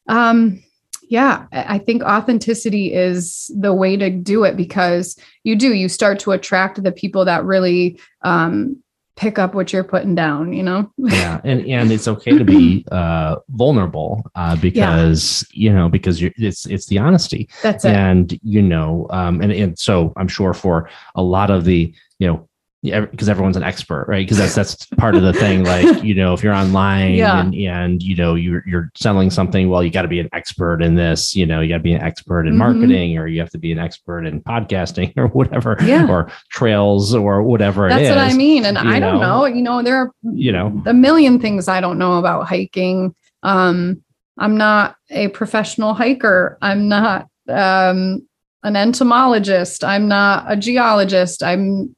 um 0.09 0.63
yeah 1.11 1.47
i 1.53 1.79
think 1.79 2.03
authenticity 2.03 2.93
is 2.93 3.51
the 3.59 3.73
way 3.75 3.97
to 3.97 4.11
do 4.11 4.45
it 4.45 4.57
because 4.57 5.19
you 5.45 5.57
do 5.57 5.75
you 5.75 5.89
start 5.89 6.19
to 6.21 6.33
attract 6.33 6.83
the 6.83 6.93
people 6.93 7.25
that 7.25 7.45
really 7.45 7.99
um 8.23 8.77
pick 9.17 9.39
up 9.39 9.55
what 9.55 9.73
you're 9.73 9.85
putting 9.85 10.15
down 10.15 10.53
you 10.53 10.63
know? 10.63 10.91
Yeah 10.99 11.41
and 11.45 11.67
and 11.67 11.93
it's 11.93 12.09
okay 12.09 12.37
to 12.39 12.45
be 12.45 12.85
uh 12.93 13.37
vulnerable 13.51 14.23
uh 14.35 14.57
because 14.57 15.47
you 15.53 15.73
know 15.73 15.89
because 15.89 16.21
you're 16.23 16.33
it's 16.37 16.65
it's 16.67 16.87
the 16.87 16.99
honesty. 16.99 17.49
That's 17.63 17.85
it. 17.85 17.91
And 17.93 18.39
you 18.43 18.63
know 18.63 19.07
um 19.11 19.41
and 19.43 19.53
and 19.53 19.79
so 19.79 20.13
i'm 20.17 20.29
sure 20.29 20.55
for 20.55 20.89
a 21.15 21.23
lot 21.23 21.51
of 21.51 21.65
the 21.65 21.93
you 22.19 22.27
know 22.27 22.48
yeah, 22.83 23.01
because 23.01 23.29
everyone's 23.29 23.57
an 23.57 23.65
expert, 23.65 24.07
right? 24.07 24.25
Because 24.25 24.39
that's 24.39 24.55
that's 24.55 24.87
part 24.99 25.17
of 25.17 25.23
the 25.23 25.33
thing. 25.33 25.65
Like, 25.65 26.03
you 26.05 26.15
know, 26.15 26.33
if 26.33 26.45
you're 26.45 26.55
online 26.55 27.15
Yeah. 27.15 27.41
and 27.41 27.53
and 27.55 28.01
you 28.03 28.15
know 28.15 28.37
you're 28.37 28.63
you're 28.69 28.91
selling 28.95 29.31
something, 29.31 29.69
well, 29.69 29.83
you 29.83 29.91
got 29.91 30.03
to 30.03 30.09
be 30.09 30.21
an 30.21 30.29
expert 30.33 30.81
in 30.81 30.95
this. 30.95 31.35
You 31.35 31.45
know, 31.45 31.61
you 31.61 31.69
got 31.69 31.79
to 31.79 31.83
be 31.83 31.93
an 31.95 32.03
expert 32.03 32.47
in 32.47 32.55
Mhm. 32.55 32.59
marketing, 32.59 33.19
or 33.19 33.27
you 33.27 33.41
have 33.41 33.51
to 33.51 33.59
be 33.59 33.73
an 33.73 33.81
expert 33.81 34.27
in 34.27 34.41
podcasting, 34.43 35.13
or 35.17 35.27
whatever, 35.27 35.77
Yeah. 35.83 36.07
or 36.09 36.31
trails, 36.51 37.15
or 37.15 37.43
whatever 37.43 37.87
it 37.87 37.91
that's 37.91 38.03
is. 38.05 38.11
what 38.11 38.19
i 38.19 38.33
mean 38.33 38.65
and 38.65 38.79
i 38.79 39.01
don't 39.01 39.21
know. 39.21 39.41
know 39.41 39.45
you 39.47 39.63
know 39.63 39.83
there 39.83 39.97
are 39.97 40.13
You 40.23 40.53
know, 40.53 40.83
a 40.87 40.95
million 40.95 41.41
things 41.41 41.67
I 41.67 41.81
don't 41.81 41.99
know 41.99 42.19
about 42.19 42.47
hiking. 42.47 43.15
Um, 43.43 44.03
I'm 44.39 44.57
not 44.57 44.95
a 45.11 45.29
professional 45.29 45.95
hiker. 45.95 46.59
I'm 46.63 46.87
not 46.89 47.27
um, 47.49 48.28
an 48.69 48.77
entomologist. 48.77 49.83
I'm 49.83 50.07
not 50.07 50.45
a 50.47 50.57
geologist. 50.57 51.43
I'm 51.43 51.97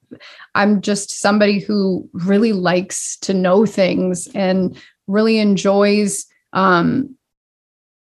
I'm 0.54 0.80
just 0.80 1.20
somebody 1.20 1.58
who 1.58 2.08
really 2.12 2.52
likes 2.52 3.16
to 3.18 3.34
know 3.34 3.66
things 3.66 4.28
and 4.34 4.76
really 5.06 5.38
enjoys 5.38 6.26
um, 6.52 7.16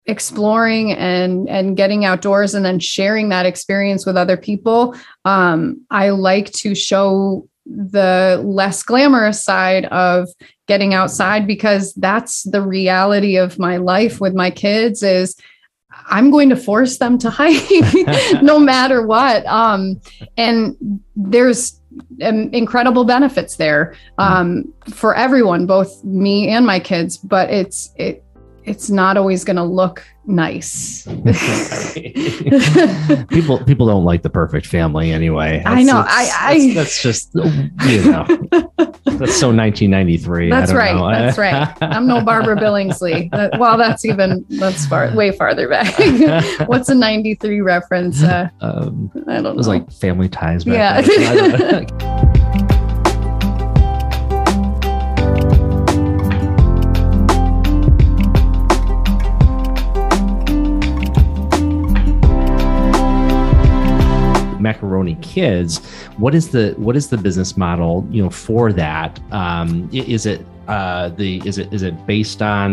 exploring 0.06 0.92
and 0.92 1.48
and 1.48 1.76
getting 1.76 2.04
outdoors 2.04 2.54
and 2.54 2.64
then 2.64 2.78
sharing 2.80 3.28
that 3.28 3.46
experience 3.46 4.04
with 4.06 4.16
other 4.16 4.36
people. 4.36 4.96
Um, 5.24 5.82
I 5.90 6.10
like 6.10 6.50
to 6.52 6.74
show 6.74 7.46
the 7.66 8.42
less 8.44 8.82
glamorous 8.82 9.44
side 9.44 9.84
of 9.86 10.28
getting 10.66 10.94
outside 10.94 11.46
because 11.46 11.92
that's 11.94 12.42
the 12.44 12.62
reality 12.62 13.36
of 13.36 13.58
my 13.58 13.76
life 13.76 14.20
with 14.20 14.34
my 14.34 14.50
kids 14.50 15.02
is 15.02 15.36
I'm 16.06 16.30
going 16.30 16.48
to 16.50 16.56
force 16.56 16.98
them 16.98 17.18
to 17.18 17.30
hike 17.38 18.42
no 18.42 18.58
matter 18.72 19.06
what. 19.06 19.44
Um, 19.46 20.00
and 20.36 21.00
there's 21.16 21.80
um, 22.22 22.50
incredible 22.52 23.04
benefits 23.04 23.56
there 23.56 23.94
um, 24.18 24.72
for 24.90 25.14
everyone, 25.14 25.66
both 25.66 26.02
me 26.04 26.48
and 26.48 26.66
my 26.66 26.80
kids. 26.80 27.16
But 27.16 27.50
it's 27.50 27.90
it 27.96 28.24
it's 28.64 28.90
not 28.90 29.16
always 29.16 29.44
going 29.44 29.56
to 29.56 29.62
look 29.64 30.04
nice. 30.26 31.02
people 33.28 33.62
people 33.64 33.86
don't 33.86 34.04
like 34.04 34.22
the 34.22 34.30
perfect 34.32 34.66
family 34.66 35.10
anyway. 35.10 35.62
I 35.66 35.82
know, 35.82 36.02
That's- 36.02 36.32
I- 36.34 36.50
I- 36.52 36.72
that's, 36.74 37.02
that's 37.02 37.02
just 37.02 37.34
you 37.34 38.04
know 38.10 38.24
that's 39.04 39.36
so 39.36 39.48
1993. 39.52 40.50
I 40.50 40.58
That's 40.60 40.70
don't 40.70 40.78
right. 40.78 40.94
know. 40.96 41.10
That's 41.10 41.36
right. 41.38 41.76
I'm 41.82 42.06
no 42.06 42.24
Barbara 42.24 42.56
Billingsley. 42.56 43.30
That- 43.34 43.58
well, 43.58 43.76
that's 43.76 44.04
even 44.04 44.44
that's 44.48 44.86
far 44.86 45.14
way 45.14 45.30
farther 45.32 45.68
back. 45.68 45.94
What's 46.68 46.88
a 46.88 46.94
'93 46.94 47.60
reference? 47.60 48.22
Uh, 48.22 48.48
um, 48.60 49.10
I 49.28 49.34
don't 49.34 49.42
know. 49.44 49.50
it 49.50 49.56
was 49.56 49.68
like 49.68 49.90
Family 49.92 50.28
Ties. 50.28 50.64
Back 50.64 51.06
Yeah. 51.06 52.34
Macaroni 64.68 65.16
kids 65.34 65.72
what 66.22 66.32
is 66.34 66.46
the 66.54 66.64
what 66.86 66.94
is 67.00 67.06
the 67.08 67.18
business 67.26 67.50
model 67.56 68.06
you 68.10 68.22
know 68.22 68.30
for 68.30 68.72
that? 68.72 69.10
Um 69.30 69.88
is 69.92 70.26
it 70.26 70.40
uh 70.68 71.08
the 71.20 71.30
is 71.48 71.56
it 71.62 71.68
is 71.76 71.82
it 71.82 71.94
based 72.06 72.40
on 72.42 72.66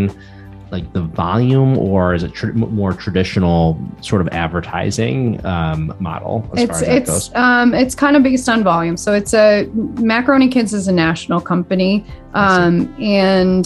like 0.72 0.88
the 0.94 1.02
volume 1.02 1.78
or 1.78 2.16
is 2.16 2.24
it 2.24 2.34
tr- 2.34 2.54
more 2.54 2.94
traditional 2.94 3.62
sort 4.00 4.22
of 4.24 4.28
advertising 4.30 5.46
um 5.46 5.94
model 6.00 6.50
as 6.54 6.64
it's 6.64 6.72
far 6.72 6.76
as 6.76 6.88
that 6.88 6.98
it's 6.98 7.10
goes? 7.10 7.36
um 7.36 7.74
it's 7.74 7.96
kind 8.04 8.16
of 8.16 8.24
based 8.24 8.48
on 8.48 8.64
volume. 8.64 8.98
So 9.06 9.10
it's 9.14 9.34
a 9.34 9.70
Macaroni 10.14 10.50
Kids 10.56 10.74
is 10.74 10.88
a 10.88 10.96
national 11.08 11.42
company, 11.42 12.06
um, 12.34 12.74
and 13.02 13.66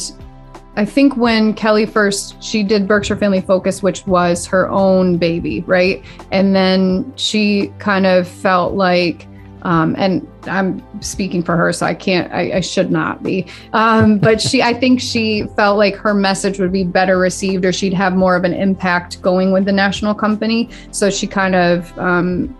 I 0.77 0.85
think 0.85 1.15
when 1.15 1.53
Kelly 1.53 1.85
first 1.85 2.41
she 2.43 2.63
did 2.63 2.87
Berkshire 2.87 3.15
Family 3.15 3.41
Focus, 3.41 3.81
which 3.81 4.05
was 4.05 4.45
her 4.47 4.69
own 4.69 5.17
baby, 5.17 5.61
right? 5.61 6.03
And 6.31 6.55
then 6.55 7.13
she 7.15 7.71
kind 7.79 8.05
of 8.05 8.27
felt 8.27 8.73
like 8.73 9.27
um, 9.65 9.95
and 9.97 10.27
I'm 10.43 10.83
speaking 11.01 11.41
for 11.41 11.57
her, 11.57 11.73
so 11.73 11.87
I 11.87 11.95
can't, 11.95 12.31
I, 12.31 12.57
I 12.57 12.59
should 12.59 12.91
not 12.91 13.23
be. 13.23 13.47
Um, 13.73 14.19
but 14.19 14.39
she, 14.39 14.61
I 14.61 14.75
think 14.75 15.01
she 15.01 15.47
felt 15.55 15.79
like 15.79 15.95
her 15.95 16.13
message 16.13 16.59
would 16.59 16.71
be 16.71 16.83
better 16.83 17.17
received 17.17 17.65
or 17.65 17.73
she'd 17.73 17.93
have 17.93 18.15
more 18.15 18.35
of 18.35 18.43
an 18.43 18.53
impact 18.53 19.23
going 19.23 19.51
with 19.51 19.65
the 19.65 19.71
national 19.71 20.13
company. 20.13 20.69
So 20.91 21.09
she 21.09 21.25
kind 21.25 21.55
of 21.55 21.97
um, 21.97 22.55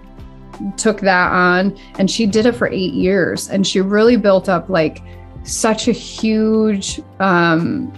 took 0.78 1.00
that 1.02 1.32
on 1.32 1.78
and 2.00 2.10
she 2.10 2.26
did 2.26 2.48
it 2.48 2.54
for 2.54 2.68
eight 2.70 2.94
years. 2.94 3.52
And 3.52 3.68
she 3.68 3.82
really 3.82 4.18
built 4.18 4.50
up 4.50 4.68
like 4.68 5.04
such 5.44 5.88
a 5.88 5.92
huge, 5.92 7.00
um, 7.20 7.94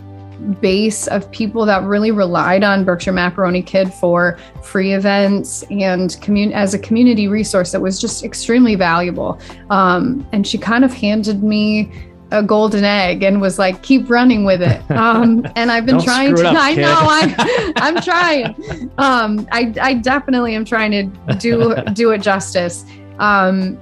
base 0.61 1.07
of 1.07 1.29
people 1.31 1.65
that 1.65 1.83
really 1.83 2.11
relied 2.11 2.63
on 2.63 2.83
Berkshire 2.83 3.11
Macaroni 3.11 3.61
Kid 3.61 3.93
for 3.93 4.37
free 4.63 4.93
events 4.93 5.63
and 5.69 6.17
commun- 6.21 6.53
as 6.53 6.73
a 6.73 6.79
community 6.79 7.27
resource 7.27 7.71
that 7.71 7.81
was 7.81 7.99
just 7.99 8.23
extremely 8.23 8.75
valuable. 8.75 9.39
Um, 9.69 10.27
and 10.31 10.45
she 10.45 10.57
kind 10.57 10.85
of 10.85 10.93
handed 10.93 11.43
me 11.43 11.91
a 12.31 12.43
golden 12.43 12.83
egg 12.83 13.23
and 13.23 13.39
was 13.39 13.57
like, 13.57 13.81
keep 13.83 14.09
running 14.09 14.43
with 14.43 14.61
it. 14.61 14.81
Um, 14.97 15.47
and 15.55 15.71
I've 15.71 15.85
been 15.85 16.01
trying 16.01 16.35
to, 16.35 16.47
up, 16.47 16.55
I 16.55 16.73
kid. 16.73 16.81
know 16.81 16.97
I'm, 16.99 17.73
I'm 17.77 18.01
trying. 18.01 18.91
Um, 18.97 19.47
I, 19.51 19.73
I 19.79 19.93
definitely 19.93 20.55
am 20.55 20.65
trying 20.65 20.91
to 20.91 21.35
do, 21.35 21.75
do 21.93 22.11
it 22.11 22.21
justice. 22.21 22.83
Um, 23.19 23.77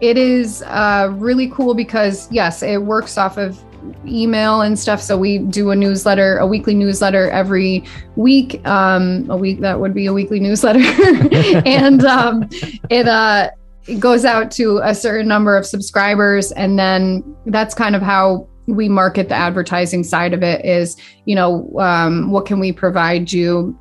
it 0.00 0.16
is 0.16 0.62
uh, 0.62 1.12
really 1.14 1.50
cool 1.50 1.74
because 1.74 2.30
yes, 2.30 2.62
it 2.62 2.80
works 2.80 3.18
off 3.18 3.38
of 3.38 3.60
email 4.06 4.62
and 4.62 4.78
stuff. 4.78 5.00
So 5.00 5.16
we 5.16 5.38
do 5.38 5.70
a 5.70 5.76
newsletter, 5.76 6.38
a 6.38 6.46
weekly 6.46 6.74
newsletter 6.74 7.30
every 7.30 7.84
week. 8.16 8.66
Um, 8.66 9.28
a 9.30 9.36
week 9.36 9.60
that 9.60 9.78
would 9.78 9.94
be 9.94 10.06
a 10.06 10.12
weekly 10.12 10.40
newsletter, 10.40 10.80
and 11.66 12.04
um, 12.04 12.48
it 12.90 13.08
uh, 13.08 13.50
it 13.86 14.00
goes 14.00 14.24
out 14.24 14.50
to 14.52 14.80
a 14.82 14.94
certain 14.94 15.28
number 15.28 15.56
of 15.56 15.66
subscribers, 15.66 16.52
and 16.52 16.78
then 16.78 17.36
that's 17.46 17.74
kind 17.74 17.94
of 17.94 18.02
how 18.02 18.48
we 18.66 18.88
market 18.88 19.28
the 19.28 19.34
advertising 19.34 20.02
side 20.02 20.32
of 20.32 20.42
it. 20.42 20.64
Is 20.64 20.96
you 21.24 21.34
know 21.34 21.70
um, 21.78 22.30
what 22.30 22.46
can 22.46 22.60
we 22.60 22.72
provide 22.72 23.32
you 23.32 23.78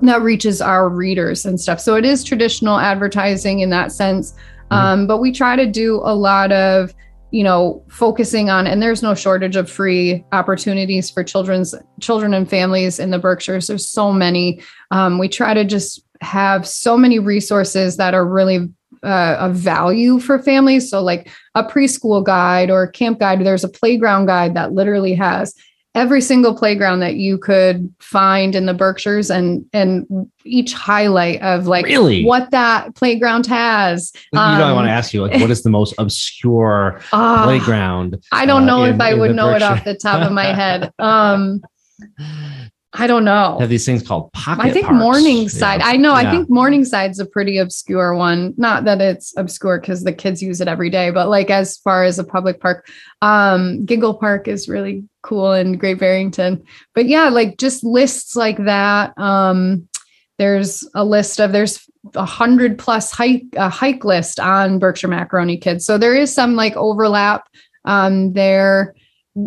that 0.00 0.22
reaches 0.22 0.60
our 0.60 0.88
readers 0.88 1.46
and 1.46 1.60
stuff. 1.60 1.80
So 1.80 1.96
it 1.96 2.04
is 2.04 2.24
traditional 2.24 2.78
advertising 2.78 3.60
in 3.60 3.70
that 3.70 3.92
sense. 3.92 4.32
Mm-hmm. 4.32 4.74
Um, 4.74 5.06
but 5.06 5.18
we 5.18 5.32
try 5.32 5.56
to 5.56 5.66
do 5.66 6.00
a 6.04 6.14
lot 6.14 6.52
of 6.52 6.94
you 7.34 7.42
know 7.42 7.84
focusing 7.88 8.48
on 8.48 8.64
and 8.64 8.80
there's 8.80 9.02
no 9.02 9.12
shortage 9.12 9.56
of 9.56 9.68
free 9.68 10.24
opportunities 10.30 11.10
for 11.10 11.24
children's 11.24 11.74
children 12.00 12.32
and 12.32 12.48
families 12.48 13.00
in 13.00 13.10
the 13.10 13.18
berkshires. 13.18 13.66
There's 13.66 13.88
so 13.88 14.12
many. 14.12 14.62
Um, 14.92 15.18
we 15.18 15.28
try 15.28 15.52
to 15.52 15.64
just 15.64 16.04
have 16.20 16.64
so 16.64 16.96
many 16.96 17.18
resources 17.18 17.96
that 17.96 18.14
are 18.14 18.24
really 18.24 18.72
uh, 19.02 19.36
of 19.40 19.56
value 19.56 20.20
for 20.20 20.38
families. 20.38 20.88
So 20.88 21.02
like 21.02 21.28
a 21.56 21.64
preschool 21.64 22.24
guide 22.24 22.70
or 22.70 22.86
camp 22.86 23.18
guide 23.18 23.44
there's 23.44 23.64
a 23.64 23.68
playground 23.68 24.26
guide 24.26 24.54
that 24.54 24.72
literally 24.72 25.14
has 25.14 25.56
every 25.94 26.20
single 26.20 26.56
playground 26.56 27.00
that 27.00 27.16
you 27.16 27.38
could 27.38 27.92
find 28.00 28.54
in 28.54 28.66
the 28.66 28.74
Berkshires 28.74 29.30
and 29.30 29.64
and 29.72 30.06
each 30.44 30.72
highlight 30.72 31.40
of 31.42 31.66
like 31.66 31.84
really? 31.84 32.24
what 32.24 32.50
that 32.50 32.94
playground 32.94 33.46
has. 33.46 34.12
You 34.32 34.40
um, 34.40 34.58
know, 34.58 34.64
I 34.64 34.72
want 34.72 34.86
to 34.86 34.92
ask 34.92 35.14
you 35.14 35.22
like 35.26 35.40
what 35.40 35.50
is 35.50 35.62
the 35.62 35.70
most 35.70 35.94
obscure 35.98 37.00
uh, 37.12 37.44
playground? 37.44 38.22
I 38.32 38.46
don't 38.46 38.66
know 38.66 38.84
uh, 38.84 38.88
if 38.88 39.00
I 39.00 39.14
would 39.14 39.34
know 39.34 39.52
Berkshire? 39.52 39.56
it 39.56 39.62
off 39.62 39.84
the 39.84 39.94
top 39.94 40.22
of 40.22 40.32
my 40.32 40.52
head. 40.52 40.92
Um 40.98 41.62
I 42.96 43.08
don't 43.08 43.24
know. 43.24 43.56
Have 43.58 43.68
these 43.68 43.84
things 43.84 44.06
called 44.06 44.32
pocket? 44.32 44.64
I 44.64 44.70
think 44.70 44.86
parks. 44.86 45.00
Morningside. 45.00 45.80
Yeah. 45.80 45.86
I 45.86 45.96
know. 45.96 46.12
Yeah. 46.12 46.28
I 46.28 46.30
think 46.30 46.48
Morningside's 46.48 47.18
a 47.18 47.26
pretty 47.26 47.58
obscure 47.58 48.14
one. 48.14 48.54
Not 48.56 48.84
that 48.84 49.00
it's 49.00 49.36
obscure 49.36 49.80
because 49.80 50.04
the 50.04 50.12
kids 50.12 50.40
use 50.40 50.60
it 50.60 50.68
every 50.68 50.90
day, 50.90 51.10
but 51.10 51.28
like 51.28 51.50
as 51.50 51.76
far 51.78 52.04
as 52.04 52.20
a 52.20 52.24
public 52.24 52.60
park, 52.60 52.88
um, 53.20 53.84
Giggle 53.84 54.14
Park 54.14 54.46
is 54.46 54.68
really 54.68 55.04
cool 55.22 55.52
in 55.52 55.76
Great 55.76 55.98
Barrington. 55.98 56.62
But 56.94 57.06
yeah, 57.06 57.30
like 57.30 57.58
just 57.58 57.82
lists 57.82 58.36
like 58.36 58.58
that. 58.64 59.18
Um, 59.18 59.88
there's 60.38 60.88
a 60.94 61.04
list 61.04 61.40
of 61.40 61.50
there's 61.50 61.88
a 62.14 62.24
hundred 62.24 62.78
plus 62.78 63.10
hike 63.10 63.44
a 63.54 63.68
hike 63.68 64.04
list 64.04 64.38
on 64.38 64.78
Berkshire 64.78 65.08
Macaroni 65.08 65.56
Kids. 65.56 65.84
So 65.84 65.98
there 65.98 66.14
is 66.14 66.32
some 66.32 66.54
like 66.54 66.76
overlap 66.76 67.48
um, 67.84 68.34
there. 68.34 68.94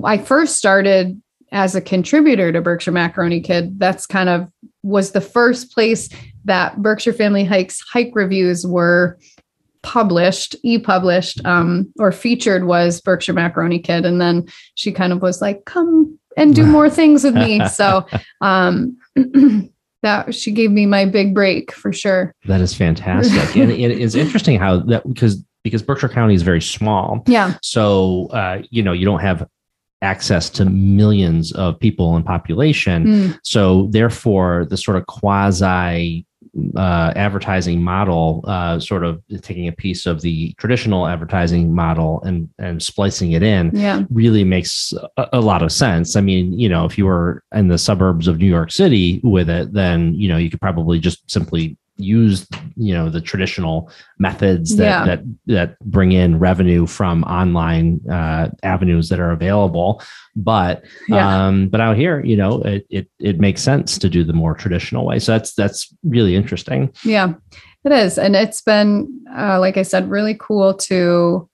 I 0.03 0.17
first 0.17 0.57
started 0.57 1.21
as 1.51 1.75
a 1.75 1.81
contributor 1.81 2.51
to 2.51 2.61
Berkshire 2.61 2.91
Macaroni 2.91 3.41
Kid, 3.41 3.79
that's 3.79 4.05
kind 4.05 4.29
of 4.29 4.49
was 4.83 5.11
the 5.11 5.21
first 5.21 5.71
place 5.71 6.09
that 6.45 6.81
Berkshire 6.81 7.13
Family 7.13 7.43
Hikes 7.43 7.81
hike 7.91 8.11
reviews 8.13 8.65
were 8.65 9.17
published, 9.83 10.55
e-published, 10.63 11.43
um, 11.45 11.91
or 11.99 12.11
featured 12.11 12.65
was 12.65 12.99
Berkshire 13.01 13.33
Macaroni 13.33 13.79
Kid. 13.79 14.05
And 14.05 14.19
then 14.19 14.45
she 14.75 14.91
kind 14.91 15.13
of 15.13 15.21
was 15.21 15.41
like, 15.41 15.65
come 15.65 16.17
and 16.35 16.53
do 16.53 16.65
more 16.65 16.89
things 16.99 17.23
with 17.23 17.35
me. 17.35 17.65
So 17.67 18.05
um 18.41 18.97
that 20.03 20.33
she 20.33 20.51
gave 20.51 20.71
me 20.71 20.85
my 20.85 21.05
big 21.05 21.33
break 21.33 21.71
for 21.71 21.91
sure. 21.91 22.33
That 22.45 22.61
is 22.61 22.73
fantastic. 22.73 23.55
and 23.55 23.71
it 23.71 23.99
is 23.99 24.15
interesting 24.15 24.59
how 24.59 24.79
that 24.81 25.07
because 25.07 25.43
because 25.63 25.81
Berkshire 25.81 26.09
County 26.09 26.33
is 26.33 26.43
very 26.43 26.61
small. 26.61 27.23
Yeah. 27.27 27.55
So 27.61 28.27
uh, 28.27 28.61
you 28.69 28.83
know, 28.83 28.93
you 28.93 29.05
don't 29.05 29.19
have 29.19 29.47
access 30.01 30.49
to 30.51 30.65
millions 30.65 31.51
of 31.53 31.79
people 31.79 32.15
and 32.15 32.25
population. 32.25 33.05
Mm. 33.05 33.39
So 33.43 33.87
therefore, 33.91 34.65
the 34.69 34.77
sort 34.77 34.97
of 34.97 35.07
quasi 35.07 36.25
uh, 36.75 37.13
advertising 37.15 37.83
model, 37.83 38.43
uh, 38.47 38.79
sort 38.79 39.03
of 39.03 39.21
taking 39.41 39.67
a 39.67 39.71
piece 39.71 40.05
of 40.05 40.21
the 40.21 40.53
traditional 40.53 41.07
advertising 41.07 41.73
model 41.73 42.21
and 42.23 42.49
and 42.57 42.81
splicing 42.81 43.33
it 43.33 43.43
in, 43.43 43.71
yeah. 43.73 44.03
really 44.09 44.43
makes 44.43 44.93
a, 45.17 45.27
a, 45.33 45.41
lot 45.41 45.61
of 45.61 45.71
sense. 45.71 46.15
I 46.15 46.21
mean, 46.21 46.57
you 46.57 46.67
know, 46.67 46.85
if 46.85 46.97
you 46.97 47.05
were 47.05 47.43
in 47.53 47.67
the 47.67 47.77
suburbs 47.77 48.27
of 48.27 48.39
New 48.39 48.47
York 48.47 48.71
City 48.71 49.19
with 49.23 49.49
it, 49.49 49.73
then 49.73 50.13
you 50.15 50.27
know 50.27 50.37
you 50.37 50.49
could 50.49 50.61
probably 50.61 50.99
just 50.99 51.29
simply 51.29 51.77
use 51.97 52.47
you 52.75 52.93
know 52.93 53.09
the 53.09 53.21
traditional 53.21 53.91
methods 54.19 54.75
that 54.77 54.83
yeah. 54.83 55.05
that 55.05 55.23
that 55.47 55.79
bring 55.79 56.11
in 56.11 56.39
revenue 56.39 56.85
from 56.85 57.23
online 57.23 57.99
uh, 58.09 58.49
avenues 58.63 59.09
that 59.09 59.19
are 59.19 59.31
available. 59.31 60.01
But 60.35 60.83
yeah. 61.07 61.47
um 61.47 61.67
but 61.69 61.81
out 61.81 61.97
here 61.97 62.23
you 62.23 62.37
know 62.37 62.61
it, 62.61 62.85
it 62.89 63.09
it 63.19 63.39
makes 63.39 63.61
sense 63.61 63.97
to 63.97 64.09
do 64.09 64.23
the 64.23 64.33
more 64.33 64.53
traditional 64.53 65.05
way. 65.05 65.19
So 65.19 65.33
that's 65.33 65.53
that's 65.53 65.93
really 66.03 66.35
interesting. 66.35 66.93
Yeah 67.03 67.33
it 67.87 67.91
is. 67.91 68.17
And 68.17 68.35
it's 68.35 68.61
been 68.61 69.23
uh, 69.35 69.59
like 69.59 69.77
i 69.77 69.81
said 69.81 70.09
really 70.09 70.35
cool 70.39 70.73
to 70.73 71.49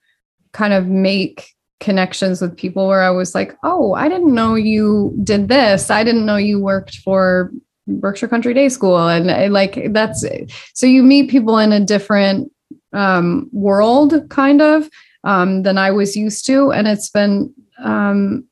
kind 0.51 0.73
of 0.73 0.87
make 0.87 1.49
connections 1.79 2.41
with 2.41 2.55
people 2.55 2.87
where 2.87 3.03
i 3.03 3.09
was 3.09 3.35
like 3.35 3.57
oh 3.63 3.93
i 3.93 4.07
didn't 4.07 4.33
know 4.33 4.55
you 4.55 5.13
did 5.23 5.49
this. 5.49 5.89
I 5.89 6.03
didn't 6.03 6.25
know 6.25 6.37
you 6.37 6.59
worked 6.59 6.97
for 6.97 7.51
Berkshire 7.88 8.27
Country 8.27 8.53
Day 8.53 8.69
School. 8.69 8.97
And 9.07 9.29
I, 9.29 9.47
like 9.47 9.91
that's 9.91 10.25
so 10.73 10.86
you 10.86 11.03
meet 11.03 11.29
people 11.29 11.57
in 11.57 11.71
a 11.71 11.79
different 11.79 12.51
um, 12.93 13.49
world 13.51 14.13
kind 14.29 14.61
of 14.61 14.89
um, 15.23 15.63
than 15.63 15.77
I 15.77 15.91
was 15.91 16.15
used 16.15 16.45
to. 16.47 16.71
And 16.71 16.88
it's 16.88 17.09
been 17.09 17.53
um, 17.84 18.45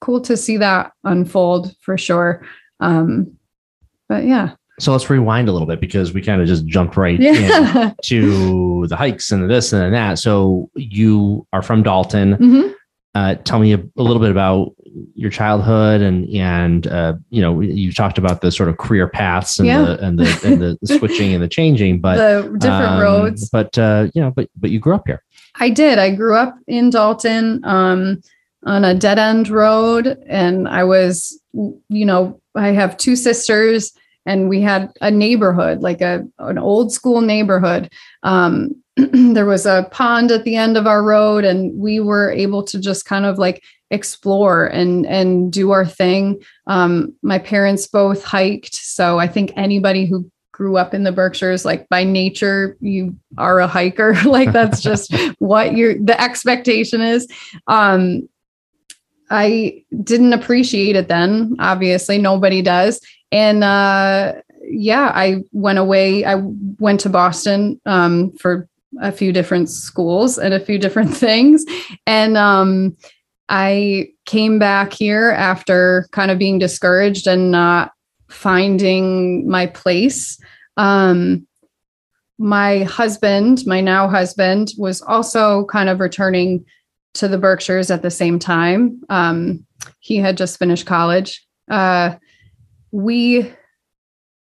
cool 0.00 0.20
to 0.22 0.36
see 0.36 0.56
that 0.58 0.92
unfold 1.04 1.74
for 1.80 1.98
sure. 1.98 2.44
Um, 2.80 3.36
but 4.08 4.24
yeah. 4.24 4.54
So 4.80 4.92
let's 4.92 5.10
rewind 5.10 5.48
a 5.48 5.52
little 5.52 5.66
bit 5.66 5.80
because 5.80 6.12
we 6.12 6.22
kind 6.22 6.40
of 6.40 6.46
just 6.46 6.64
jumped 6.66 6.96
right 6.96 7.18
yeah. 7.18 7.92
to 8.04 8.86
the 8.86 8.96
hikes 8.96 9.32
and 9.32 9.50
this 9.50 9.72
and 9.72 9.92
that. 9.92 10.18
So 10.20 10.70
you 10.74 11.46
are 11.52 11.62
from 11.62 11.82
Dalton. 11.82 12.36
Mm-hmm. 12.36 12.72
Uh, 13.14 13.34
tell 13.36 13.58
me 13.58 13.72
a, 13.72 13.78
a, 13.78 14.02
little 14.02 14.20
bit 14.20 14.30
about 14.30 14.72
your 15.14 15.30
childhood 15.30 16.00
and 16.00 16.28
and 16.30 16.86
uh, 16.86 17.14
you 17.30 17.40
know 17.40 17.60
you 17.60 17.92
talked 17.92 18.18
about 18.18 18.40
the 18.40 18.50
sort 18.50 18.68
of 18.68 18.78
career 18.78 19.08
paths 19.08 19.58
and 19.58 19.66
yeah. 19.66 19.82
the 19.82 20.04
and 20.04 20.18
the 20.18 20.40
and 20.44 20.60
the 20.60 20.78
switching 20.98 21.34
and 21.34 21.42
the 21.42 21.48
changing, 21.48 22.00
but 22.00 22.16
the 22.16 22.48
different 22.58 22.92
um, 22.92 23.00
roads. 23.00 23.48
But 23.50 23.76
uh, 23.78 24.08
you 24.14 24.20
know, 24.20 24.30
but 24.30 24.48
but 24.56 24.70
you 24.70 24.78
grew 24.78 24.94
up 24.94 25.06
here. 25.06 25.22
I 25.60 25.70
did. 25.70 25.98
I 25.98 26.14
grew 26.14 26.34
up 26.36 26.56
in 26.66 26.90
Dalton 26.90 27.64
um, 27.64 28.20
on 28.64 28.84
a 28.84 28.94
dead 28.94 29.18
end 29.18 29.48
road, 29.48 30.18
and 30.28 30.68
I 30.68 30.84
was, 30.84 31.40
you 31.52 32.04
know, 32.04 32.40
I 32.54 32.68
have 32.68 32.96
two 32.96 33.16
sisters, 33.16 33.92
and 34.26 34.48
we 34.48 34.60
had 34.60 34.92
a 35.00 35.10
neighborhood, 35.10 35.80
like 35.80 36.00
a 36.00 36.24
an 36.38 36.58
old 36.58 36.92
school 36.92 37.20
neighborhood. 37.20 37.90
Um, 38.22 38.82
there 39.12 39.46
was 39.46 39.64
a 39.64 39.86
pond 39.90 40.30
at 40.32 40.44
the 40.44 40.56
end 40.56 40.76
of 40.76 40.86
our 40.86 41.04
road 41.04 41.44
and 41.44 41.78
we 41.78 42.00
were 42.00 42.32
able 42.32 42.64
to 42.64 42.80
just 42.80 43.04
kind 43.04 43.24
of 43.24 43.38
like 43.38 43.62
explore 43.90 44.66
and 44.66 45.06
and 45.06 45.52
do 45.52 45.70
our 45.70 45.86
thing 45.86 46.40
um, 46.66 47.14
my 47.22 47.38
parents 47.38 47.86
both 47.86 48.22
hiked 48.24 48.74
so 48.74 49.18
i 49.18 49.26
think 49.26 49.52
anybody 49.56 50.06
who 50.06 50.30
grew 50.52 50.76
up 50.76 50.92
in 50.92 51.04
the 51.04 51.12
berkshires 51.12 51.64
like 51.64 51.88
by 51.88 52.04
nature 52.04 52.76
you 52.80 53.16
are 53.38 53.60
a 53.60 53.66
hiker 53.66 54.14
like 54.24 54.52
that's 54.52 54.80
just 54.80 55.14
what 55.38 55.74
your 55.74 55.94
the 55.98 56.20
expectation 56.20 57.00
is 57.00 57.26
um, 57.66 58.28
I 59.30 59.84
didn't 60.02 60.32
appreciate 60.32 60.96
it 60.96 61.08
then. 61.08 61.56
Obviously, 61.58 62.18
nobody 62.18 62.62
does. 62.62 63.00
And 63.30 63.62
uh, 63.62 64.34
yeah, 64.62 65.12
I 65.14 65.42
went 65.52 65.78
away. 65.78 66.24
I 66.24 66.36
went 66.78 67.00
to 67.00 67.10
Boston 67.10 67.80
um, 67.86 68.32
for 68.32 68.68
a 69.00 69.12
few 69.12 69.32
different 69.32 69.68
schools 69.68 70.38
and 70.38 70.54
a 70.54 70.60
few 70.60 70.78
different 70.78 71.14
things. 71.16 71.64
And 72.06 72.36
um, 72.36 72.96
I 73.48 74.10
came 74.26 74.58
back 74.58 74.92
here 74.92 75.30
after 75.30 76.08
kind 76.12 76.30
of 76.30 76.38
being 76.38 76.58
discouraged 76.58 77.26
and 77.26 77.50
not 77.50 77.92
finding 78.28 79.48
my 79.48 79.66
place. 79.66 80.38
Um, 80.76 81.46
my 82.38 82.84
husband, 82.84 83.66
my 83.66 83.80
now 83.80 84.08
husband, 84.08 84.72
was 84.76 85.02
also 85.02 85.64
kind 85.66 85.88
of 85.88 86.00
returning 86.00 86.64
to 87.14 87.26
the 87.26 87.38
Berkshires 87.38 87.90
at 87.90 88.02
the 88.02 88.10
same 88.10 88.38
time. 88.38 89.00
Um, 89.08 89.66
he 89.98 90.16
had 90.16 90.36
just 90.36 90.58
finished 90.58 90.86
college. 90.86 91.44
Uh, 91.68 92.16
we 92.92 93.50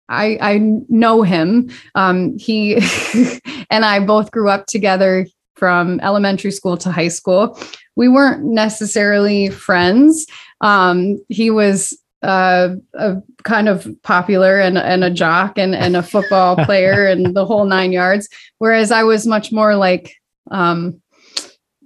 I, 0.09 0.39
I 0.41 0.59
know 0.89 1.23
him. 1.23 1.71
Um, 1.95 2.37
he 2.37 2.75
and 3.71 3.85
I 3.85 4.01
both 4.05 4.31
grew 4.31 4.49
up 4.49 4.67
together 4.67 5.27
from 5.57 6.01
elementary 6.01 6.51
school 6.51 6.77
to 6.79 6.93
high 6.93 7.09
school. 7.09 7.59
We 7.97 8.09
weren't 8.09 8.45
necessarily 8.45 9.49
friends. 9.51 10.27
Um, 10.61 11.23
he 11.29 11.51
was 11.51 11.97
uh, 12.23 12.77
a 12.95 13.17
kind 13.43 13.69
of 13.69 13.89
popular 14.03 14.61
and, 14.61 14.79
and 14.79 15.03
a 15.03 15.11
jock 15.11 15.59
and, 15.59 15.75
and 15.75 15.97
a 15.97 16.03
football 16.03 16.57
player 16.65 17.07
and 17.07 17.35
the 17.35 17.45
whole 17.45 17.65
nine 17.65 17.93
yards. 17.93 18.29
Whereas 18.59 18.91
I 18.93 19.03
was 19.03 19.27
much 19.27 19.53
more 19.53 19.75
like, 19.75 20.15
um, 20.51 21.01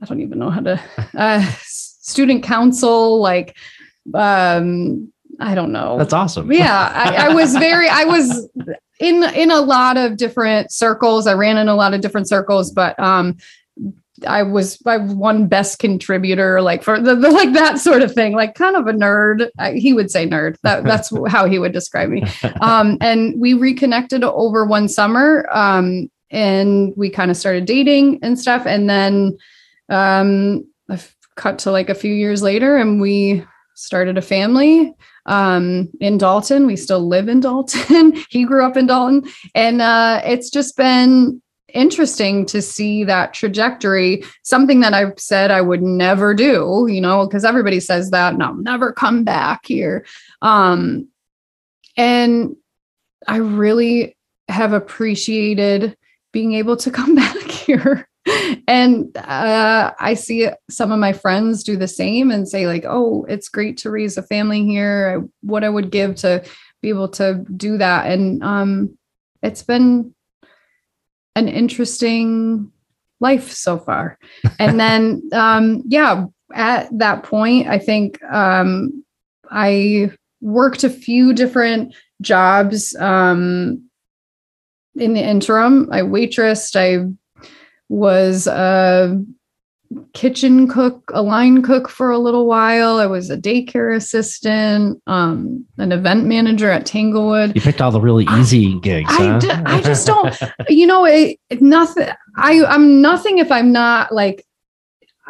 I 0.03 0.07
don't 0.07 0.21
even 0.21 0.39
know 0.39 0.51
how 0.51 0.61
to, 0.61 0.81
uh, 1.15 1.51
student 1.63 2.43
council, 2.43 3.21
like, 3.21 3.57
um, 4.15 5.13
I 5.41 5.55
don't 5.55 5.73
know. 5.73 5.99
That's 5.99 6.13
awesome. 6.13 6.53
Yeah. 6.53 6.93
I, 6.95 7.29
I 7.31 7.35
was 7.35 7.53
very, 7.59 7.89
I 7.89 8.05
was 8.05 8.49
in, 9.01 9.23
in 9.23 9.51
a 9.51 9.61
lot 9.61 9.97
of 9.97 10.17
different 10.17 10.71
circles. 10.71 11.27
I 11.27 11.35
ran 11.35 11.57
in 11.57 11.69
a 11.69 11.75
lot 11.75 11.95
of 11.95 12.01
different 12.01 12.29
circles, 12.29 12.71
but, 12.71 12.99
um, 13.01 13.39
I 14.27 14.43
was 14.43 14.81
I 14.87 14.99
one 14.99 15.47
best 15.47 15.79
contributor, 15.79 16.63
like 16.63 16.83
for 16.83 17.01
the, 17.01 17.15
the, 17.15 17.31
like 17.31 17.53
that 17.53 17.79
sort 17.79 18.03
of 18.03 18.13
thing, 18.13 18.35
like 18.35 18.55
kind 18.55 18.77
of 18.77 18.87
a 18.87 18.93
nerd. 18.93 19.49
I, 19.59 19.73
he 19.73 19.93
would 19.93 20.11
say 20.11 20.27
nerd. 20.27 20.57
That, 20.63 20.85
that's 20.85 21.13
how 21.29 21.47
he 21.47 21.59
would 21.59 21.73
describe 21.73 22.09
me. 22.09 22.25
Um, 22.61 22.99
and 23.01 23.39
we 23.41 23.55
reconnected 23.55 24.25
over 24.25 24.65
one 24.65 24.89
summer, 24.89 25.49
um, 25.53 26.11
and 26.31 26.93
we 26.97 27.11
kind 27.11 27.31
of 27.31 27.37
started 27.37 27.67
dating 27.67 28.21
and 28.23 28.39
stuff. 28.39 28.67
And 28.67 28.89
then 28.89 29.37
um, 29.89 30.65
I've 30.89 31.15
cut 31.37 31.59
to 31.61 31.71
like 31.71 31.89
a 31.89 31.95
few 31.95 32.13
years 32.13 32.43
later, 32.43 32.77
and 32.77 33.01
we 33.01 33.45
started 33.75 34.17
a 34.17 34.23
family 34.23 34.95
um, 35.27 35.91
in 36.01 36.19
Dalton. 36.19 36.67
We 36.67 36.77
still 36.77 37.07
live 37.07 37.29
in 37.29 37.41
Dalton. 37.41 38.15
he 38.31 38.45
grew 38.45 38.65
up 38.65 38.77
in 38.77 38.87
Dalton, 38.87 39.31
and 39.55 39.83
uh, 39.83 40.23
it's 40.25 40.51
just 40.51 40.77
been 40.77 41.41
interesting 41.77 42.47
to 42.47 42.63
see 42.63 43.05
that 43.05 43.35
trajectory. 43.35 44.25
Something 44.43 44.81
that 44.81 44.95
I've 44.95 45.19
said 45.19 45.51
I 45.51 45.61
would 45.61 45.83
never 45.83 46.35
do, 46.35 46.87
you 46.89 47.01
know, 47.01 47.27
because 47.27 47.45
everybody 47.45 47.81
says 47.81 48.11
that, 48.11 48.35
and 48.35 48.43
I'll 48.43 48.55
never 48.55 48.93
come 48.93 49.25
back 49.25 49.67
here. 49.67 50.07
Um, 50.43 51.09
and 51.97 52.57
I 53.29 53.37
really 53.37 54.17
have 54.49 54.73
appreciated 54.73 55.97
being 56.33 56.55
able 56.55 56.77
to 56.79 56.91
come 56.99 57.15
back 57.15 57.37
here 57.43 58.09
and 58.67 59.17
uh, 59.17 59.93
I 59.99 60.15
see 60.15 60.49
some 60.69 60.91
of 60.91 60.99
my 60.99 61.13
friends 61.13 61.63
do 61.63 61.77
the 61.77 61.89
same 61.89 62.31
and 62.31 62.49
say 62.49 62.67
like, 62.67 62.85
"Oh, 62.87 63.25
it's 63.29 63.49
great 63.49 63.77
to 63.79 63.91
raise 63.91 64.17
a 64.17 64.23
family 64.23 64.65
here. 64.65 65.21
I, 65.21 65.29
what 65.43 65.65
I 65.65 65.69
would 65.69 65.91
give 65.91 66.17
to 66.17 66.45
be 66.83 66.89
able 66.89 67.09
to 67.11 67.45
do 67.57 67.79
that." 67.79 68.11
And 68.11 68.43
um, 68.43 68.99
it's 69.43 69.63
been 69.63 70.15
an 71.37 71.49
interesting 71.49 72.73
life 73.21 73.53
so 73.53 73.79
far. 73.79 74.19
And 74.59 74.81
then, 74.81 75.23
um, 75.33 75.85
yeah, 75.87 76.25
at 76.53 76.89
that 76.99 77.23
point, 77.23 77.69
I 77.69 77.79
think 77.79 78.23
um, 78.25 79.05
I 79.51 80.11
worked 80.41 80.83
a 80.83 80.91
few 80.91 81.33
different 81.33 81.95
jobs 82.21 82.97
um, 82.97 83.89
in 84.97 85.13
the 85.13 85.23
interim. 85.23 85.89
I 85.93 86.01
waitressed. 86.01 86.75
I 86.77 87.13
was 87.89 88.47
a 88.47 89.23
kitchen 90.13 90.69
cook, 90.69 91.11
a 91.13 91.23
line 91.23 91.63
cook 91.63 91.89
for 91.89 92.11
a 92.11 92.19
little 92.19 92.47
while. 92.47 92.99
I 92.99 93.07
was 93.07 93.31
a 93.31 93.37
daycare 93.37 93.95
assistant, 93.95 95.01
um, 95.07 95.65
an 95.79 95.93
event 95.93 96.25
manager 96.25 96.71
at 96.71 96.87
Tanglewood. 96.87 97.55
You 97.55 97.61
picked 97.61 97.81
all 97.81 97.91
the 97.91 98.01
really 98.01 98.27
easy 98.39 98.75
I, 98.75 98.79
gigs. 98.81 99.11
I, 99.11 99.27
huh? 99.27 99.39
d- 99.39 99.51
I 99.51 99.81
just 99.83 100.07
don't, 100.07 100.39
you 100.69 100.87
know, 100.87 101.05
it, 101.05 101.39
nothing. 101.61 102.09
I 102.37 102.65
I'm 102.65 103.01
nothing 103.01 103.39
if 103.39 103.53
I'm 103.53 103.73
not 103.73 104.13
like 104.13 104.45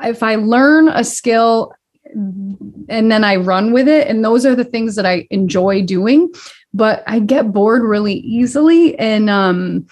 if 0.03 0.23
I 0.23 0.37
learn 0.37 0.89
a 0.89 1.05
skill 1.05 1.73
and 2.15 3.11
then 3.11 3.25
I 3.25 3.37
run 3.37 3.73
with 3.73 3.89
it, 3.89 4.07
and 4.09 4.25
those 4.25 4.47
are 4.47 4.55
the 4.55 4.65
things 4.65 4.95
that 4.95 5.07
I 5.07 5.27
enjoy 5.31 5.83
doing. 5.83 6.33
But 6.73 7.03
I 7.07 7.21
get 7.21 7.53
bored 7.53 7.83
really 7.83 8.15
easily, 8.15 8.99
and 8.99 9.31
um, 9.31 9.87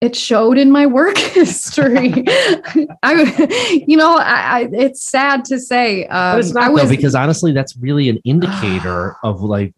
it 0.00 0.16
showed 0.16 0.56
in 0.56 0.70
my 0.70 0.86
work 0.86 1.18
history. 1.18 2.24
I, 3.02 3.84
you 3.86 3.96
know, 3.96 4.16
I, 4.16 4.60
I, 4.60 4.68
it's 4.72 5.04
sad 5.04 5.44
to 5.46 5.60
say. 5.60 6.06
Um, 6.06 6.36
but 6.36 6.40
it's 6.40 6.54
not 6.54 6.72
was, 6.72 6.84
though, 6.84 6.88
because 6.88 7.14
honestly, 7.14 7.52
that's 7.52 7.76
really 7.76 8.08
an 8.08 8.18
indicator 8.24 9.16
of 9.22 9.42
like 9.42 9.74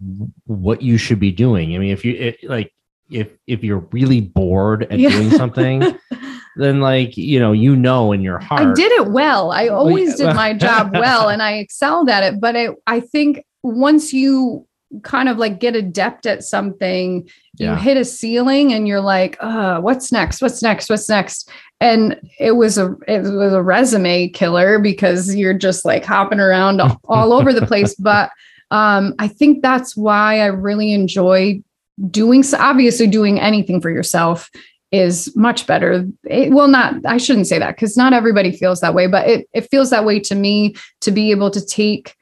what 0.46 0.82
you 0.82 0.96
should 0.96 1.20
be 1.20 1.32
doing. 1.32 1.74
I 1.74 1.78
mean, 1.78 1.90
if 1.90 2.04
you 2.04 2.14
it, 2.14 2.44
like, 2.44 2.72
if 3.10 3.30
if 3.46 3.62
you're 3.62 3.86
really 3.90 4.20
bored 4.20 4.84
at 4.84 4.98
yeah. 4.98 5.10
doing 5.10 5.30
something, 5.32 5.98
then 6.56 6.80
like 6.80 7.16
you 7.16 7.40
know, 7.40 7.52
you 7.52 7.76
know 7.76 8.12
in 8.12 8.22
your 8.22 8.38
heart. 8.38 8.60
I 8.62 8.72
did 8.72 8.92
it 8.92 9.08
well. 9.08 9.50
I 9.50 9.68
always 9.68 10.16
did 10.16 10.34
my 10.34 10.54
job 10.54 10.92
well, 10.94 11.28
and 11.28 11.42
I 11.42 11.54
excelled 11.54 12.08
at 12.08 12.22
it. 12.22 12.40
But 12.40 12.54
it, 12.54 12.74
I 12.86 13.00
think 13.00 13.44
once 13.62 14.12
you 14.12 14.66
kind 15.02 15.28
of 15.28 15.38
like 15.38 15.60
get 15.60 15.74
adept 15.74 16.26
at 16.26 16.44
something 16.44 17.28
yeah. 17.58 17.72
you 17.72 17.76
hit 17.76 17.96
a 17.96 18.04
ceiling 18.04 18.72
and 18.72 18.86
you're 18.86 19.00
like 19.00 19.36
uh 19.40 19.80
what's 19.80 20.12
next 20.12 20.42
what's 20.42 20.62
next 20.62 20.90
what's 20.90 21.08
next 21.08 21.50
and 21.80 22.20
it 22.38 22.52
was 22.52 22.78
a 22.78 22.94
it 23.08 23.20
was 23.22 23.52
a 23.52 23.62
resume 23.62 24.28
killer 24.28 24.78
because 24.78 25.34
you're 25.34 25.54
just 25.54 25.84
like 25.84 26.04
hopping 26.04 26.40
around 26.40 26.80
all 27.04 27.32
over 27.32 27.52
the 27.52 27.66
place 27.66 27.94
but 27.94 28.30
um 28.70 29.14
i 29.18 29.26
think 29.26 29.62
that's 29.62 29.96
why 29.96 30.40
i 30.40 30.46
really 30.46 30.92
enjoy 30.92 31.62
doing 32.10 32.42
so 32.42 32.58
obviously 32.58 33.06
doing 33.06 33.40
anything 33.40 33.80
for 33.80 33.90
yourself 33.90 34.50
is 34.92 35.34
much 35.34 35.66
better. 35.66 36.06
It, 36.24 36.52
well, 36.52 36.68
not, 36.68 37.04
I 37.06 37.16
shouldn't 37.16 37.46
say 37.46 37.58
that 37.58 37.74
because 37.74 37.96
not 37.96 38.12
everybody 38.12 38.52
feels 38.52 38.80
that 38.80 38.94
way, 38.94 39.06
but 39.06 39.26
it, 39.26 39.48
it 39.54 39.70
feels 39.70 39.88
that 39.88 40.04
way 40.04 40.20
to 40.20 40.34
me 40.34 40.76
to 41.00 41.10
be 41.10 41.30
able 41.30 41.50
to 41.50 41.64
take 41.64 42.14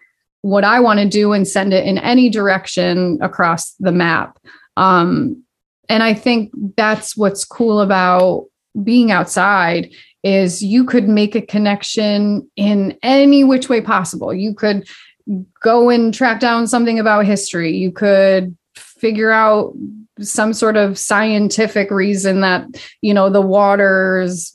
what 0.43 0.65
I 0.65 0.81
want 0.81 1.01
to 1.01 1.09
do 1.09 1.33
and 1.33 1.47
send 1.47 1.73
it 1.73 1.87
in 1.87 1.99
any 1.99 2.31
direction 2.31 3.19
across 3.21 3.75
the 3.75 3.93
map. 3.93 4.39
Um, 4.77 5.45
and 5.89 6.03
I 6.03 6.15
think 6.15 6.53
that's 6.77 7.17
what's 7.17 7.45
cool 7.45 7.81
about 7.81 8.47
being 8.83 9.11
outside 9.11 9.93
is 10.23 10.63
you 10.63 10.85
could 10.85 11.09
make 11.09 11.35
a 11.35 11.43
connection 11.43 12.49
in 12.57 12.97
any 13.03 13.43
which 13.43 13.69
way 13.69 13.81
possible. 13.81 14.33
You 14.33 14.55
could 14.55 14.89
go 15.63 15.91
and 15.91 16.13
track 16.13 16.41
down 16.41 16.67
something 16.67 16.99
about 16.99 17.27
history. 17.27 17.77
You 17.77 17.91
could 17.91 18.57
figure 18.77 19.31
out 19.31 19.75
some 20.21 20.53
sort 20.53 20.77
of 20.77 20.99
scientific 20.99 21.91
reason 21.91 22.41
that 22.41 22.67
you 23.01 23.15
know 23.15 23.31
the 23.31 23.41
waters 23.41 24.55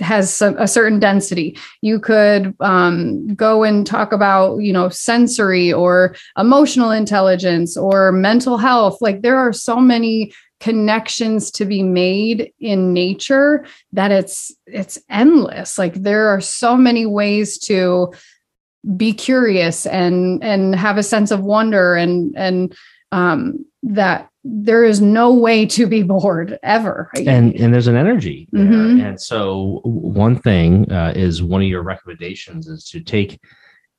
has 0.00 0.40
a 0.42 0.68
certain 0.68 0.98
density. 0.98 1.58
You 1.80 1.98
could 1.98 2.54
um, 2.60 3.34
go 3.34 3.62
and 3.62 3.86
talk 3.86 4.12
about 4.12 4.58
you 4.58 4.72
know 4.72 4.88
sensory 4.88 5.72
or 5.72 6.14
emotional 6.38 6.90
intelligence 6.90 7.76
or 7.76 8.12
mental 8.12 8.58
health. 8.58 8.98
Like 9.00 9.22
there 9.22 9.38
are 9.38 9.52
so 9.52 9.76
many 9.76 10.32
connections 10.60 11.50
to 11.50 11.64
be 11.64 11.82
made 11.82 12.52
in 12.60 12.92
nature 12.92 13.66
that 13.92 14.12
it's 14.12 14.54
it's 14.66 14.98
endless. 15.10 15.76
Like 15.76 15.94
there 15.94 16.28
are 16.28 16.40
so 16.40 16.76
many 16.76 17.04
ways 17.04 17.58
to 17.60 18.12
be 18.96 19.12
curious 19.12 19.86
and 19.86 20.42
and 20.42 20.74
have 20.74 20.98
a 20.98 21.02
sense 21.02 21.30
of 21.30 21.40
wonder 21.40 21.94
and 21.94 22.34
and 22.36 22.74
um, 23.12 23.64
that 23.82 24.28
there 24.44 24.84
is 24.84 25.00
no 25.00 25.32
way 25.32 25.66
to 25.66 25.86
be 25.86 26.02
bored 26.02 26.58
ever. 26.62 27.10
And 27.14 27.54
and 27.54 27.72
there's 27.72 27.86
an 27.86 27.96
energy 27.96 28.48
there. 28.50 28.64
Mm-hmm. 28.64 29.00
And 29.00 29.20
so 29.20 29.80
one 29.84 30.36
thing 30.36 30.90
uh, 30.90 31.12
is 31.14 31.42
one 31.42 31.62
of 31.62 31.68
your 31.68 31.82
recommendations 31.82 32.66
is 32.66 32.84
to 32.90 33.00
take 33.00 33.40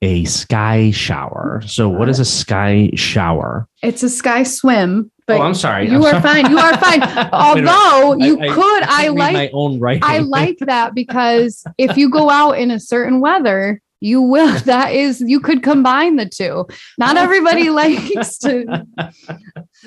a 0.01 0.25
sky 0.25 0.91
shower. 0.91 1.61
So 1.65 1.87
what 1.87 2.09
is 2.09 2.19
a 2.19 2.25
sky 2.25 2.89
shower? 2.93 3.69
It's 3.81 4.03
a 4.03 4.09
sky 4.09 4.43
swim. 4.43 5.09
But 5.25 5.39
oh, 5.39 5.43
I'm 5.43 5.53
sorry. 5.53 5.89
You 5.89 6.05
I'm 6.05 6.17
are 6.17 6.21
sorry. 6.21 6.43
fine. 6.43 6.51
You 6.51 6.57
are 6.57 6.77
fine. 6.77 7.29
Although 7.31 8.17
you 8.17 8.37
I, 8.41 8.47
could, 8.49 8.83
I, 8.83 9.05
I 9.05 9.07
like 9.07 9.33
my 9.33 9.49
own 9.53 9.79
writing. 9.79 10.03
I 10.03 10.17
like 10.17 10.57
that 10.59 10.93
because 10.93 11.63
if 11.77 11.95
you 11.95 12.09
go 12.09 12.29
out 12.29 12.59
in 12.59 12.69
a 12.69 12.81
certain 12.81 13.21
weather, 13.21 13.81
you 14.03 14.21
will. 14.21 14.59
That 14.65 14.93
is, 14.93 15.21
you 15.25 15.39
could 15.39 15.63
combine 15.63 16.15
the 16.17 16.27
two. 16.27 16.65
Not 16.97 17.17
everybody 17.17 17.69
likes 17.81 18.37
to. 18.39 18.85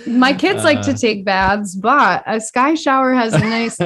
My 0.07 0.33
kids 0.33 0.64
like 0.64 0.83
to 0.83 0.91
Uh. 0.93 0.97
take 0.97 1.25
baths, 1.25 1.75
but 1.75 2.23
a 2.27 2.41
sky 2.41 2.75
shower 2.75 3.12
has 3.14 3.33
a 3.35 3.39
nice. 3.39 3.77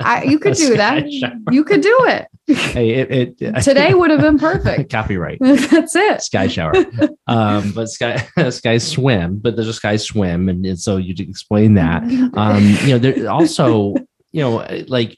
I, 0.00 0.24
you 0.24 0.38
could 0.38 0.54
do 0.66 0.76
that. 0.76 1.10
shower. 1.12 1.32
You 1.50 1.64
could 1.64 1.80
do 1.82 1.96
it. 2.08 2.26
hey, 2.46 2.90
it, 2.90 3.36
it 3.40 3.62
Today 3.62 3.94
would 3.94 4.10
have 4.10 4.20
been 4.20 4.38
perfect. 4.38 4.90
copyright. 4.90 5.38
That's 5.40 5.94
it. 5.94 6.20
Sky 6.22 6.48
shower, 6.48 6.72
um, 7.28 7.72
but 7.72 7.88
sky 7.88 8.16
sky 8.50 8.78
swim, 8.78 9.38
but 9.38 9.54
there's 9.56 9.68
a 9.68 9.72
sky 9.74 9.96
swim, 9.96 10.48
and, 10.48 10.64
and 10.66 10.78
so 10.78 10.96
you 10.96 11.14
explain 11.18 11.74
that. 11.74 12.02
um, 12.34 12.64
you 12.84 12.88
know, 12.92 12.98
there 12.98 13.30
also, 13.30 13.94
you 14.32 14.42
know, 14.42 14.66
like, 14.88 15.16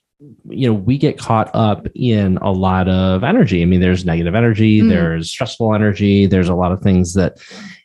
you 0.49 0.69
know, 0.69 0.75
we 0.75 0.99
get 0.99 1.19
caught 1.19 1.51
up 1.55 1.87
in 1.95 2.37
a 2.39 2.51
lot 2.51 2.89
of 2.89 3.25
energy. 3.25 3.63
I 3.63 3.65
mean, 3.65 3.81
there's 3.81 4.05
negative 4.05 4.35
energy, 4.35 4.81
Mm. 4.81 4.89
there's 4.89 5.31
stressful 5.31 5.75
energy, 5.75 6.27
there's 6.27 6.49
a 6.49 6.55
lot 6.55 6.73
of 6.73 6.81
things 6.81 7.15
that 7.15 7.39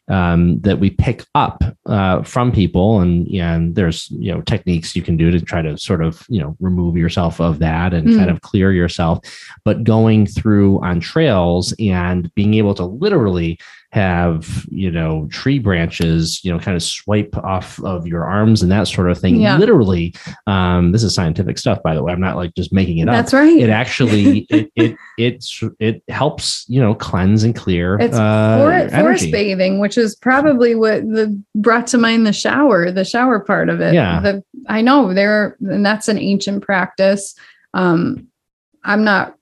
um, 0.10 0.62
that 0.62 0.80
we 0.80 0.90
pick 0.92 1.26
up 1.36 1.62
uh, 1.86 2.24
from 2.24 2.54
people, 2.54 3.02
and 3.02 3.28
and 3.28 3.76
there's 3.76 4.10
you 4.12 4.34
know 4.34 4.40
techniques 4.42 4.96
you 4.96 5.02
can 5.02 5.18
do 5.18 5.32
to 5.32 5.42
try 5.42 5.62
to 5.62 5.78
sort 5.78 6.02
of 6.02 6.26
you 6.30 6.40
know 6.40 6.56
remove 6.62 6.96
yourself 6.96 7.42
of 7.42 7.60
that 7.60 7.94
and 7.94 8.08
Mm. 8.08 8.18
kind 8.18 8.30
of 8.30 8.40
clear 8.42 8.72
yourself. 8.72 9.20
But 9.66 9.84
going 9.84 10.26
through 10.26 10.82
on 10.82 11.02
trails 11.02 11.74
and 11.80 12.34
being 12.36 12.54
able 12.54 12.74
to 12.76 12.86
literally 12.86 13.60
have 13.94 14.66
you 14.70 14.92
know 14.92 15.28
tree 15.32 15.60
branches 15.60 16.44
you 16.44 16.52
know 16.52 16.60
kind 16.60 16.76
of 16.76 16.84
swipe 16.84 17.34
off 17.38 17.80
of 17.84 18.06
your 18.06 18.26
arms 18.26 18.62
and 18.62 18.70
that 18.70 18.86
sort 18.86 19.10
of 19.10 19.18
thing 19.18 19.38
Yeah. 19.40 19.58
literally 19.58 20.14
um 20.46 20.92
this 20.92 21.04
is 21.04 21.16
scientific 21.16 21.58
stuff 21.58 21.82
by 21.84 21.96
the 21.96 22.04
way 22.04 22.12
i'm 22.12 22.20
not 22.20 22.36
like 22.36 22.54
just 22.54 22.74
making 22.74 22.98
it 22.98 23.08
up 23.08 23.14
That's 23.14 23.34
right. 23.34 23.58
it 23.58 23.70
actually 23.70 24.40
it 24.50 24.70
it 24.76 24.98
it's 25.18 25.64
it 25.80 26.04
helps 26.10 26.66
you 26.68 26.82
know 26.82 26.96
cleanse 26.96 27.44
and 27.44 27.56
clear 27.56 27.98
It's 27.98 28.18
uh, 28.18 28.90
For, 28.92 28.96
forest 29.00 29.32
bathing, 29.32 29.80
which 29.80 29.98
is 29.98 30.18
probably 30.18 30.76
what 30.76 31.04
the 31.04 31.42
brought 31.56 31.88
to 31.88 31.98
mind 31.98 32.28
the 32.28 32.34
shower, 32.34 32.92
the 32.92 33.06
shower 33.06 33.40
part 33.40 33.70
of 33.70 33.80
it. 33.80 33.94
Yeah. 33.94 34.20
The, 34.20 34.44
I 34.68 34.82
know 34.82 35.14
there, 35.14 35.56
and 35.62 35.86
that's 35.86 36.08
an 36.10 36.18
ancient 36.20 36.62
practice. 36.64 37.36
Um, 37.74 38.28
I'm 38.84 39.04
not 39.04 39.37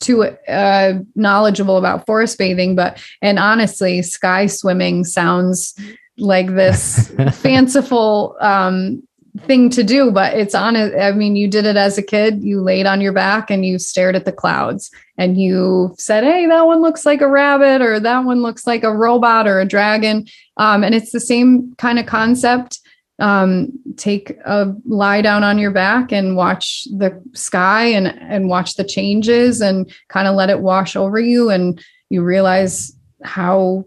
too 0.00 0.22
uh, 0.48 0.94
knowledgeable 1.14 1.76
about 1.76 2.06
forest 2.06 2.38
bathing, 2.38 2.74
but 2.74 3.02
and 3.22 3.38
honestly, 3.38 4.02
sky 4.02 4.46
swimming 4.46 5.04
sounds 5.04 5.74
like 6.18 6.48
this 6.48 7.12
fanciful 7.32 8.36
um, 8.40 9.02
thing 9.46 9.70
to 9.70 9.82
do, 9.82 10.10
but 10.10 10.34
it's 10.34 10.54
on 10.54 10.76
it. 10.76 10.94
I 11.00 11.12
mean, 11.12 11.36
you 11.36 11.48
did 11.48 11.64
it 11.64 11.76
as 11.76 11.98
a 11.98 12.02
kid. 12.02 12.42
You 12.42 12.60
laid 12.62 12.86
on 12.86 13.00
your 13.00 13.12
back 13.12 13.50
and 13.50 13.64
you 13.64 13.78
stared 13.78 14.16
at 14.16 14.24
the 14.24 14.32
clouds 14.32 14.90
and 15.16 15.40
you 15.40 15.94
said, 15.98 16.24
Hey, 16.24 16.46
that 16.46 16.66
one 16.66 16.80
looks 16.80 17.06
like 17.06 17.20
a 17.20 17.28
rabbit, 17.28 17.82
or 17.82 18.00
that 18.00 18.24
one 18.24 18.42
looks 18.42 18.66
like 18.66 18.82
a 18.82 18.94
robot 18.94 19.46
or 19.46 19.60
a 19.60 19.64
dragon. 19.64 20.26
Um, 20.56 20.82
and 20.82 20.94
it's 20.94 21.12
the 21.12 21.20
same 21.20 21.74
kind 21.76 21.98
of 21.98 22.06
concept. 22.06 22.79
Um, 23.20 23.70
take 23.96 24.36
a 24.44 24.74
lie 24.86 25.22
down 25.22 25.44
on 25.44 25.58
your 25.58 25.70
back 25.70 26.10
and 26.10 26.36
watch 26.36 26.86
the 26.96 27.22
sky 27.34 27.84
and, 27.84 28.08
and 28.08 28.48
watch 28.48 28.76
the 28.76 28.84
changes 28.84 29.60
and 29.60 29.92
kind 30.08 30.26
of 30.26 30.34
let 30.34 30.50
it 30.50 30.60
wash 30.60 30.96
over 30.96 31.20
you. 31.20 31.50
And 31.50 31.82
you 32.08 32.22
realize 32.22 32.92
how 33.22 33.84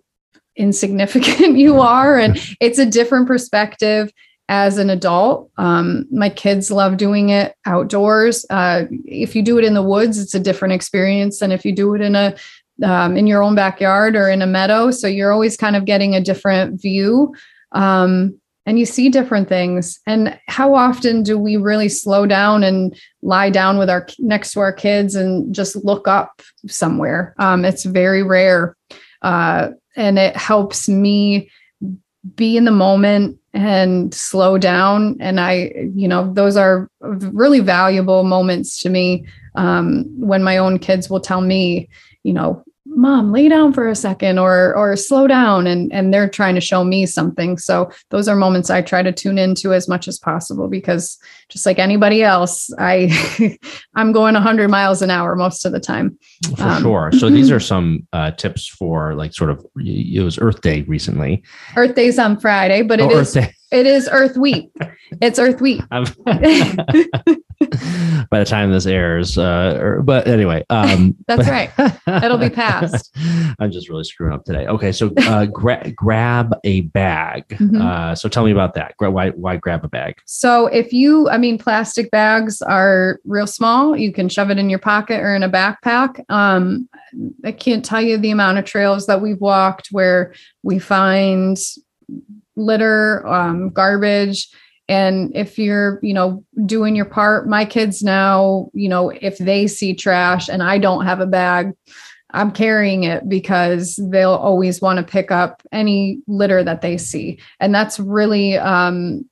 insignificant 0.56 1.58
you 1.58 1.80
are. 1.80 2.18
And 2.18 2.40
it's 2.60 2.80
a 2.80 2.86
different 2.86 3.28
perspective 3.28 4.12
as 4.50 4.78
an 4.78 4.90
adult. 4.90 5.50
Um, 5.58 6.06
my 6.12 6.30
kids 6.30 6.70
love 6.70 6.98
doing 6.98 7.30
it 7.30 7.56
outdoors. 7.66 8.46
Uh, 8.50 8.86
if 9.06 9.36
you 9.36 9.42
do 9.42 9.58
it 9.58 9.66
in 9.66 9.74
the 9.74 9.82
woods, 9.82 10.20
it's 10.20 10.36
a 10.36 10.40
different 10.40 10.74
experience 10.74 11.40
than 11.40 11.52
if 11.52 11.66
you 11.66 11.74
do 11.74 11.96
it 11.96 12.02
in 12.02 12.16
a 12.16 12.36
um, 12.84 13.16
in 13.16 13.28
your 13.28 13.44
own 13.44 13.56
backyard 13.56 14.16
or 14.16 14.30
in 14.30 14.42
a 14.42 14.48
meadow. 14.48 14.92
So 14.92 15.08
you're 15.08 15.32
always 15.32 15.56
kind 15.56 15.76
of 15.76 15.86
getting 15.86 16.16
a 16.16 16.22
different 16.22 16.82
view. 16.82 17.34
Um, 17.72 18.40
and 18.66 18.80
you 18.80 18.86
see 18.86 19.10
different 19.10 19.50
things. 19.50 20.00
And 20.08 20.40
how 20.48 20.74
often 20.76 21.24
do 21.24 21.38
we 21.38 21.58
really 21.58 21.90
slow 21.90 22.26
down 22.26 22.64
and 22.64 22.96
lie 23.22 23.50
down 23.50 23.78
with 23.78 23.90
our 23.90 24.08
next 24.20 24.54
to 24.54 24.60
our 24.62 24.74
kids 24.74 25.16
and 25.16 25.54
just 25.54 25.76
look 25.76 26.08
up 26.08 26.42
somewhere? 26.68 27.36
Um, 27.40 27.66
it's 27.66 27.84
very 27.84 28.24
rare, 28.24 28.76
uh, 29.22 29.70
and 29.96 30.18
it 30.18 30.36
helps 30.36 30.88
me 30.88 31.50
be 32.36 32.56
in 32.56 32.66
the 32.66 32.72
moment 32.72 33.38
and 33.54 34.14
slow 34.14 34.58
down. 34.58 35.18
And 35.20 35.40
I, 35.40 35.90
you 35.94 36.08
know, 36.08 36.34
those 36.34 36.58
are 36.58 36.90
really 37.02 37.60
valuable 37.60 38.24
moments 38.24 38.82
to 38.82 38.90
me 38.90 39.28
um, 39.56 40.06
when 40.18 40.44
my 40.44 40.58
own 40.58 40.80
kids 40.80 41.10
will 41.10 41.20
tell 41.20 41.42
me, 41.42 41.90
you 42.24 42.34
know, 42.34 42.64
mom 43.04 43.34
lay 43.34 43.50
down 43.50 43.74
for 43.74 43.88
a 43.90 43.96
second 43.96 44.40
or 44.40 44.74
or 44.76 44.96
slow 44.96 45.28
down 45.28 45.68
and 45.68 45.92
and 45.92 46.14
they're 46.14 46.30
trying 46.30 46.56
to 46.56 46.62
show 46.62 46.86
me 46.86 47.06
something. 47.06 47.58
So 47.58 47.92
those 48.10 48.30
are 48.30 48.36
moments 48.36 48.70
i 48.70 48.82
try 48.82 49.04
to 49.04 49.12
tune 49.12 49.38
into 49.38 49.74
as 49.74 49.90
much 49.90 50.08
as 50.08 50.18
possible 50.18 50.68
because 50.70 51.18
just 51.50 51.66
like 51.66 51.80
anybody 51.80 52.24
else 52.24 52.72
i 52.80 53.12
i'm 53.96 54.14
going 54.14 54.34
100 54.34 54.70
miles 54.70 55.02
an 55.02 55.10
hour 55.10 55.36
most 55.36 55.66
of 55.66 55.74
the 55.74 55.80
time. 55.80 56.18
For 56.56 56.64
Um, 56.64 56.82
sure. 56.82 57.12
So 57.20 57.30
these 57.30 57.52
are 57.56 57.60
some 57.60 58.08
uh 58.14 58.32
tips 58.32 58.68
for 58.68 59.14
like 59.16 59.34
sort 59.34 59.50
of 59.50 59.66
it 59.76 60.24
was 60.24 60.40
earth 60.40 60.62
day 60.62 60.84
recently. 60.84 61.44
Earth 61.76 61.96
day's 61.96 62.18
on 62.18 62.40
friday 62.40 62.82
but 62.84 63.00
it 63.02 63.12
oh, 63.12 63.20
is 63.20 63.38
it 63.74 63.86
is 63.88 64.08
earth 64.12 64.38
week 64.38 64.70
it's 65.22 65.40
earth 65.40 65.60
week 65.62 65.82
by 68.30 68.40
the 68.40 68.46
time 68.46 68.72
this 68.72 68.86
airs 68.86 69.38
uh 69.38 69.78
or, 69.82 70.02
but 70.02 70.28
anyway 70.28 70.64
um 70.70 71.16
that's 71.28 71.48
right 71.50 71.72
It'll 72.24 72.38
be 72.38 72.50
passed. 72.50 73.16
i'm 73.60 73.72
just 73.72 73.90
really 73.90 74.04
screwing 74.04 74.34
up 74.34 74.44
today 74.44 74.68
okay 74.68 74.92
so 74.92 75.12
uh 75.20 75.46
gra- 75.46 75.92
grab 75.96 76.54
a 76.64 76.82
bag 76.82 77.46
Mhm. 77.50 77.82
uh 77.82 78.16
so 78.16 78.28
tell 78.30 78.44
me 78.46 78.52
about 78.52 78.74
that 78.76 78.96
Gra- 78.98 79.12
why 79.12 79.30
why 79.32 79.58
grab 79.58 79.84
a 79.86 79.88
bag 79.90 80.16
So 80.26 80.68
if 80.68 80.92
you, 80.94 81.30
I 81.30 81.38
mean, 81.38 81.58
plastic 81.58 82.12
bags 82.12 82.62
are 82.62 83.20
real 83.26 83.48
small. 83.48 83.96
You 83.96 84.12
can 84.12 84.30
shove 84.30 84.50
it 84.50 84.58
in 84.58 84.70
your 84.70 84.80
pocket 84.80 85.20
or 85.20 85.36
in 85.36 85.44
a 85.44 85.50
backpack. 85.50 86.24
Um, 86.30 86.90
I 87.46 87.52
can't 87.52 87.84
tell 87.86 88.02
you 88.02 88.18
the 88.18 88.32
amount 88.32 88.58
of 88.58 88.66
trails 88.66 89.06
that 89.08 89.22
we've 89.22 89.40
walked 89.40 89.88
where 89.92 90.34
we 90.64 90.80
find 90.80 91.58
litter, 92.56 93.26
um, 93.28 93.70
garbage. 93.70 94.50
And 94.90 95.32
if 95.36 95.58
you're, 95.58 96.00
you 96.04 96.14
know, 96.14 96.44
doing 96.66 96.96
your 96.96 97.06
part, 97.06 97.48
my 97.48 97.64
kids 97.66 98.04
now, 98.04 98.70
you 98.74 98.90
know, 98.90 99.10
if 99.10 99.38
they 99.38 99.66
see 99.68 99.94
trash 99.94 100.50
and 100.50 100.62
I 100.62 100.78
don't 100.78 101.06
have 101.06 101.20
a 101.22 101.26
bag, 101.26 101.72
I'm 102.32 102.52
carrying 102.52 103.04
it 103.04 103.30
because 103.30 104.00
they'll 104.12 104.32
always 104.34 104.82
want 104.82 104.98
to 104.98 105.04
pick 105.04 105.32
up 105.32 105.62
any 105.72 106.20
litter 106.28 106.64
that 106.64 106.82
they 106.82 106.98
see. 106.98 107.40
And 107.60 107.74
that's 107.74 108.00
really 108.00 108.58
um, 108.58 109.30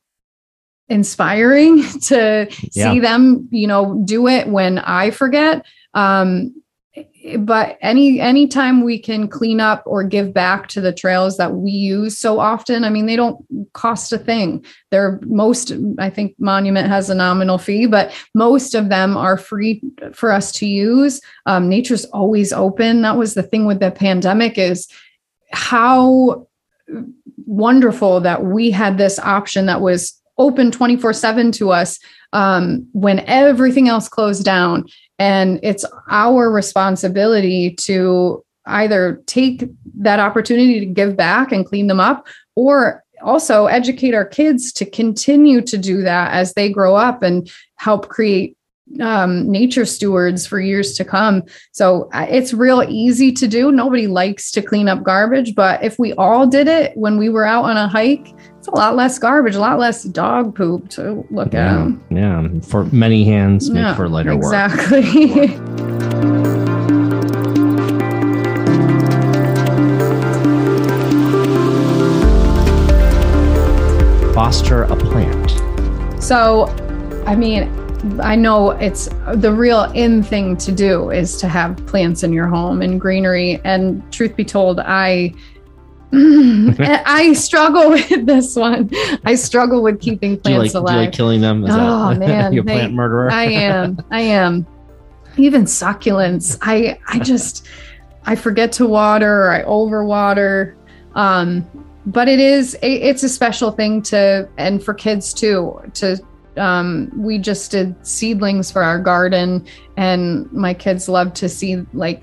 inspiring 0.88 1.84
to 2.03 2.47
Yeah. 2.74 2.93
see 2.93 2.99
them, 2.99 3.47
you 3.51 3.67
know, 3.67 4.01
do 4.05 4.28
it 4.28 4.47
when 4.47 4.80
I 4.80 5.11
forget. 5.11 5.65
Um, 5.93 6.53
but 7.39 7.78
any 7.82 8.19
anytime 8.19 8.84
we 8.84 8.97
can 8.97 9.28
clean 9.28 9.59
up 9.59 9.84
or 9.86 10.03
give 10.03 10.34
back 10.34 10.67
to 10.69 10.82
the 10.82 10.93
trails 10.93 11.38
that 11.38 11.53
we 11.53 11.72
use 11.72 12.17
so 12.17 12.39
often, 12.39 12.84
I 12.84 12.89
mean, 12.89 13.05
they 13.05 13.15
don't 13.15 13.45
cost 13.74 14.11
a 14.11 14.17
thing. 14.17 14.65
They're 14.89 15.19
most, 15.24 15.72
I 15.99 16.09
think 16.09 16.36
Monument 16.39 16.88
has 16.88 17.09
a 17.09 17.15
nominal 17.15 17.57
fee, 17.57 17.86
but 17.86 18.13
most 18.34 18.76
of 18.76 18.89
them 18.89 19.15
are 19.15 19.38
free 19.38 19.82
for 20.13 20.32
us 20.32 20.51
to 20.53 20.65
use. 20.65 21.22
Um, 21.45 21.69
nature's 21.69 22.05
always 22.05 22.51
open. 22.53 23.01
That 23.01 23.17
was 23.17 23.34
the 23.34 23.43
thing 23.43 23.65
with 23.65 23.80
the 23.80 23.91
pandemic 23.91 24.57
is 24.57 24.88
how 25.51 26.47
wonderful 27.45 28.22
that 28.22 28.45
we 28.45 28.72
had 28.72 28.97
this 28.97 29.19
option 29.19 29.65
that 29.67 29.82
was 29.82 30.19
open 30.38 30.72
24 30.72 31.13
7 31.13 31.51
to 31.51 31.72
us 31.72 31.99
um, 32.34 32.88
when 32.93 33.19
everything 33.22 33.88
else 33.88 34.07
closed 34.07 34.43
down. 34.43 34.86
And 35.22 35.59
it's 35.61 35.86
our 36.09 36.49
responsibility 36.49 37.76
to 37.82 38.43
either 38.65 39.22
take 39.28 39.63
that 39.99 40.19
opportunity 40.19 40.80
to 40.80 40.86
give 40.88 41.15
back 41.15 41.51
and 41.51 41.63
clean 41.63 41.86
them 41.86 41.99
up 41.99 42.26
or 42.55 43.03
also 43.22 43.67
educate 43.67 44.15
our 44.15 44.26
kids 44.26 44.72
to 44.74 44.84
continue 44.89 45.61
to 45.61 45.78
do 45.78 46.01
that 46.01 46.32
as 46.32 46.55
they 46.55 46.72
grow 46.72 46.95
up 46.95 47.22
and 47.22 47.51
help 47.76 48.09
create 48.09 48.57
um, 48.99 49.47
nature 49.49 49.86
stewards 49.86 50.47
for 50.47 50.59
years 50.59 50.95
to 50.95 51.05
come. 51.05 51.43
So 51.72 52.09
uh, 52.13 52.26
it's 52.28 52.51
real 52.51 52.84
easy 52.89 53.32
to 53.34 53.47
do. 53.47 53.72
Nobody 53.72 54.07
likes 54.07 54.49
to 54.51 54.61
clean 54.63 54.89
up 54.89 55.03
garbage, 55.03 55.53
but 55.53 55.84
if 55.84 55.99
we 55.99 56.13
all 56.13 56.47
did 56.47 56.67
it 56.67 56.97
when 56.97 57.19
we 57.19 57.30
were 57.30 57.45
out 57.45 57.65
on 57.65 57.78
a 57.78 57.88
hike, 57.88 58.34
it's 58.62 58.68
a 58.68 58.76
lot 58.76 58.95
less 58.95 59.18
garbage, 59.18 59.55
a 59.55 59.59
lot 59.59 59.80
less 59.80 60.03
dog 60.03 60.53
poop 60.55 60.88
to 60.88 61.26
look 61.32 61.51
yeah 61.51 61.88
at. 61.88 61.91
yeah 62.12 62.47
for 62.62 62.86
many 62.86 63.24
hands 63.26 63.72
make 63.72 63.82
Yeah, 63.82 63.95
for 63.95 64.07
lighter 64.07 64.36
work 64.36 64.53
exactly. 64.53 65.47
foster 74.34 74.84
a 74.84 74.95
plant 74.95 75.51
So, 76.24 76.66
I 77.26 77.36
mean, 77.36 77.70
I 78.22 78.36
know 78.36 78.72
it's 78.72 79.09
the 79.36 79.51
real 79.53 79.84
in 79.91 80.24
thing 80.24 80.55
to 80.57 80.72
do 80.72 81.09
is 81.09 81.38
to 81.38 81.47
have 81.47 81.76
plants 81.88 82.24
in 82.24 82.32
your 82.34 82.47
home 82.47 82.82
and 82.82 82.99
greenery. 82.99 83.59
And 83.64 84.09
truth 84.12 84.36
be 84.36 84.45
told, 84.45 84.80
I 84.80 85.34
I 86.14 87.34
struggle 87.34 87.89
with 87.91 88.26
this 88.26 88.55
one. 88.55 88.89
I 89.24 89.36
struggle 89.36 89.82
with 89.82 90.01
keeping 90.01 90.38
plants 90.39 90.74
like, 90.74 90.82
alive. 90.82 90.95
Like 90.97 91.14
killing 91.14 91.41
them? 91.41 91.64
Is 91.64 91.72
oh 91.74 92.09
that, 92.09 92.20
man, 92.20 92.53
you 92.53 92.64
plant 92.64 92.93
murderer. 92.93 93.32
I 93.32 93.45
am. 93.45 93.97
I 94.12 94.22
am. 94.22 94.68
Even 95.38 95.64
succulents. 95.64 96.57
I 96.62 96.99
I 97.07 97.20
just 97.20 97.68
I 98.26 98.36
forget 98.36 98.74
to 98.74 98.88
water 98.88 99.45
or 99.45 99.51
I 99.51 99.64
overwater. 99.64 100.76
Um, 101.16 101.66
but 102.05 102.28
it 102.28 102.39
is 102.39 102.74
it, 102.76 102.88
it's 102.88 103.24
a 103.24 103.30
special 103.30 103.72
thing 103.72 104.01
to 104.03 104.49
and 104.57 104.84
for 104.84 104.93
kids 104.93 105.34
too 105.34 105.82
to 105.93 106.18
um 106.58 107.12
we 107.16 107.38
just 107.38 107.72
did 107.72 107.95
seedlings 108.06 108.72
for 108.72 108.84
our 108.84 108.99
garden 108.99 109.66
and 109.97 110.52
my 110.52 110.74
kids 110.74 111.08
love 111.08 111.34
to 111.34 111.47
see 111.47 111.86
like 111.93 112.22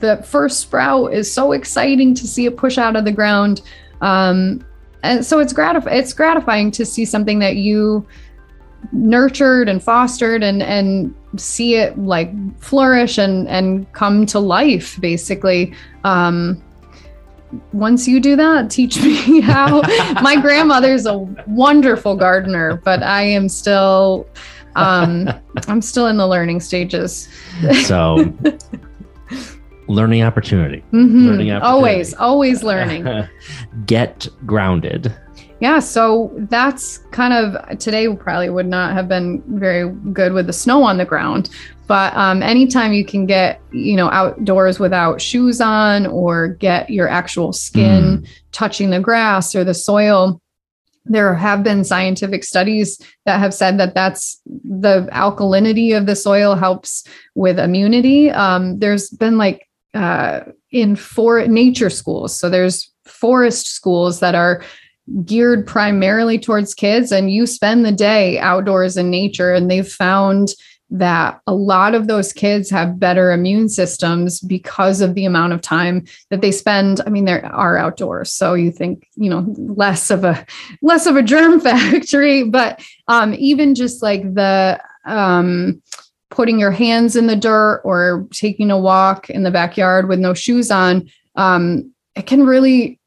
the 0.00 0.16
first 0.18 0.60
sprout 0.60 1.12
is 1.12 1.30
so 1.32 1.52
exciting 1.52 2.14
to 2.14 2.26
see 2.26 2.46
it 2.46 2.56
push 2.56 2.78
out 2.78 2.96
of 2.96 3.04
the 3.04 3.12
ground. 3.12 3.62
Um 4.00 4.64
and 5.04 5.24
so 5.24 5.38
it's 5.38 5.52
gratif- 5.52 5.90
it's 5.90 6.12
gratifying 6.12 6.70
to 6.72 6.84
see 6.84 7.04
something 7.04 7.38
that 7.38 7.56
you 7.56 8.06
nurtured 8.92 9.68
and 9.68 9.82
fostered 9.82 10.42
and 10.42 10.62
and 10.62 11.14
see 11.36 11.76
it 11.76 11.98
like 11.98 12.32
flourish 12.60 13.18
and 13.18 13.46
and 13.48 13.90
come 13.92 14.26
to 14.26 14.38
life 14.38 15.00
basically. 15.00 15.72
Um 16.04 16.62
once 17.72 18.06
you 18.06 18.20
do 18.20 18.36
that 18.36 18.70
teach 18.70 19.02
me 19.02 19.40
how 19.54 19.80
my 20.22 20.36
grandmother's 20.40 21.06
a 21.06 21.18
wonderful 21.46 22.14
gardener 22.14 22.80
but 22.84 23.02
i 23.02 23.22
am 23.22 23.48
still 23.48 24.26
um 24.76 25.28
i'm 25.66 25.80
still 25.80 26.06
in 26.06 26.16
the 26.16 26.26
learning 26.26 26.60
stages 26.60 27.28
so, 27.84 28.32
learning 29.88 30.22
opportunity. 30.22 30.84
Mhm. 30.92 31.26
Learning 31.26 31.50
opportunity. 31.50 31.60
always 31.62 32.14
always 32.14 32.62
learning 32.62 33.26
Get 33.86 34.28
grounded. 34.46 35.12
Yeah 35.60 35.78
so 35.78 36.30
that's 36.50 36.98
kind 37.10 37.32
of 37.32 37.78
today 37.78 38.14
probably 38.14 38.50
would 38.50 38.66
not 38.66 38.92
have 38.92 39.08
been 39.08 39.42
very 39.58 39.88
good 40.12 40.32
with 40.32 40.46
the 40.46 40.52
snow 40.52 40.82
on 40.82 40.98
the 40.98 41.04
ground 41.04 41.50
but 41.86 42.14
um, 42.16 42.42
anytime 42.42 42.92
you 42.92 43.04
can 43.04 43.26
get 43.26 43.60
you 43.72 43.96
know 43.96 44.10
outdoors 44.10 44.78
without 44.78 45.20
shoes 45.20 45.60
on 45.60 46.06
or 46.06 46.48
get 46.48 46.90
your 46.90 47.08
actual 47.08 47.52
skin 47.52 48.26
touching 48.52 48.90
the 48.90 49.00
grass 49.00 49.54
or 49.54 49.64
the 49.64 49.74
soil 49.74 50.40
there 51.08 51.34
have 51.34 51.62
been 51.62 51.84
scientific 51.84 52.44
studies 52.44 53.00
that 53.24 53.40
have 53.40 53.54
said 53.54 53.78
that 53.78 53.94
that's 53.94 54.40
the 54.46 55.08
alkalinity 55.12 55.96
of 55.96 56.06
the 56.06 56.14
soil 56.14 56.54
helps 56.54 57.04
with 57.34 57.58
immunity. 57.58 58.30
Um, 58.30 58.78
there's 58.78 59.08
been 59.10 59.38
like 59.38 59.66
uh, 59.94 60.40
in 60.70 60.96
for 60.96 61.46
nature 61.46 61.90
schools 61.90 62.38
so 62.38 62.50
there's 62.50 62.92
forest 63.06 63.68
schools 63.68 64.20
that 64.20 64.34
are 64.34 64.62
geared 65.24 65.66
primarily 65.66 66.38
towards 66.38 66.74
kids 66.74 67.12
and 67.12 67.30
you 67.30 67.46
spend 67.46 67.84
the 67.84 67.92
day 67.92 68.38
outdoors 68.38 68.96
in 68.96 69.10
nature 69.10 69.54
and 69.54 69.70
they've 69.70 69.88
found 69.88 70.54
that 70.90 71.40
a 71.46 71.52
lot 71.52 71.94
of 71.94 72.06
those 72.06 72.32
kids 72.32 72.70
have 72.70 72.98
better 72.98 73.30
immune 73.30 73.68
systems 73.68 74.40
because 74.40 75.02
of 75.02 75.14
the 75.14 75.26
amount 75.26 75.52
of 75.52 75.60
time 75.60 76.04
that 76.30 76.40
they 76.40 76.50
spend 76.50 77.00
i 77.06 77.10
mean 77.10 77.26
they 77.26 77.40
are 77.42 77.76
outdoors. 77.76 78.32
So 78.32 78.54
you 78.54 78.70
think 78.70 79.06
you 79.14 79.28
know 79.28 79.44
less 79.56 80.10
of 80.10 80.24
a 80.24 80.46
less 80.80 81.06
of 81.06 81.16
a 81.16 81.22
germ 81.22 81.60
factory 81.68 82.44
but 82.44 82.80
um 83.06 83.34
even 83.34 83.74
just 83.74 84.02
like 84.02 84.22
the 84.34 84.80
um 85.04 85.82
putting 86.30 86.58
your 86.58 86.70
hands 86.70 87.16
in 87.16 87.26
the 87.26 87.36
dirt 87.36 87.80
or 87.84 88.26
taking 88.30 88.70
a 88.70 88.78
walk 88.78 89.30
in 89.30 89.42
the 89.42 89.50
backyard 89.50 90.08
with 90.08 90.18
no 90.18 90.34
shoes 90.34 90.70
on 90.70 91.10
um 91.36 91.92
it 92.14 92.26
can 92.26 92.44
really 92.44 92.97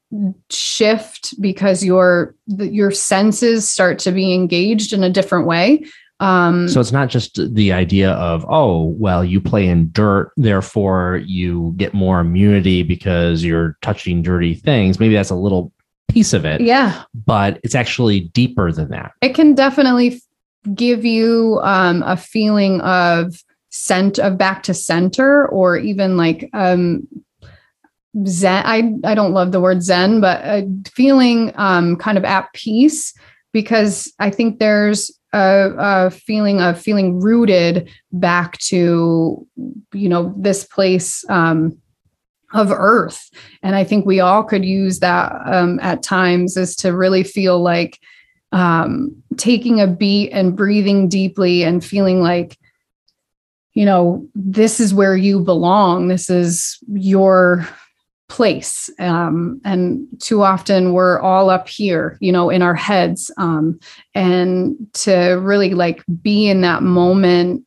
shift 0.50 1.40
because 1.42 1.84
your 1.84 2.36
your 2.48 2.92
senses 2.92 3.70
start 3.70 4.00
to 4.00 4.12
be 4.12 4.34
engaged 4.34 4.94
in 4.94 5.04
a 5.04 5.10
different 5.10 5.48
way 5.48 5.84
um 6.20 6.68
So 6.68 6.80
it's 6.80 6.92
not 6.92 7.10
just 7.10 7.40
the 7.56 7.72
idea 7.74 8.12
of, 8.12 8.46
oh, 8.48 8.94
well, 9.00 9.26
you 9.26 9.42
play 9.42 9.68
in 9.68 9.90
dirt, 9.92 10.32
therefore 10.38 11.22
you 11.26 11.74
get 11.78 11.94
more 11.96 12.20
immunity 12.20 12.84
because 12.84 13.44
you're 13.44 13.76
touching 13.82 14.22
dirty 14.22 14.54
things. 14.54 15.00
Maybe 15.00 15.16
that's 15.16 15.32
a 15.32 15.36
little 15.36 15.72
piece 16.10 16.34
of 16.34 16.46
it, 16.46 16.60
yeah 16.62 17.04
but 17.26 17.60
it's 17.64 17.74
actually 17.74 18.20
deeper 18.20 18.72
than 18.72 18.90
that. 18.90 19.14
it 19.22 19.34
can 19.34 19.56
definitely 19.56 20.22
give 20.76 21.06
you 21.06 21.60
um, 21.64 22.04
a 22.06 22.18
feeling 22.18 22.82
of 22.82 23.42
scent 23.70 24.20
of 24.20 24.38
back 24.38 24.62
to 24.64 24.74
center 24.74 25.48
or 25.48 25.78
even 25.78 26.18
like 26.18 26.50
um 26.54 27.08
zen 28.28 28.64
i 28.66 28.94
i 29.04 29.16
don't 29.16 29.34
love 29.34 29.52
the 29.52 29.62
word 29.62 29.82
zen 29.82 30.20
but 30.20 30.44
feeling 30.88 31.52
um 31.56 31.96
kind 31.96 32.18
of 32.18 32.26
at 32.26 32.52
peace 32.54 33.14
because 33.52 34.12
i 34.20 34.30
think 34.30 34.60
there's 34.60 35.12
a, 35.34 35.72
a 35.78 36.12
feeling 36.12 36.62
of 36.62 36.80
feeling 36.80 37.20
rooted 37.20 37.90
back 38.12 38.58
to 38.58 39.48
you 39.94 40.10
know 40.10 40.34
this 40.38 40.66
place 40.66 41.24
um 41.30 41.78
of 42.54 42.72
earth. 42.72 43.30
And 43.64 43.76
i 43.76 43.84
think 43.84 44.06
we 44.06 44.20
all 44.20 44.44
could 44.44 44.66
use 44.66 45.00
that 45.00 45.32
um, 45.46 45.80
at 45.82 46.04
times 46.04 46.58
is 46.58 46.76
to 46.78 46.96
really 46.96 47.24
feel 47.24 47.62
like 47.62 48.00
um, 48.52 49.16
taking 49.38 49.80
a 49.80 49.88
beat 49.88 50.32
and 50.32 50.56
breathing 50.56 51.08
deeply 51.08 51.64
and 51.64 51.84
feeling 51.84 52.22
like 52.22 52.58
you 53.74 53.86
know 53.86 54.28
this 54.36 54.82
is 54.82 54.94
where 54.94 55.16
you 55.16 55.40
belong. 55.40 56.10
This 56.10 56.30
is 56.30 56.78
your 56.92 57.66
place. 58.32 58.90
Um, 58.98 59.60
and 59.66 60.08
too 60.20 60.42
often 60.42 60.94
we're 60.94 61.20
all 61.20 61.50
up 61.50 61.68
here 61.68 62.18
you 62.22 62.32
know 62.32 62.50
in 62.50 62.62
our 62.62 62.74
heads 62.76 63.30
um, 63.38 63.78
and 64.16 64.76
to 64.94 65.34
really 65.42 65.74
like 65.74 66.02
be 66.22 66.48
in 66.50 66.62
that 66.62 66.82
moment 66.82 67.66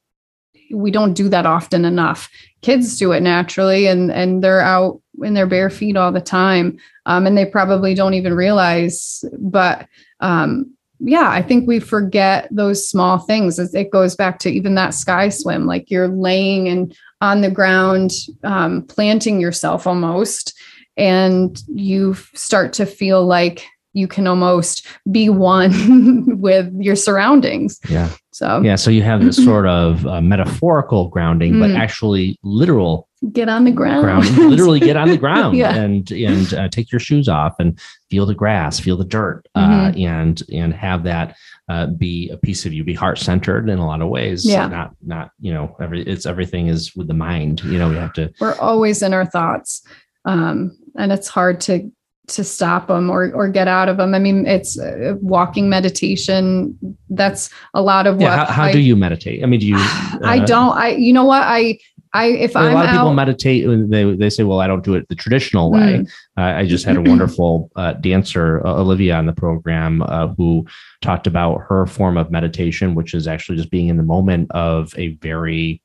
we 0.72 0.90
don't 0.90 1.12
do 1.12 1.28
that 1.28 1.44
often 1.46 1.84
enough. 1.84 2.30
Kids 2.62 2.98
do 2.98 3.12
it 3.12 3.20
naturally 3.20 3.86
and 3.86 4.10
and 4.10 4.42
they're 4.42 4.62
out 4.62 5.00
in 5.22 5.34
their 5.34 5.46
bare 5.46 5.68
feet 5.70 5.96
all 5.96 6.10
the 6.12 6.20
time 6.20 6.78
um, 7.06 7.26
and 7.26 7.36
they 7.36 7.44
probably 7.44 7.94
don't 7.94 8.14
even 8.14 8.32
realize 8.34 9.22
but 9.38 9.86
um, 10.20 10.74
yeah 11.00 11.28
i 11.28 11.42
think 11.42 11.68
we 11.68 11.78
forget 11.80 12.48
those 12.50 12.88
small 12.88 13.18
things. 13.18 13.58
It- 13.58 13.74
it 13.74 13.90
goes 13.90 14.16
back 14.16 14.38
to 14.40 14.48
even 14.50 14.74
that 14.76 14.94
sky 14.94 15.28
swim 15.28 15.66
like 15.66 15.90
you're 15.90 16.08
laying 16.08 16.68
and 16.68 16.96
on 17.20 17.40
the 17.40 17.50
ground 17.50 18.12
um, 18.42 18.82
planting 18.82 19.40
yourself 19.40 19.86
almost 19.86 20.52
and 20.96 21.62
you 21.68 22.14
start 22.34 22.72
to 22.74 22.86
feel 22.86 23.24
like 23.26 23.64
you 23.96 24.08
can 24.08 24.26
almost 24.26 24.86
be 25.10 25.28
one 25.28 26.40
with 26.40 26.72
your 26.78 26.96
surroundings 26.96 27.78
Yeah. 27.88 28.10
so 28.32 28.60
Yeah. 28.62 28.74
So 28.76 28.90
you 28.90 29.02
have 29.02 29.22
this 29.24 29.36
sort 29.44 29.66
of 29.66 30.04
uh, 30.06 30.20
metaphorical 30.20 31.08
grounding, 31.08 31.58
but 31.60 31.70
Mm. 31.70 31.78
actually 31.78 32.38
literal 32.42 33.08
get 33.32 33.48
on 33.48 33.64
the 33.64 33.70
ground, 33.72 34.02
ground. 34.02 34.28
literally 34.50 34.80
get 34.80 34.96
on 34.96 35.08
the 35.08 35.16
ground 35.16 35.56
Yeah. 35.56 35.74
and 35.76 36.10
and 36.10 36.52
uh, 36.54 36.68
take 36.68 36.90
your 36.92 36.98
shoes 37.00 37.28
off 37.28 37.54
and 37.60 37.78
feel 38.10 38.26
the 38.26 38.34
grass, 38.34 38.78
feel 38.80 38.96
the 38.96 39.04
dirt, 39.04 39.46
uh, 39.54 39.66
Mm-hmm. 39.92 39.98
and 40.06 40.42
and 40.52 40.74
have 40.74 41.04
that 41.04 41.36
uh, 41.68 41.86
be 41.86 42.30
a 42.30 42.36
piece 42.36 42.66
of 42.66 42.72
you, 42.72 42.84
be 42.84 42.94
heart 42.94 43.18
centered 43.18 43.68
in 43.68 43.78
a 43.78 43.86
lot 43.86 44.02
of 44.02 44.08
ways. 44.08 44.44
Yeah. 44.44 44.66
Not 44.66 44.90
not 45.02 45.30
you 45.40 45.52
know 45.52 45.76
every 45.80 46.02
it's 46.02 46.26
everything 46.26 46.68
is 46.68 46.94
with 46.94 47.08
the 47.08 47.14
mind. 47.14 47.62
You 47.64 47.78
know 47.78 47.88
we 47.88 47.96
have 47.96 48.12
to. 48.14 48.32
we're 48.40 48.58
always 48.58 49.02
in 49.02 49.14
our 49.14 49.26
thoughts 49.26 49.86
um, 50.24 50.76
and 50.96 51.12
it's 51.12 51.28
hard 51.28 51.60
to 51.62 51.90
to 52.26 52.42
stop 52.42 52.86
them 52.86 53.10
or 53.10 53.30
or 53.34 53.48
get 53.48 53.68
out 53.68 53.86
of 53.86 53.98
them 53.98 54.14
i 54.14 54.18
mean 54.18 54.46
it's 54.46 54.78
uh, 54.78 55.14
walking 55.20 55.68
meditation 55.68 56.74
that's 57.10 57.50
a 57.74 57.82
lot 57.82 58.06
of 58.06 58.18
Yeah. 58.18 58.38
what 58.38 58.48
How, 58.48 58.54
how 58.54 58.62
I, 58.64 58.72
do 58.72 58.80
you 58.80 58.96
meditate? 58.96 59.42
I 59.42 59.46
mean, 59.46 59.60
do 59.60 59.66
you? 59.66 59.76
i 59.78 60.40
uh, 60.42 60.46
don't 60.46 60.74
i 60.74 60.88
you 60.88 61.12
know 61.12 61.24
what 61.24 61.42
i 61.42 61.78
i 62.14 62.26
if 62.26 62.54
a 62.54 62.58
i'm 62.58 62.72
lot 62.74 62.84
of 62.86 62.90
people 62.90 63.08
out 63.08 63.14
meditate 63.14 63.64
and 63.66 63.92
they, 63.92 64.14
they 64.16 64.30
say 64.30 64.42
well 64.44 64.60
i 64.60 64.66
don't 64.66 64.84
do 64.84 64.94
it 64.94 65.06
the 65.08 65.14
traditional 65.14 65.70
way 65.70 65.98
Mm. 65.98 66.08
uh, 66.38 66.58
i 66.60 66.66
just 66.66 66.84
had 66.86 66.96
a 66.96 67.02
wonderful 67.02 67.70
uh, 67.76 67.92
dancer 67.94 68.66
uh, 68.66 68.74
olivia 68.74 69.14
on 69.16 69.26
the 69.26 69.32
program 69.34 70.02
uh, 70.02 70.28
who 70.28 70.64
talked 71.02 71.26
about 71.26 71.60
her 71.68 71.86
form 71.86 72.16
of 72.16 72.30
meditation 72.30 72.94
which 72.94 73.12
is 73.14 73.28
actually 73.28 73.56
just 73.58 73.70
being 73.70 73.88
in 73.88 73.96
the 73.98 74.02
moment 74.02 74.50
of 74.52 74.94
a 74.96 75.08
very 75.16 75.82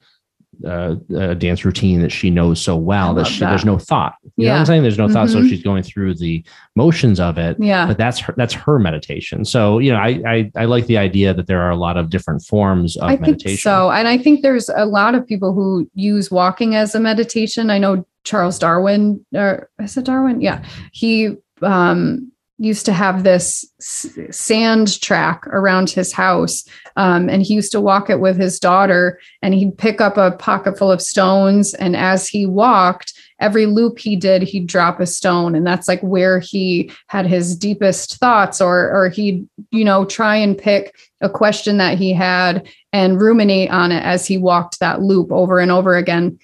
uh, 0.66 0.95
uh, 1.16 1.34
dance 1.36 1.64
routine 1.64 2.01
that 2.01 2.12
she 2.12 2.30
knows 2.30 2.62
so 2.62 2.76
well 2.76 3.14
that, 3.14 3.28
she, 3.28 3.39
there's 3.39 3.66
no 3.66 3.78
thought 3.78 4.16
you 4.36 4.45
know 4.45 4.51
what 4.51 4.55
Yeah. 4.55 4.60
i'm 4.60 4.66
saying 4.66 4.82
there's 4.82 4.97
no 4.97 5.07
thought 5.07 5.30
so 5.30 5.41
she's 5.47 5.64
going 5.64 5.84
through 5.84 6.16
the 6.16 6.43
motions 6.76 7.20
of 7.20 7.38
it 7.38 7.57
yeah 7.60 7.86
but 7.88 7.97
that's 7.97 8.20
her 8.20 8.34
that's 8.38 8.53
her 8.53 8.78
meditation 8.80 9.45
so 9.45 9.80
you 9.80 9.91
know 9.91 9.97
I, 9.97 10.22
I 10.28 10.51
i 10.55 10.66
like 10.66 10.86
the 10.88 10.97
idea 10.97 11.34
that 11.34 11.47
there 11.47 11.62
are 11.62 11.72
a 11.72 11.78
lot 11.78 11.97
of 11.97 12.10
different 12.10 12.43
forms 12.43 12.97
of 12.97 13.03
I 13.03 13.12
think 13.12 13.22
meditation 13.22 13.57
so. 13.57 13.91
And 13.91 14.07
I 14.07 14.18
think 14.18 14.41
there's 14.41 14.70
a 14.70 14.86
lot 14.86 15.16
of 15.16 15.26
people 15.26 15.53
who 15.53 15.89
use 15.93 16.30
walking 16.32 16.76
as 16.76 16.95
a 16.95 16.99
meditation. 16.99 17.70
I 17.70 17.78
know 17.78 18.05
Charles 18.24 18.60
Darwin, 18.60 19.26
or 19.34 19.70
is 19.80 19.95
it 19.97 20.05
Darwin? 20.05 20.41
Yeah. 20.41 20.64
He 20.91 21.36
um, 21.62 22.32
used 22.60 22.86
to 22.86 22.93
have 22.93 23.24
this 23.24 23.66
sand 23.80 25.01
track 25.01 25.47
around 25.47 25.89
his 25.89 26.12
house. 26.12 26.66
Um, 26.97 27.30
and 27.30 27.41
he 27.41 27.53
used 27.53 27.72
to 27.72 27.82
walk 27.82 28.10
it 28.10 28.20
with 28.20 28.38
his 28.38 28.60
daughter, 28.60 29.20
and 29.41 29.53
he'd 29.53 29.78
pick 29.78 30.01
up 30.01 30.18
a 30.18 30.32
pocket 30.32 30.78
full 30.78 30.91
of 30.91 31.01
stones. 31.01 31.74
And 31.74 31.95
as 31.95 32.28
he 32.28 32.45
walked, 32.45 33.14
every 33.39 33.66
loop 33.66 33.97
he 33.97 34.18
did, 34.18 34.43
he'd 34.43 34.68
drop 34.68 34.99
a 34.99 35.05
stone. 35.05 35.55
And 35.55 35.66
that's 35.66 35.88
like 35.88 36.01
where 36.01 36.39
he 36.39 36.91
had 37.07 37.26
his 37.26 37.55
deepest 37.55 38.18
thoughts, 38.18 38.60
or, 38.60 38.91
or 38.91 39.07
he'd, 39.07 39.47
you 39.72 39.86
know, 39.86 40.03
try 40.03 40.36
and 40.36 40.57
pick 40.57 40.93
a 41.22 41.30
question 41.30 41.78
that 41.78 41.97
he 41.97 42.12
had 42.12 42.68
and 42.91 43.22
ruminate 43.22 43.72
on 43.72 43.93
it 43.93 44.03
as 44.03 44.28
he 44.28 44.38
walked 44.38 44.82
that 44.82 45.01
loop 45.01 45.32
over 45.32 45.60
and 45.60 45.72
over 45.72 45.95
again. 45.95 46.38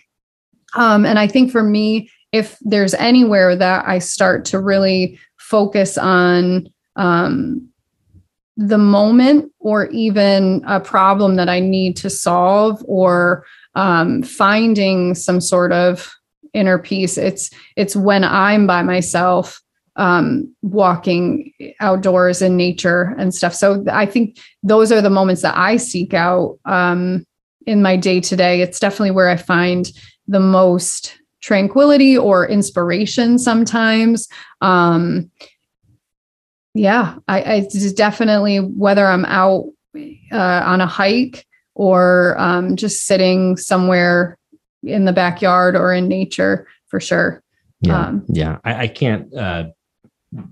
Um, 0.75 1.05
and 1.05 1.19
I 1.19 1.27
think 1.27 1.51
for 1.51 1.63
me, 1.63 2.09
if 2.31 2.57
there's 2.61 2.93
anywhere 2.95 3.55
that 3.55 3.87
I 3.87 3.99
start 3.99 4.43
to 4.45 4.59
really 4.59 5.19
focus 5.49 5.97
on 5.97 6.67
um, 6.95 7.69
the 8.57 8.77
moment 8.77 9.51
or 9.59 9.87
even 9.87 10.63
a 10.65 10.79
problem 10.79 11.35
that 11.35 11.49
I 11.49 11.59
need 11.59 11.97
to 11.97 12.09
solve 12.09 12.83
or 12.87 13.45
um, 13.75 14.23
finding 14.23 15.13
some 15.13 15.39
sort 15.41 15.71
of 15.71 16.11
inner 16.53 16.79
peace. 16.79 17.17
It's 17.17 17.51
it's 17.75 17.95
when 17.95 18.23
I'm 18.23 18.65
by 18.65 18.81
myself 18.81 19.61
um, 19.97 20.53
walking 20.61 21.51
outdoors 21.79 22.41
in 22.41 22.57
nature 22.57 23.15
and 23.17 23.33
stuff. 23.33 23.53
So 23.53 23.83
I 23.91 24.05
think 24.05 24.39
those 24.63 24.91
are 24.91 25.01
the 25.01 25.09
moments 25.09 25.41
that 25.41 25.57
I 25.57 25.77
seek 25.77 26.13
out 26.13 26.57
um, 26.65 27.25
in 27.67 27.81
my 27.81 27.97
day 27.97 28.19
to 28.21 28.35
day. 28.35 28.61
It's 28.61 28.79
definitely 28.79 29.11
where 29.11 29.29
I 29.29 29.37
find 29.37 29.91
the 30.27 30.39
most 30.39 31.17
tranquility 31.45 32.17
or 32.17 32.47
inspiration 32.47 33.37
sometimes. 33.37 34.27
Um, 34.61 35.29
yeah, 36.73 37.17
I, 37.27 37.53
I 37.53 37.59
just 37.71 37.95
definitely 37.95 38.57
whether 38.57 39.05
I'm 39.05 39.25
out 39.25 39.65
uh, 40.31 40.61
on 40.65 40.81
a 40.81 40.87
hike 40.87 41.45
or 41.75 42.35
um, 42.39 42.75
just 42.75 43.05
sitting 43.05 43.57
somewhere 43.57 44.39
in 44.81 45.05
the 45.05 45.13
backyard 45.13 45.75
or 45.75 45.93
in 45.93 46.07
nature 46.07 46.67
for 46.87 46.99
sure. 46.99 47.43
Yeah, 47.81 48.07
um, 48.07 48.25
yeah. 48.27 48.57
I, 48.65 48.81
I 48.81 48.87
can't 48.87 49.31
uh, 49.31 49.65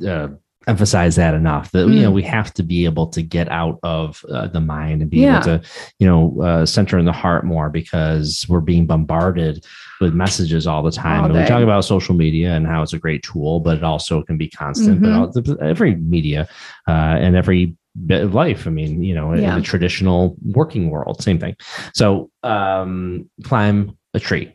uh, 0.08 0.28
emphasize 0.68 1.16
that 1.16 1.34
enough 1.34 1.72
that 1.72 1.88
mm. 1.88 1.96
you 1.96 2.02
know 2.02 2.12
mm. 2.12 2.16
we 2.16 2.24
have 2.24 2.54
to 2.54 2.64
be 2.64 2.86
able 2.86 3.08
to 3.08 3.22
get 3.22 3.50
out 3.50 3.80
of 3.84 4.24
uh, 4.30 4.48
the 4.48 4.62
mind 4.62 5.02
and 5.02 5.12
be 5.12 5.20
yeah. 5.20 5.36
able 5.36 5.44
to 5.44 5.70
you 6.00 6.08
know 6.08 6.42
uh, 6.42 6.66
center 6.66 6.98
in 6.98 7.06
the 7.06 7.12
heart 7.12 7.46
more 7.46 7.70
because 7.70 8.46
we're 8.48 8.62
being 8.62 8.86
bombarded 8.86 9.66
with 10.00 10.14
messages 10.14 10.66
all 10.66 10.82
the 10.82 10.92
time 10.92 11.20
all 11.20 11.26
and 11.26 11.36
we 11.36 11.46
talk 11.46 11.64
about 11.64 11.84
social 11.84 12.16
media 12.16 12.54
and 12.54 12.68
how 12.68 12.82
it's 12.82 12.94
a 12.94 13.00
great 13.00 13.24
tool 13.24 13.60
but 13.60 13.78
it 13.78 13.84
also 13.84 14.22
can 14.24 14.38
be 14.38 14.50
constant 14.50 15.02
mm-hmm. 15.02 15.40
but 15.42 15.62
every 15.62 15.96
media 15.96 16.48
uh, 16.88 16.92
and 17.20 17.36
every 17.36 17.76
bit 18.06 18.24
of 18.24 18.34
life 18.34 18.66
i 18.66 18.72
mean 18.72 19.04
you 19.04 19.14
know 19.14 19.34
yeah. 19.34 19.50
in 19.50 19.56
the 19.56 19.62
traditional 19.62 20.36
working 20.46 20.90
world 20.90 21.22
same 21.22 21.38
thing 21.38 21.56
so 21.94 22.30
um 22.42 23.30
climb 23.44 23.96
a 24.14 24.20
tree. 24.20 24.52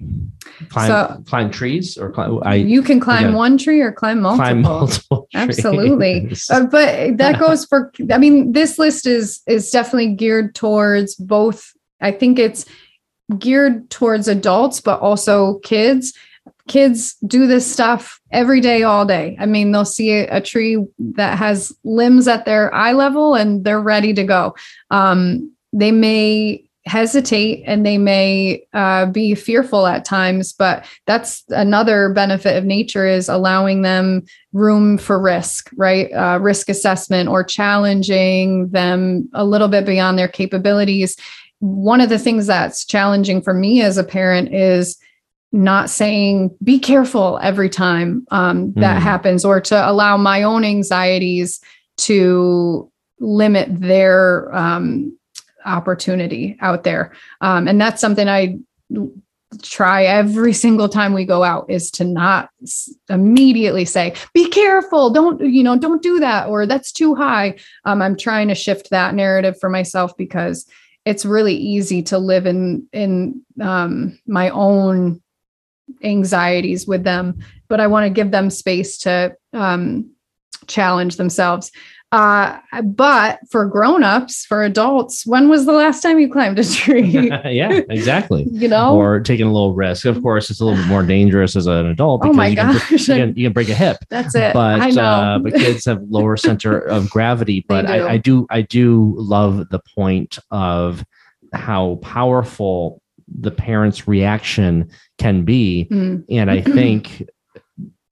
Climb, 0.68 0.88
so, 0.88 1.22
climb 1.26 1.50
trees 1.50 1.98
or 1.98 2.10
climb, 2.10 2.40
I, 2.44 2.56
you 2.56 2.82
can 2.82 3.00
climb 3.00 3.32
one 3.32 3.58
tree 3.58 3.80
or 3.80 3.90
climb 3.90 4.20
multiple. 4.20 4.44
Climb 4.44 4.62
multiple 4.62 5.28
Absolutely. 5.34 6.32
Uh, 6.50 6.64
but 6.66 7.16
that 7.18 7.38
goes 7.38 7.64
for, 7.64 7.92
I 8.10 8.18
mean, 8.18 8.52
this 8.52 8.78
list 8.78 9.06
is, 9.06 9.42
is 9.46 9.70
definitely 9.70 10.14
geared 10.14 10.54
towards 10.54 11.14
both. 11.16 11.72
I 12.00 12.12
think 12.12 12.38
it's 12.38 12.64
geared 13.38 13.90
towards 13.90 14.28
adults, 14.28 14.80
but 14.80 15.00
also 15.00 15.58
kids. 15.58 16.14
Kids 16.68 17.14
do 17.26 17.46
this 17.46 17.70
stuff 17.70 18.20
every 18.30 18.60
day, 18.60 18.82
all 18.82 19.04
day. 19.04 19.36
I 19.38 19.46
mean, 19.46 19.72
they'll 19.72 19.84
see 19.84 20.12
a, 20.12 20.36
a 20.36 20.40
tree 20.40 20.82
that 20.98 21.38
has 21.38 21.76
limbs 21.84 22.28
at 22.28 22.44
their 22.44 22.72
eye 22.72 22.92
level 22.92 23.34
and 23.34 23.64
they're 23.64 23.80
ready 23.80 24.14
to 24.14 24.24
go. 24.24 24.54
Um, 24.90 25.52
they 25.72 25.92
may 25.92 26.67
hesitate 26.88 27.62
and 27.66 27.84
they 27.84 27.98
may 27.98 28.62
uh, 28.72 29.06
be 29.06 29.34
fearful 29.34 29.86
at 29.86 30.04
times 30.04 30.52
but 30.52 30.84
that's 31.06 31.44
another 31.50 32.08
benefit 32.08 32.56
of 32.56 32.64
nature 32.64 33.06
is 33.06 33.28
allowing 33.28 33.82
them 33.82 34.22
room 34.52 34.98
for 34.98 35.20
risk 35.20 35.70
right 35.76 36.10
uh, 36.12 36.38
risk 36.40 36.68
assessment 36.68 37.28
or 37.28 37.44
challenging 37.44 38.68
them 38.70 39.28
a 39.34 39.44
little 39.44 39.68
bit 39.68 39.84
beyond 39.84 40.18
their 40.18 40.28
capabilities 40.28 41.16
one 41.60 42.00
of 42.00 42.08
the 42.08 42.18
things 42.18 42.46
that's 42.46 42.84
challenging 42.84 43.42
for 43.42 43.52
me 43.52 43.82
as 43.82 43.98
a 43.98 44.04
parent 44.04 44.54
is 44.54 44.98
not 45.52 45.90
saying 45.90 46.54
be 46.62 46.78
careful 46.78 47.38
every 47.42 47.70
time 47.70 48.26
um, 48.30 48.72
that 48.74 48.98
mm. 48.98 49.02
happens 49.02 49.44
or 49.44 49.60
to 49.60 49.90
allow 49.90 50.16
my 50.16 50.42
own 50.42 50.64
anxieties 50.64 51.60
to 51.96 52.90
limit 53.20 53.68
their 53.80 54.54
um, 54.54 55.17
opportunity 55.64 56.56
out 56.60 56.84
there. 56.84 57.12
Um, 57.40 57.68
and 57.68 57.80
that's 57.80 58.00
something 58.00 58.28
I 58.28 58.58
try 59.62 60.04
every 60.04 60.52
single 60.52 60.88
time 60.88 61.14
we 61.14 61.24
go 61.24 61.42
out 61.42 61.70
is 61.70 61.90
to 61.90 62.04
not 62.04 62.50
immediately 63.08 63.84
say 63.84 64.14
be 64.34 64.48
careful 64.50 65.08
don't 65.08 65.40
you 65.40 65.62
know 65.62 65.78
don't 65.78 66.02
do 66.02 66.20
that 66.20 66.48
or 66.48 66.66
that's 66.66 66.92
too 66.92 67.14
high 67.14 67.56
um, 67.86 68.02
i'm 68.02 68.16
trying 68.16 68.48
to 68.48 68.54
shift 68.54 68.90
that 68.90 69.14
narrative 69.14 69.58
for 69.58 69.70
myself 69.70 70.14
because 70.18 70.66
it's 71.06 71.24
really 71.24 71.54
easy 71.54 72.02
to 72.02 72.18
live 72.18 72.44
in 72.44 72.86
in 72.92 73.40
um, 73.62 74.18
my 74.26 74.50
own 74.50 75.22
anxieties 76.02 76.86
with 76.86 77.02
them 77.02 77.38
but 77.68 77.80
i 77.80 77.86
want 77.86 78.04
to 78.04 78.10
give 78.10 78.30
them 78.30 78.50
space 78.50 78.98
to 78.98 79.34
um, 79.54 80.10
challenge 80.66 81.16
themselves 81.16 81.72
uh, 82.10 82.58
but 82.84 83.38
for 83.50 83.66
grown-ups, 83.66 84.46
for 84.46 84.62
adults, 84.62 85.26
when 85.26 85.50
was 85.50 85.66
the 85.66 85.72
last 85.72 86.00
time 86.00 86.18
you 86.18 86.30
climbed 86.30 86.58
a 86.58 86.64
tree? 86.64 87.30
yeah, 87.44 87.80
exactly. 87.90 88.46
you 88.50 88.66
know, 88.66 88.96
or 88.96 89.20
taking 89.20 89.46
a 89.46 89.52
little 89.52 89.74
risk. 89.74 90.06
Of 90.06 90.22
course, 90.22 90.48
it's 90.48 90.60
a 90.60 90.64
little 90.64 90.80
bit 90.80 90.88
more 90.88 91.02
dangerous 91.02 91.54
as 91.54 91.66
an 91.66 91.84
adult 91.84 92.22
because 92.22 92.34
oh 92.34 92.36
my 92.36 92.46
you, 92.46 92.56
gosh. 92.56 92.88
Can, 92.88 92.98
you, 92.98 93.04
can, 93.04 93.36
you 93.36 93.46
can 93.46 93.52
break 93.52 93.68
a 93.68 93.74
hip. 93.74 93.98
That's 94.08 94.34
it. 94.34 94.54
But. 94.54 94.96
Uh, 94.96 95.38
but 95.38 95.52
kids 95.54 95.84
have 95.84 96.02
lower 96.08 96.38
center 96.38 96.78
of 96.88 97.10
gravity. 97.10 97.64
But 97.68 97.86
do. 97.86 97.92
I, 97.92 98.12
I 98.12 98.16
do 98.16 98.46
I 98.48 98.62
do 98.62 99.14
love 99.18 99.68
the 99.68 99.80
point 99.94 100.38
of 100.50 101.04
how 101.52 101.96
powerful 101.96 103.02
the 103.28 103.50
parents' 103.50 104.08
reaction 104.08 104.90
can 105.18 105.44
be, 105.44 105.88
mm. 105.90 106.24
and 106.30 106.50
I 106.50 106.62
think 106.62 107.22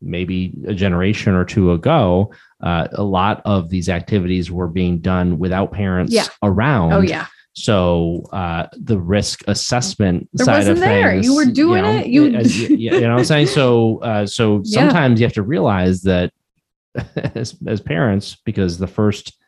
maybe 0.06 0.54
a 0.66 0.74
generation 0.74 1.34
or 1.34 1.44
two 1.44 1.72
ago, 1.72 2.32
uh, 2.62 2.88
a 2.92 3.02
lot 3.02 3.42
of 3.44 3.68
these 3.68 3.88
activities 3.88 4.50
were 4.50 4.68
being 4.68 4.98
done 4.98 5.38
without 5.38 5.72
parents 5.72 6.12
yeah. 6.12 6.26
around. 6.42 6.92
Oh 6.92 7.00
yeah. 7.00 7.26
So 7.54 8.28
uh, 8.32 8.66
the 8.72 8.98
risk 8.98 9.42
assessment 9.48 10.28
there 10.34 10.44
side 10.44 10.68
of 10.68 10.78
there. 10.78 11.12
things, 11.12 11.24
you 11.24 11.34
were 11.34 11.46
doing 11.46 11.84
you 12.06 12.30
know, 12.30 12.40
it. 12.40 12.50
You, 12.50 12.66
you, 12.76 12.76
you 12.76 13.00
know 13.00 13.12
what 13.12 13.18
I'm 13.20 13.24
saying? 13.24 13.46
So, 13.46 13.98
uh, 14.00 14.26
so 14.26 14.60
yeah. 14.64 14.80
sometimes 14.80 15.18
you 15.18 15.26
have 15.26 15.32
to 15.34 15.42
realize 15.42 16.02
that 16.02 16.32
as, 17.16 17.56
as 17.66 17.80
parents, 17.80 18.36
because 18.44 18.76
the 18.76 18.86
first 18.86 19.38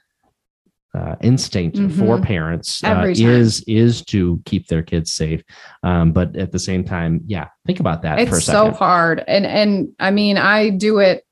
uh, 0.95 1.17
instinct 1.21 1.77
mm-hmm. 1.77 1.99
for 1.99 2.21
parents 2.21 2.83
uh, 2.83 3.05
is 3.07 3.63
is 3.63 4.03
to 4.07 4.41
keep 4.45 4.67
their 4.69 4.83
kids 4.83 5.13
safe. 5.13 5.43
Um, 5.83 6.13
but 6.13 6.35
at 6.37 6.53
the 6.53 6.59
same 6.59 6.85
time, 6.85 7.21
yeah, 7.27 7.49
think 7.67 7.81
about 7.81 8.03
that. 8.03 8.19
It's 8.19 8.45
so 8.45 8.71
hard, 8.71 9.23
and 9.29 9.47
and 9.47 9.89
I 9.99 10.11
mean, 10.11 10.39
I 10.39 10.71
do 10.71 10.99
it 10.99 11.25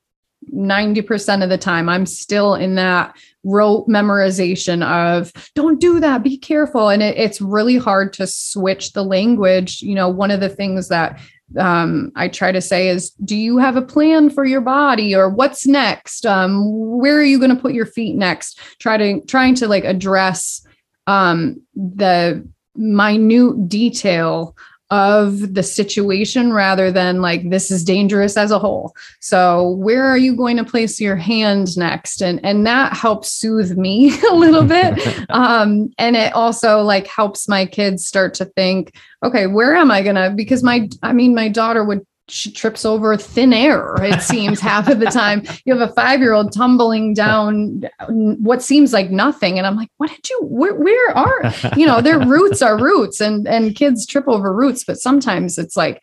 90% 0.53 1.43
of 1.43 1.49
the 1.49 1.59
time 1.59 1.89
i'm 1.89 2.07
still 2.07 2.55
in 2.55 2.77
that 2.77 3.17
rote 3.43 3.89
memorization 3.89 4.85
of 4.85 5.33
don't 5.55 5.81
do 5.81 5.99
that 5.99 6.23
be 6.23 6.37
careful 6.37 6.89
and 6.89 7.03
it, 7.03 7.17
it's 7.17 7.41
really 7.41 7.79
hard 7.79 8.13
to 8.13 8.27
switch 8.27 8.93
the 8.93 9.05
language 9.05 9.83
you 9.83 9.95
know 9.95 10.09
one 10.09 10.31
of 10.31 10.41
the 10.41 10.49
things 10.49 10.89
that 10.89 11.21
um, 11.59 12.12
I 12.16 12.28
try 12.28 12.53
to 12.53 12.61
say 12.61 12.88
is, 12.88 13.11
do 13.24 13.36
you 13.36 13.59
have 13.59 13.76
a 13.76 13.82
plan 13.82 14.30
for 14.30 14.44
your 14.44 14.61
body 14.61 15.14
or 15.14 15.30
what's 15.30 15.66
next? 15.66 16.26
Um, 16.26 16.99
where 16.99 17.16
are 17.16 17.24
you 17.24 17.38
going 17.38 17.55
to 17.55 17.61
put 17.61 17.72
your 17.72 17.86
feet 17.86 18.16
next? 18.16 18.59
Try 18.78 18.97
to 18.97 19.20
trying 19.22 19.55
to 19.57 19.68
like 19.68 19.84
address 19.84 20.66
um, 21.07 21.62
the 21.74 22.47
minute 22.74 23.68
detail 23.68 24.57
of 24.91 25.55
the 25.55 25.62
situation 25.62 26.53
rather 26.53 26.93
than 26.93 27.20
like 27.20 27.51
this 27.51 27.70
is 27.70 27.82
dangerous 27.82 28.37
as 28.37 28.51
a 28.51 28.59
whole. 28.59 28.95
So 29.20 29.70
where 29.70 30.05
are 30.05 30.18
you 30.18 30.37
going 30.37 30.57
to 30.59 30.64
place 30.64 31.01
your 31.01 31.16
hand 31.16 31.76
next? 31.76 32.22
And 32.22 32.45
and 32.45 32.66
that 32.66 32.93
helps 32.93 33.32
soothe 33.32 33.76
me 33.76 34.18
a 34.30 34.34
little 34.34 34.62
bit. 34.76 34.99
Um 35.30 35.91
and 35.99 36.16
it 36.16 36.32
also 36.34 36.82
like 36.82 37.07
helps 37.07 37.49
my 37.49 37.66
kids 37.66 38.07
start 38.07 38.34
to 38.34 38.45
think 38.45 38.95
okay 39.24 39.47
where 39.47 39.74
am 39.74 39.91
i 39.91 40.03
gonna 40.03 40.30
because 40.30 40.62
my 40.62 40.89
i 41.03 41.12
mean 41.12 41.34
my 41.34 41.49
daughter 41.49 41.84
would 41.84 42.07
she 42.29 42.51
trips 42.51 42.85
over 42.85 43.16
thin 43.16 43.53
air 43.53 43.95
it 44.01 44.20
seems 44.20 44.61
half 44.61 44.89
of 44.89 44.99
the 44.99 45.07
time 45.07 45.43
you 45.64 45.77
have 45.77 45.89
a 45.89 45.93
five 45.95 46.20
year 46.20 46.33
old 46.33 46.53
tumbling 46.53 47.14
down 47.14 47.85
what 48.09 48.62
seems 48.62 48.93
like 48.93 49.11
nothing 49.11 49.59
and 49.59 49.66
i'm 49.66 49.77
like 49.77 49.91
what 49.99 50.11
did 50.11 50.29
you 50.29 50.41
where, 50.43 50.74
where 50.74 51.16
are 51.16 51.53
you 51.77 51.87
know 51.87 52.01
their 52.01 52.18
roots 52.18 52.62
are 52.62 52.79
roots 52.79 53.20
and 53.20 53.47
and 53.47 53.77
kids 53.77 54.07
trip 54.07 54.27
over 54.27 54.53
roots 54.53 54.85
but 54.85 54.99
sometimes 54.99 55.57
it's 55.57 55.77
like 55.77 56.03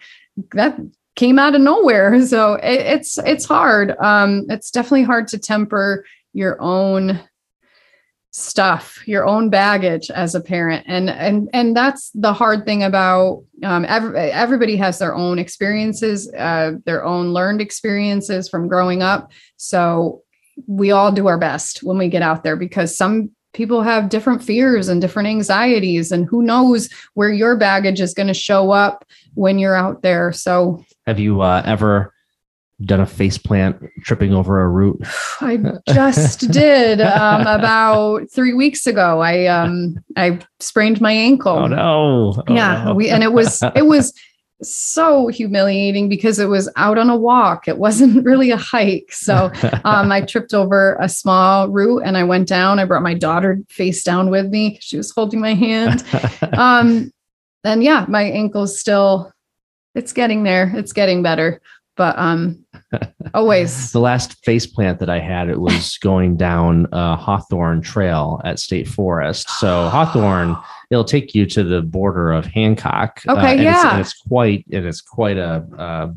that 0.54 0.80
came 1.16 1.40
out 1.40 1.56
of 1.56 1.62
nowhere. 1.62 2.26
So 2.26 2.56
it, 2.56 2.82
it's 2.82 3.18
it's 3.20 3.46
hard. 3.46 3.96
Um, 4.00 4.46
it's 4.50 4.72
definitely 4.72 5.04
hard 5.04 5.28
to 5.30 5.40
temper 5.40 6.06
your 6.34 6.58
own 6.62 7.20
stuff 8.34 9.08
your 9.08 9.26
own 9.26 9.50
baggage 9.50 10.10
as 10.10 10.34
a 10.34 10.42
parent. 10.42 10.84
And 10.88 11.10
and 11.10 11.50
and 11.54 11.76
that's 11.76 12.10
the 12.16 12.34
hard 12.34 12.66
thing 12.66 12.84
about 12.84 13.44
um, 13.64 13.86
every, 13.88 14.18
everybody 14.18 14.76
has 14.78 15.00
their 15.00 15.16
own 15.16 15.38
experiences 15.40 16.32
uh, 16.34 16.74
their 16.86 17.06
own 17.06 17.32
learned 17.32 17.62
experiences 17.62 18.50
from 18.50 18.68
growing 18.68 19.04
up. 19.04 19.32
So 19.58 20.24
we 20.68 20.92
all 20.92 21.12
do 21.12 21.28
our 21.28 21.38
best 21.38 21.84
when 21.84 21.98
we 21.98 22.10
get 22.10 22.22
out 22.22 22.44
there 22.44 22.56
because 22.56 22.96
some 22.96 23.32
people 23.54 23.84
have 23.84 24.10
different 24.10 24.44
fears 24.44 24.88
and 24.88 25.00
different 25.00 25.30
anxieties 25.30 26.12
and 26.12 26.26
who 26.26 26.42
knows 26.42 26.90
where 27.14 27.32
your 27.32 27.56
baggage 27.56 28.02
is 28.02 28.16
going 28.16 28.28
to 28.28 28.34
show 28.34 28.72
up 28.72 29.06
when 29.36 29.60
you're 29.60 29.76
out 29.76 30.02
there. 30.02 30.32
So 30.32 30.84
have 31.06 31.20
you 31.20 31.42
uh, 31.42 31.62
ever 31.64 32.13
done 32.82 33.00
a 33.00 33.06
face 33.06 33.38
plant 33.38 33.82
tripping 34.02 34.34
over 34.34 34.62
a 34.62 34.70
root? 34.70 35.02
I 35.42 35.60
just 35.88 36.52
did 36.52 37.02
um, 37.02 37.42
about 37.42 38.30
three 38.32 38.54
weeks 38.54 38.88
ago. 38.88 39.20
I 39.20 39.46
um, 39.46 40.04
I 40.16 40.40
sprained 40.60 41.02
my 41.02 41.12
ankle. 41.12 41.54
Oh 41.54 41.68
no! 41.68 42.44
Oh, 42.48 42.54
yeah, 42.54 42.86
no. 42.86 42.96
we 42.96 43.10
and 43.10 43.24
it 43.24 43.34
was 43.34 43.62
it 43.76 43.86
was 43.86 44.14
so 44.62 45.28
humiliating 45.28 46.08
because 46.08 46.40
it 46.40 46.48
was 46.48 46.70
out 46.78 46.98
on 46.98 47.10
a 47.10 47.18
walk. 47.18 47.68
It 47.68 47.78
wasn't 47.78 48.24
really 48.26 48.52
a 48.52 48.58
hike. 48.58 49.12
So 49.12 49.52
um, 49.84 50.12
I 50.12 50.22
tripped 50.22 50.54
over 50.54 50.98
a 51.02 51.10
small 51.10 51.68
root 51.68 52.04
and 52.06 52.18
I 52.18 52.24
went 52.24 52.48
down. 52.48 52.80
I 52.80 52.86
brought 52.86 53.04
my 53.04 53.14
daughter 53.14 53.60
face 53.70 54.04
down 54.04 54.30
with 54.30 54.48
me 54.48 54.78
she 54.82 54.96
was 54.96 55.12
holding 55.12 55.42
my 55.42 55.54
hand. 55.54 56.04
Um, 56.54 57.12
and 57.66 57.84
yeah, 57.84 58.06
my 58.08 58.24
ankle's 58.24 58.80
still. 58.80 59.32
It's 59.96 60.14
getting 60.14 60.42
there. 60.42 60.72
It's 60.76 60.92
getting 60.92 61.22
better 61.22 61.62
but 61.96 62.18
um 62.18 62.63
always. 63.34 63.92
The 63.92 64.00
last 64.00 64.44
face 64.44 64.66
plant 64.66 65.00
that 65.00 65.10
i 65.10 65.20
had 65.20 65.50
it 65.50 65.60
was 65.60 65.98
going 66.02 66.38
down 66.38 66.88
uh 66.94 67.16
hawthorne 67.16 67.82
trail 67.82 68.42
at 68.44 68.60
state 68.60 68.88
forest. 68.88 69.50
So 69.60 69.90
hawthorne 69.90 70.56
it'll 70.92 71.04
take 71.04 71.34
you 71.34 71.46
to 71.48 71.64
the 71.64 71.82
border 71.82 72.32
of 72.32 72.46
hancock 72.46 73.22
okay 73.28 73.40
uh, 73.40 73.52
and 73.52 73.62
yeah. 73.62 73.76
it's, 73.76 73.86
and 73.86 74.02
it's 74.02 74.14
quite 74.14 74.66
and 74.72 74.86
it's 74.86 75.02
quite 75.02 75.38
a 75.38 75.66
uh, 75.78 76.08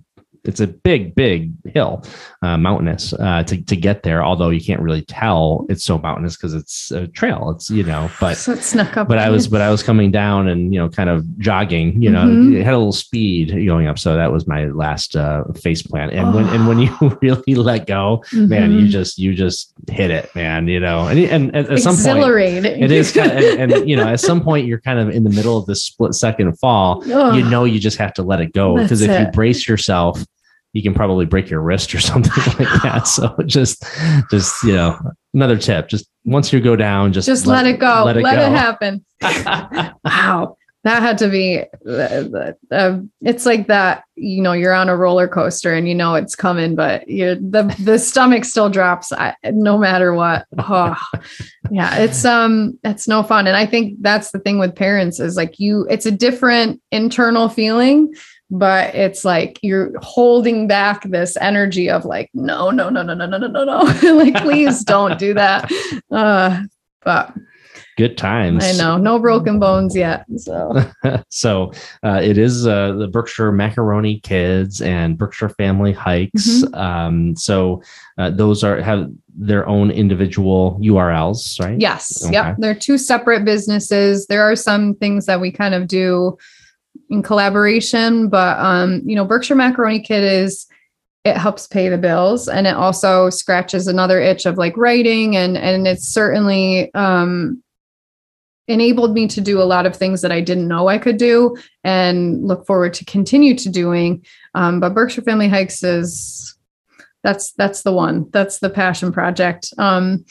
it's 0.46 0.60
a 0.60 0.66
big, 0.66 1.14
big 1.14 1.52
hill, 1.66 2.02
uh, 2.42 2.56
mountainous 2.56 3.12
uh, 3.14 3.42
to 3.44 3.60
to 3.62 3.76
get 3.76 4.02
there. 4.02 4.24
Although 4.24 4.50
you 4.50 4.60
can't 4.64 4.80
really 4.80 5.02
tell 5.02 5.66
it's 5.68 5.84
so 5.84 5.98
mountainous 5.98 6.36
because 6.36 6.54
it's 6.54 6.90
a 6.90 7.06
trail. 7.08 7.50
It's 7.54 7.70
you 7.70 7.82
know, 7.82 8.10
but 8.20 8.36
so 8.36 8.52
it 8.52 8.62
snuck 8.62 8.96
up. 8.96 9.08
But 9.08 9.18
I 9.18 9.30
was, 9.30 9.48
but 9.48 9.60
I 9.60 9.70
was 9.70 9.82
coming 9.82 10.10
down 10.10 10.48
and 10.48 10.72
you 10.72 10.80
know, 10.80 10.88
kind 10.88 11.10
of 11.10 11.24
jogging. 11.38 12.00
You 12.02 12.10
know, 12.10 12.24
Mhm. 12.24 12.56
it 12.56 12.64
had 12.64 12.74
a 12.74 12.78
little 12.78 12.92
speed 12.92 13.50
going 13.66 13.86
up. 13.86 13.98
So 13.98 14.16
that 14.16 14.32
was 14.32 14.46
my 14.46 14.66
last 14.66 15.16
uh, 15.16 15.44
face 15.54 15.82
plant. 15.82 16.12
And 16.12 16.34
when 16.34 16.46
and 16.48 16.68
when 16.68 16.78
you 16.78 16.94
really 17.22 17.54
let 17.54 17.86
go, 17.86 18.22
man, 18.32 18.72
you 18.72 18.86
Mhm. 18.86 18.88
just 18.88 19.18
you 19.18 19.34
just 19.34 19.72
hit 19.90 20.10
it, 20.10 20.34
man. 20.34 20.68
You 20.68 20.80
know, 20.80 21.08
and 21.08 21.18
and 21.18 21.54
at, 21.56 21.68
at 21.70 21.80
some 21.80 21.96
point. 21.96 22.06
It 22.36 22.90
is, 22.92 23.12
kind 23.16 23.30
of, 23.32 23.38
and, 23.38 23.72
and 23.72 23.88
you 23.88 23.96
know, 23.96 24.06
at 24.06 24.20
some 24.20 24.40
point 24.42 24.66
you're 24.66 24.80
kind 24.80 24.98
of 24.98 25.10
in 25.10 25.24
the 25.24 25.30
middle 25.30 25.56
of 25.56 25.66
this 25.66 25.82
split 25.82 26.14
second 26.14 26.56
fall. 26.58 27.02
Ugh. 27.12 27.36
You 27.36 27.44
know, 27.48 27.64
you 27.64 27.78
just 27.80 27.98
have 27.98 28.12
to 28.14 28.22
let 28.22 28.40
it 28.40 28.52
go 28.52 28.76
because 28.76 29.00
if 29.02 29.10
you 29.20 29.26
brace 29.32 29.68
yourself, 29.68 30.24
you 30.76 30.82
can 30.82 30.92
probably 30.92 31.24
break 31.24 31.48
your 31.48 31.62
wrist 31.62 31.94
or 31.94 32.00
something 32.12 32.32
like 32.58 32.82
that. 32.82 33.08
So 33.08 33.34
just, 33.46 33.82
just 34.30 34.62
you 34.62 34.74
know, 34.74 34.98
another 35.32 35.56
tip: 35.56 35.88
just 35.88 36.06
once 36.24 36.52
you 36.52 36.60
go 36.60 36.76
down, 36.76 37.14
just 37.14 37.26
just 37.26 37.46
let, 37.46 37.66
it 37.66 37.78
go. 37.78 38.02
Let 38.04 38.18
it, 38.18 38.22
go. 38.22 38.28
happen. 38.28 39.04
Wow. 40.04 40.56
That 40.84 41.02
had 41.02 41.18
to 41.18 41.28
be, 41.28 41.64
uh, 41.84 42.52
uh, 42.70 43.00
it's 43.20 43.44
like 43.44 43.66
that, 43.66 44.04
you 44.14 44.40
know, 44.40 44.52
you're 44.52 44.72
on 44.72 44.88
a 44.88 44.96
roller 44.96 45.26
coaster 45.26 45.74
and 45.74 45.88
you 45.88 45.96
know 45.96 46.14
it's 46.14 46.36
coming, 46.36 46.76
but 46.76 47.08
you 47.08 47.34
the, 47.34 47.64
the 47.80 47.98
stomach 47.98 48.44
still 48.44 48.70
drops 48.70 49.10
I, 49.10 49.34
no 49.46 49.78
matter 49.78 50.14
what. 50.14 50.46
Oh, 50.58 50.94
yeah, 51.72 51.98
it's, 51.98 52.24
um, 52.24 52.78
it's 52.84 53.08
no 53.08 53.24
fun. 53.24 53.48
And 53.48 53.56
I 53.56 53.66
think 53.66 53.96
that's 54.00 54.30
the 54.30 54.38
thing 54.38 54.60
with 54.60 54.76
parents 54.76 55.18
is 55.18 55.36
like 55.36 55.58
you, 55.58 55.88
it's 55.90 56.06
a 56.06 56.12
different 56.12 56.80
internal 56.92 57.48
feeling, 57.48 58.14
but 58.50 58.94
it's 58.94 59.24
like 59.24 59.58
you're 59.62 59.92
holding 60.00 60.66
back 60.68 61.02
this 61.04 61.36
energy 61.38 61.90
of 61.90 62.04
like, 62.04 62.30
no, 62.34 62.70
no, 62.70 62.88
no, 62.88 63.02
no, 63.02 63.14
no, 63.14 63.26
no, 63.26 63.38
no, 63.38 63.46
no, 63.48 63.64
no. 63.64 63.78
like, 64.14 64.34
please 64.36 64.84
don't 64.84 65.18
do 65.18 65.34
that. 65.34 65.70
Uh, 66.10 66.62
but 67.02 67.34
Good 67.96 68.18
times. 68.18 68.62
I 68.62 68.72
know, 68.72 68.98
no 68.98 69.18
broken 69.18 69.58
bones 69.58 69.96
yet. 69.96 70.26
So 70.36 70.84
so 71.30 71.72
uh, 72.04 72.20
it 72.22 72.36
is 72.36 72.66
uh, 72.66 72.92
the 72.92 73.08
Berkshire 73.08 73.52
Macaroni 73.52 74.20
Kids 74.20 74.82
and 74.82 75.16
Berkshire 75.16 75.48
Family 75.48 75.92
Hikes. 75.92 76.46
Mm-hmm. 76.46 76.74
Um, 76.74 77.36
so 77.36 77.82
uh, 78.18 78.30
those 78.30 78.62
are 78.62 78.82
have 78.82 79.10
their 79.34 79.66
own 79.66 79.90
individual 79.90 80.78
URLs, 80.82 81.58
right? 81.58 81.80
yes, 81.80 82.22
Okay. 82.24 82.34
yep, 82.34 82.56
they're 82.58 82.74
two 82.74 82.98
separate 82.98 83.46
businesses. 83.46 84.26
There 84.26 84.42
are 84.42 84.56
some 84.56 84.94
things 84.94 85.24
that 85.24 85.40
we 85.40 85.50
kind 85.50 85.74
of 85.74 85.86
do 85.86 86.36
in 87.10 87.22
collaboration, 87.22 88.28
but 88.28 88.58
um, 88.58 89.02
you 89.04 89.14
know, 89.16 89.24
Berkshire 89.24 89.54
Macaroni 89.54 90.00
Kid 90.00 90.22
is 90.22 90.66
it 91.24 91.36
helps 91.36 91.66
pay 91.66 91.88
the 91.88 91.98
bills 91.98 92.48
and 92.48 92.68
it 92.68 92.76
also 92.76 93.30
scratches 93.30 93.88
another 93.88 94.20
itch 94.20 94.46
of 94.46 94.58
like 94.58 94.76
writing 94.76 95.36
and 95.36 95.56
and 95.56 95.88
it's 95.88 96.06
certainly 96.06 96.94
um 96.94 97.60
enabled 98.68 99.12
me 99.12 99.26
to 99.28 99.40
do 99.40 99.60
a 99.60 99.64
lot 99.64 99.86
of 99.86 99.96
things 99.96 100.22
that 100.22 100.32
I 100.32 100.40
didn't 100.40 100.68
know 100.68 100.88
I 100.88 100.98
could 100.98 101.16
do 101.16 101.56
and 101.84 102.46
look 102.46 102.66
forward 102.66 102.94
to 102.94 103.04
continue 103.04 103.56
to 103.56 103.68
doing. 103.68 104.24
Um, 104.54 104.80
but 104.80 104.94
Berkshire 104.94 105.22
Family 105.22 105.48
Hikes 105.48 105.82
is 105.82 106.56
that's 107.22 107.52
that's 107.52 107.82
the 107.82 107.92
one. 107.92 108.28
That's 108.30 108.60
the 108.60 108.70
passion 108.70 109.12
project. 109.12 109.72
Um, 109.78 110.24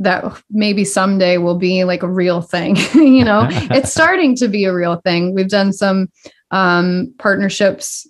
that 0.00 0.42
maybe 0.50 0.82
someday 0.82 1.36
will 1.36 1.58
be 1.58 1.84
like 1.84 2.02
a 2.02 2.08
real 2.08 2.40
thing. 2.40 2.76
you 2.94 3.24
know, 3.24 3.46
it's 3.50 3.92
starting 3.92 4.34
to 4.36 4.48
be 4.48 4.64
a 4.64 4.74
real 4.74 4.96
thing. 4.96 5.34
We've 5.34 5.48
done 5.48 5.72
some 5.72 6.10
um, 6.50 7.14
partnerships 7.18 8.08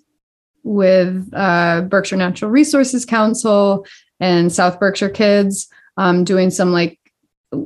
with 0.63 1.29
uh, 1.33 1.81
Berkshire 1.81 2.15
Natural 2.15 2.49
Resources 2.49 3.05
Council 3.05 3.85
and 4.19 4.51
South 4.51 4.79
Berkshire 4.79 5.09
Kids, 5.09 5.67
um, 5.97 6.23
doing 6.23 6.49
some 6.49 6.71
like 6.71 6.97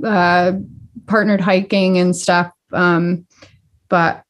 uh, 0.03 0.53
partnered 1.05 1.41
hiking 1.41 1.97
and 1.99 2.15
stuff. 2.15 2.51
Um, 2.73 3.28
but 3.89 4.23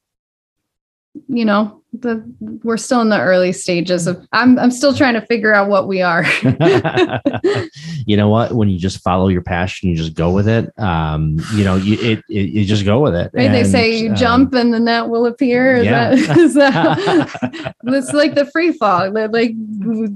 you 1.28 1.46
know, 1.46 1.82
the 2.02 2.24
we're 2.64 2.78
still 2.78 3.02
in 3.02 3.10
the 3.10 3.20
early 3.20 3.52
stages 3.52 4.08
of. 4.08 4.26
I'm 4.32 4.58
I'm 4.60 4.72
still 4.72 4.94
trying 4.94 5.14
to 5.16 5.22
figure 5.22 5.54
out 5.54 5.70
what 5.70 5.88
we 5.88 6.02
are. 6.02 6.24
you 8.06 8.18
know 8.18 8.30
what? 8.30 8.54
When 8.54 8.70
you 8.70 8.78
just 8.78 9.02
follow 9.02 9.28
your 9.28 9.42
passion, 9.42 9.90
you 9.90 9.96
just 9.96 10.14
go 10.14 10.32
with 10.32 10.48
it. 10.48 10.78
Um, 10.80 11.38
you 11.54 11.64
know, 11.64 11.76
you 11.76 11.98
it, 12.00 12.24
it 12.30 12.50
you 12.50 12.66
just 12.66 12.86
go 12.86 13.00
with 13.00 13.16
it. 13.16 13.32
Right? 13.34 13.52
they 13.52 13.64
say 13.64 13.98
you 13.98 14.10
um, 14.10 14.16
jump 14.16 14.54
and 14.54 14.74
the 14.74 14.80
net 14.80 15.08
will 15.08 15.26
appear. 15.26 15.78
Is 15.78 15.86
yeah. 15.86 16.16
that, 16.16 16.38
is 16.38 16.54
that 16.54 17.76
it's 17.84 18.14
like 18.14 18.36
the 18.36 18.46
free 18.48 18.74
fall, 18.74 19.12
like- 19.12 19.56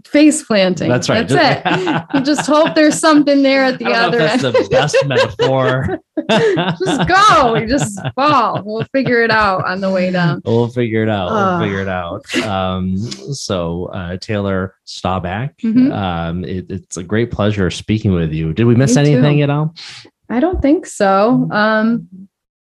face 0.06 0.44
planting. 0.44 0.90
That's 0.90 1.10
right. 1.10 1.28
That's 1.28 1.66
it. 1.66 2.06
You 2.14 2.22
just 2.22 2.48
hope 2.48 2.76
there's 2.76 3.00
something 3.00 3.44
there 3.44 3.64
at 3.64 3.80
the 3.80 3.92
other 3.92 4.20
if 4.20 4.32
end. 4.32 4.42
that's 4.42 4.64
the 4.64 4.70
best 4.70 4.98
metaphor. 5.06 6.00
just 6.30 7.08
go. 7.08 7.56
You 7.56 7.68
just 7.68 8.00
fall. 8.16 8.62
We'll 8.64 8.86
figure 8.92 9.22
it 9.22 9.32
out 9.32 9.66
on 9.66 9.82
the 9.82 9.90
way 9.90 10.12
down. 10.12 10.42
We'll 10.46 10.68
figure 10.68 11.04
it 11.04 11.10
out. 11.10 11.30
Ah. 11.32 11.58
We'll 11.58 11.68
figure 11.68 11.69
it 11.78 11.88
out. 11.88 12.26
Um, 12.50 12.98
so 12.98 13.86
uh, 13.94 14.18
Taylor 14.18 14.76
Staubach, 14.86 15.52
Mhm. 15.64 15.92
um, 15.94 16.44
it, 16.46 16.66
it's 16.70 16.98
a 16.98 17.04
great 17.04 17.30
pleasure 17.32 17.70
speaking 17.70 18.12
with 18.14 18.34
you. 18.34 18.54
Did 18.54 18.66
we 18.66 18.76
miss 18.76 18.96
Me 18.96 19.04
too. 19.06 19.12
anything 19.12 19.42
at 19.42 19.50
all? 19.50 19.76
I 20.30 20.40
don't 20.40 20.62
think 20.62 20.86
so. 20.86 21.48
Um, 21.52 22.08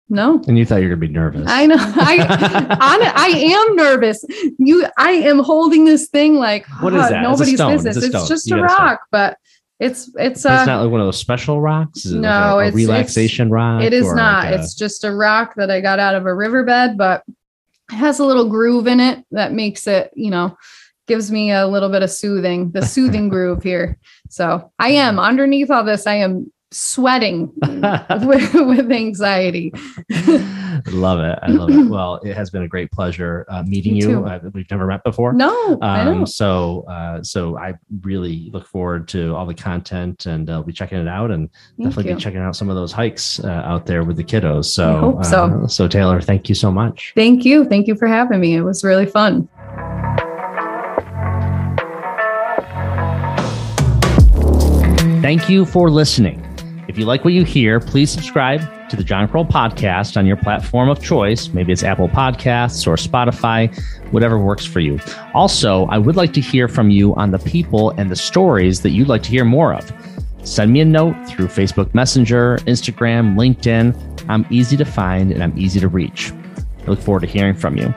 no. 0.10 0.42
And 0.48 0.58
you 0.58 0.66
thought 0.66 0.78
you 0.78 0.84
were 0.90 0.96
gonna 0.96 1.08
be 1.08 1.14
nervous. 1.14 1.46
I 1.50 1.66
know. 1.66 1.76
I 1.80 2.78
I, 2.80 3.12
I 3.16 3.28
am 3.38 3.76
nervous. 3.76 4.24
You, 4.60 4.86
I 4.98 5.12
am 5.12 5.40
holding 5.40 5.86
this 5.86 6.08
thing 6.10 6.36
like 6.36 6.66
What 6.82 6.94
is 6.94 7.10
that? 7.10 7.22
Nobody's 7.24 7.56
stone. 7.56 7.74
business. 7.74 7.98
It's 7.98 8.14
It's, 8.14 8.28
just 8.28 8.48
You 8.50 8.58
a 8.60 8.62
rock, 8.64 9.02
but 9.12 9.38
it's 9.80 10.10
it's 10.16 10.46
uh, 10.46 10.58
it's 10.60 10.68
not 10.68 10.84
like 10.84 10.92
one 10.92 11.02
of 11.02 11.08
those 11.08 11.18
special 11.18 11.60
rocks. 11.60 12.06
Is 12.06 12.14
it 12.14 12.20
No, 12.20 12.30
like 12.30 12.32
a, 12.32 12.46
a 12.46 12.60
it's- 12.68 12.68
it's- 12.68 12.88
relaxation 12.88 13.50
rock. 13.50 13.82
It 13.84 13.94
is 13.94 14.14
not. 14.14 14.46
like 14.46 14.56
a- 14.56 14.60
it's 14.62 14.76
just 14.76 15.04
a 15.04 15.12
rock 15.12 15.56
that 15.56 15.70
I 15.72 15.82
got 15.82 15.98
out 16.00 16.14
of 16.16 16.26
a 16.28 16.34
riverbed, 16.34 16.98
but 16.98 17.24
has 17.90 18.20
a 18.20 18.26
little 18.26 18.50
groove 18.50 18.88
in 18.88 19.00
it 19.00 19.24
that 19.32 19.54
makes 19.54 19.88
it, 19.88 20.12
you 20.16 20.32
know, 20.32 20.58
gives 21.08 21.32
me 21.32 21.52
a 21.52 21.68
little 21.68 21.90
bit 21.90 22.04
of 22.04 22.12
soothing, 22.12 22.72
the 22.72 22.82
soothing 22.86 23.30
groove 23.30 23.64
here. 23.64 23.98
So 24.30 24.72
I 24.80 24.90
am 24.90 25.20
underneath 25.20 25.70
all 25.70 25.84
this, 25.84 26.08
I 26.08 26.16
am 26.16 26.52
sweating 26.72 27.52
with, 27.62 28.54
with 28.54 28.92
anxiety. 28.92 29.74
love 30.92 31.20
it. 31.20 31.40
I 31.42 31.48
love 31.50 31.70
it. 31.70 31.76
Well, 31.96 32.16
it 32.24 32.36
has 32.36 32.50
been 32.50 32.64
a 32.64 32.68
great 32.68 32.92
pleasure 32.92 33.46
uh, 33.48 33.64
meeting 33.64 33.96
you. 33.96 34.10
you. 34.10 34.26
Uh, 34.26 34.40
we've 34.54 34.70
never 34.70 34.88
met 34.88 35.04
before. 35.04 35.34
No. 35.34 35.78
Um, 35.82 36.26
so, 36.26 36.84
uh, 36.90 37.24
so 37.24 37.58
I 37.58 37.76
really 38.02 38.50
look 38.52 38.66
forward 38.66 39.08
to 39.10 39.36
all 39.36 39.46
the 39.46 39.54
content 39.54 40.26
and 40.26 40.50
uh, 40.50 40.54
I'll 40.54 40.64
be 40.64 40.74
checking 40.74 40.98
it 40.98 41.08
out 41.08 41.32
and 41.32 41.50
thank 41.78 41.90
definitely 41.90 42.10
you. 42.12 42.16
be 42.18 42.22
checking 42.22 42.40
out 42.42 42.56
some 42.56 42.70
of 42.70 42.76
those 42.76 42.92
hikes 42.92 43.40
uh, 43.40 43.48
out 43.48 43.86
there 43.86 44.04
with 44.04 44.18
the 44.18 44.24
kiddos. 44.24 44.66
So, 44.66 45.18
uh, 45.20 45.24
so. 45.24 45.68
so 45.68 45.88
Taylor, 45.88 46.22
thank 46.22 46.50
you 46.50 46.56
so 46.56 46.72
much. 46.72 47.14
Thank 47.16 47.46
you. 47.46 47.66
Thank 47.66 47.88
you 47.88 47.96
for 47.96 48.08
having 48.08 48.40
me. 48.40 48.56
It 48.56 48.62
was 48.62 48.84
really 48.84 49.06
fun. 49.06 49.48
Thank 55.22 55.50
you 55.50 55.66
for 55.66 55.90
listening. 55.90 56.45
If 56.96 57.00
you 57.00 57.06
like 57.06 57.26
what 57.26 57.34
you 57.34 57.44
hear, 57.44 57.82
please 57.82 58.10
subscribe 58.10 58.62
to 58.88 58.96
the 58.96 59.04
John 59.04 59.28
Kroll 59.28 59.44
podcast 59.44 60.16
on 60.16 60.26
your 60.26 60.38
platform 60.38 60.88
of 60.88 61.04
choice. 61.04 61.50
Maybe 61.50 61.74
it's 61.74 61.84
Apple 61.84 62.08
Podcasts 62.08 62.88
or 62.88 62.96
Spotify, 62.96 63.68
whatever 64.14 64.40
works 64.40 64.64
for 64.66 64.80
you. 64.80 65.02
Also, 65.34 65.88
I 65.88 65.98
would 65.98 66.16
like 66.16 66.32
to 66.32 66.40
hear 66.40 66.70
from 66.70 66.92
you 66.92 67.14
on 67.16 67.32
the 67.32 67.40
people 67.40 67.90
and 67.98 68.10
the 68.10 68.16
stories 68.16 68.80
that 68.80 68.92
you'd 68.92 69.10
like 69.10 69.24
to 69.24 69.30
hear 69.30 69.44
more 69.44 69.74
of. 69.74 69.92
Send 70.46 70.72
me 70.72 70.80
a 70.80 70.86
note 70.86 71.16
through 71.28 71.48
Facebook 71.48 71.94
Messenger, 71.94 72.60
Instagram, 72.60 73.36
LinkedIn. 73.36 74.26
I'm 74.30 74.46
easy 74.50 74.78
to 74.78 74.86
find 74.86 75.34
and 75.34 75.44
I'm 75.44 75.60
easy 75.60 75.82
to 75.82 75.90
reach. 75.90 76.32
I 76.88 76.92
look 76.92 77.02
forward 77.02 77.24
to 77.24 77.28
hearing 77.28 77.56
from 77.56 77.76
you. 77.76 77.94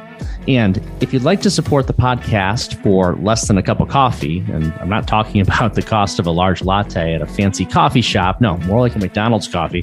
And 0.48 0.80
if 1.02 1.12
you'd 1.12 1.22
like 1.22 1.42
to 1.42 1.50
support 1.50 1.86
the 1.86 1.92
podcast 1.92 2.82
for 2.82 3.16
less 3.16 3.46
than 3.46 3.58
a 3.58 3.62
cup 3.62 3.80
of 3.80 3.88
coffee, 3.88 4.38
and 4.50 4.72
I'm 4.80 4.88
not 4.88 5.06
talking 5.06 5.40
about 5.46 5.74
the 5.74 5.82
cost 5.82 6.18
of 6.18 6.26
a 6.26 6.30
large 6.30 6.64
latte 6.64 7.14
at 7.14 7.20
a 7.20 7.26
fancy 7.26 7.66
coffee 7.66 8.00
shop, 8.00 8.40
no, 8.40 8.56
more 8.58 8.80
like 8.80 8.96
a 8.96 8.98
McDonald's 8.98 9.46
coffee, 9.46 9.82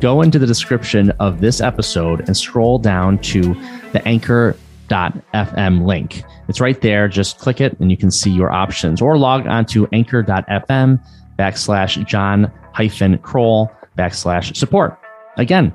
go 0.00 0.20
into 0.20 0.38
the 0.38 0.46
description 0.46 1.10
of 1.20 1.40
this 1.40 1.60
episode 1.60 2.26
and 2.26 2.36
scroll 2.36 2.78
down 2.78 3.18
to 3.18 3.54
the 3.92 4.02
anchor.fm 4.06 5.86
link. 5.86 6.24
It's 6.48 6.60
right 6.60 6.80
there. 6.80 7.06
Just 7.06 7.38
click 7.38 7.60
it 7.60 7.78
and 7.78 7.92
you 7.92 7.96
can 7.96 8.10
see 8.10 8.30
your 8.30 8.50
options 8.50 9.00
or 9.00 9.16
log 9.16 9.46
on 9.46 9.64
to 9.66 9.86
anchor.fm 9.92 11.00
backslash 11.38 12.04
John 12.06 12.52
hyphen 12.72 13.16
Kroll 13.18 13.70
backslash 13.96 14.56
support. 14.56 14.98
Again, 15.36 15.72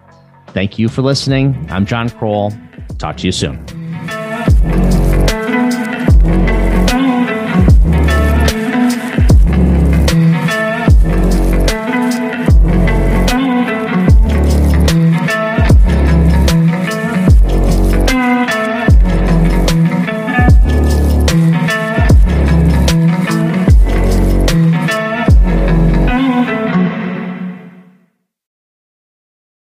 thank 0.47 0.77
you 0.77 0.89
for 0.89 1.01
listening. 1.01 1.65
I'm 1.69 1.85
John 1.85 2.09
Kroll. 2.09 2.51
Talk 2.97 3.15
to 3.17 3.25
you 3.25 3.31
soon 3.31 3.65
back. 4.45 5.04